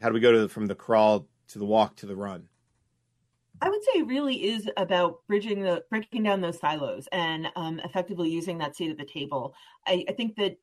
How 0.01 0.09
do 0.09 0.15
we 0.15 0.21
go 0.21 0.33
to 0.33 0.41
the, 0.43 0.49
from 0.49 0.67
the 0.67 0.75
crawl 0.75 1.27
to 1.49 1.59
the 1.59 1.65
walk 1.65 1.97
to 1.97 2.07
the 2.07 2.17
run? 2.17 2.49
I 3.61 3.71
would 3.71 3.83
say 3.85 4.01
it 4.01 4.07
really 4.07 4.45
is 4.45 4.69
about 4.77 5.27
bridging 5.27 5.63
the 5.63 5.83
breaking 5.89 6.23
down 6.23 6.41
those 6.41 6.59
silos 6.59 7.09
and 7.13 7.49
um, 7.57 7.81
effectively 7.85 8.29
using 8.29 8.59
that 8.59 8.77
seat 8.77 8.91
at 8.91 8.99
the 8.99 9.07
table. 9.07 9.55
I, 9.87 10.05
I 10.09 10.13
think 10.13 10.37
that 10.37 10.59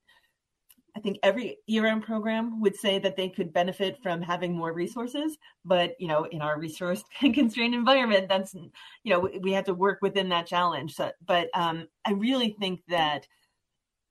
I 0.95 0.99
think 0.99 1.17
every 1.23 1.57
ERM 1.73 2.01
program 2.01 2.61
would 2.61 2.75
say 2.75 2.99
that 2.99 3.17
they 3.17 3.27
could 3.27 3.51
benefit 3.51 3.97
from 4.03 4.21
having 4.21 4.55
more 4.55 4.73
resources, 4.73 5.37
but 5.65 5.95
you 5.99 6.07
know, 6.07 6.25
in 6.25 6.41
our 6.41 6.59
resource 6.59 7.03
constrained 7.19 7.73
environment, 7.73 8.29
that's 8.29 8.53
you 8.53 8.71
know, 9.05 9.27
we 9.41 9.51
have 9.53 9.65
to 9.65 9.73
work 9.73 9.99
within 10.01 10.29
that 10.29 10.45
challenge. 10.45 10.93
So, 10.93 11.11
but 11.25 11.49
um, 11.55 11.87
I 12.05 12.11
really 12.11 12.55
think 12.59 12.81
that 12.89 13.27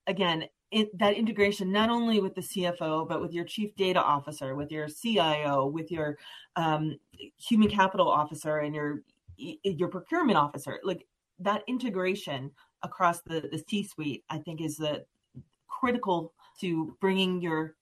again, 0.08 0.44
it, 0.72 0.98
that 0.98 1.14
integration 1.14 1.70
not 1.70 1.90
only 1.90 2.20
with 2.20 2.34
the 2.34 2.40
CFO, 2.40 3.06
but 3.06 3.20
with 3.20 3.32
your 3.32 3.44
chief 3.44 3.76
data 3.76 4.02
officer, 4.02 4.56
with 4.56 4.72
your 4.72 4.88
CIO, 4.88 5.66
with 5.66 5.90
your 5.92 6.18
um, 6.56 6.98
human 7.36 7.68
capital 7.68 8.08
officer, 8.08 8.58
and 8.58 8.74
your 8.74 9.02
your 9.36 9.88
procurement 9.88 10.38
officer, 10.38 10.80
like 10.82 11.06
that 11.38 11.62
integration 11.68 12.50
across 12.82 13.20
the 13.20 13.48
the 13.52 13.62
C 13.68 13.84
suite, 13.84 14.24
I 14.30 14.38
think 14.38 14.60
is 14.60 14.78
the 14.78 15.04
critical 15.68 16.32
to 16.62 16.96
bringing 17.00 17.40
your 17.40 17.76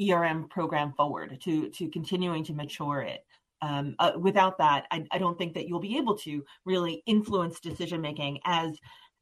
ERM 0.00 0.48
program 0.48 0.92
forward, 0.96 1.38
to 1.42 1.68
to 1.70 1.88
continuing 1.90 2.44
to 2.44 2.52
mature 2.52 3.02
it. 3.02 3.24
Um, 3.62 3.94
uh, 3.98 4.12
without 4.18 4.58
that, 4.58 4.86
I, 4.90 5.06
I, 5.10 5.18
don't 5.18 5.38
think 5.38 5.54
that 5.54 5.66
you'll 5.66 5.80
be 5.80 5.96
able 5.96 6.18
to 6.18 6.44
really 6.66 7.02
influence 7.06 7.60
decision 7.60 8.00
making 8.00 8.40
as 8.44 8.76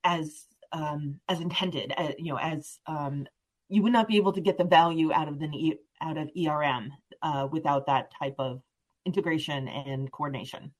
as 0.05 0.47
um, 0.73 1.21
as 1.29 1.41
intended. 1.41 1.93
Uh, 1.97 2.13
you 2.19 2.33
know, 2.33 2.39
as 2.39 2.79
um, 2.87 3.27
you 3.69 3.83
would 3.83 3.93
not 3.93 4.09
be 4.09 4.17
able 4.17 4.33
to 4.33 4.41
get 4.41 4.59
the 4.59 4.65
value 4.65 5.13
out 5.13 5.29
of 5.29 5.39
the 5.39 5.79
out 6.01 6.17
of 6.17 6.31
ERM 6.37 6.93
uh, 7.23 7.47
without 7.53 7.87
that 7.87 8.11
type 8.19 8.35
of 8.39 8.63
integration 9.07 9.69
and 9.69 10.11
coordination. 10.13 10.73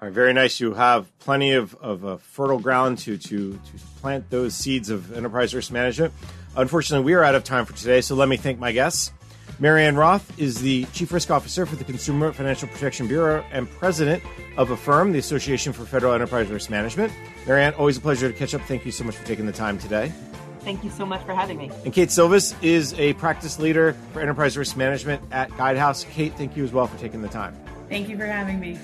All 0.00 0.08
right, 0.08 0.14
very 0.14 0.32
nice. 0.32 0.60
You 0.60 0.74
have 0.74 1.06
plenty 1.20 1.52
of, 1.52 1.74
of 1.76 2.04
uh, 2.04 2.16
fertile 2.18 2.58
ground 2.58 2.98
to, 2.98 3.16
to, 3.16 3.52
to 3.52 3.60
plant 4.00 4.28
those 4.28 4.54
seeds 4.54 4.90
of 4.90 5.16
enterprise 5.16 5.54
risk 5.54 5.70
management. 5.70 6.12
Unfortunately, 6.56 7.04
we 7.04 7.14
are 7.14 7.24
out 7.24 7.34
of 7.34 7.44
time 7.44 7.64
for 7.64 7.72
today, 7.72 8.00
so 8.00 8.14
let 8.14 8.28
me 8.28 8.36
thank 8.36 8.58
my 8.58 8.72
guests. 8.72 9.12
Marianne 9.60 9.94
Roth 9.94 10.38
is 10.38 10.60
the 10.60 10.84
Chief 10.86 11.12
Risk 11.12 11.30
Officer 11.30 11.64
for 11.64 11.76
the 11.76 11.84
Consumer 11.84 12.32
Financial 12.32 12.68
Protection 12.68 13.06
Bureau 13.06 13.44
and 13.52 13.70
President 13.70 14.22
of 14.56 14.70
AFERM, 14.70 15.12
the 15.12 15.18
Association 15.18 15.72
for 15.72 15.84
Federal 15.84 16.12
Enterprise 16.12 16.48
Risk 16.48 16.70
Management. 16.70 17.12
Marianne, 17.46 17.74
always 17.74 17.96
a 17.96 18.00
pleasure 18.00 18.30
to 18.30 18.36
catch 18.36 18.54
up. 18.54 18.62
Thank 18.62 18.84
you 18.84 18.90
so 18.90 19.04
much 19.04 19.14
for 19.14 19.24
taking 19.24 19.46
the 19.46 19.52
time 19.52 19.78
today. 19.78 20.12
Thank 20.60 20.82
you 20.82 20.90
so 20.90 21.04
much 21.04 21.24
for 21.24 21.34
having 21.34 21.58
me. 21.58 21.70
And 21.84 21.92
Kate 21.92 22.10
Silvis 22.10 22.54
is 22.62 22.94
a 22.94 23.12
practice 23.14 23.58
leader 23.58 23.94
for 24.12 24.20
enterprise 24.20 24.56
risk 24.56 24.76
management 24.76 25.22
at 25.30 25.50
Guidehouse. 25.50 26.08
Kate, 26.10 26.32
thank 26.34 26.56
you 26.56 26.64
as 26.64 26.72
well 26.72 26.86
for 26.86 26.98
taking 26.98 27.22
the 27.22 27.28
time. 27.28 27.54
Thank 27.88 28.08
you 28.08 28.16
for 28.16 28.26
having 28.26 28.58
me. 28.58 28.78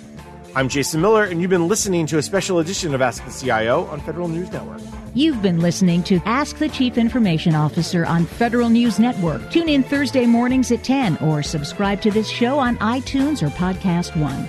I'm 0.57 0.68
Jason 0.68 1.01
Miller, 1.01 1.24
and 1.24 1.40
you've 1.40 1.51
been 1.51 1.68
listening 1.68 2.07
to 2.07 2.18
a 2.18 2.22
special 2.22 2.59
edition 2.59 2.92
of 2.92 3.01
Ask 3.01 3.24
the 3.24 3.30
CIO 3.30 3.84
on 3.84 4.01
Federal 4.01 4.26
News 4.26 4.51
Network. 4.51 4.80
You've 5.14 5.40
been 5.42 5.61
listening 5.61 6.03
to 6.05 6.20
Ask 6.24 6.59
the 6.59 6.68
Chief 6.68 6.98
Information 6.98 7.55
Officer 7.55 8.05
on 8.05 8.26
Federal 8.26 8.68
News 8.68 8.98
Network. 8.98 9.48
Tune 9.53 9.68
in 9.68 9.84
Thursday 9.84 10.26
mornings 10.26 10.72
at 10.72 10.82
10 10.82 11.18
or 11.18 11.44
subscribe 11.44 12.01
to 12.03 12.11
this 12.11 12.28
show 12.28 12.59
on 12.59 12.76
iTunes 12.78 13.42
or 13.42 13.51
Podcast 13.51 14.20
One. 14.20 14.48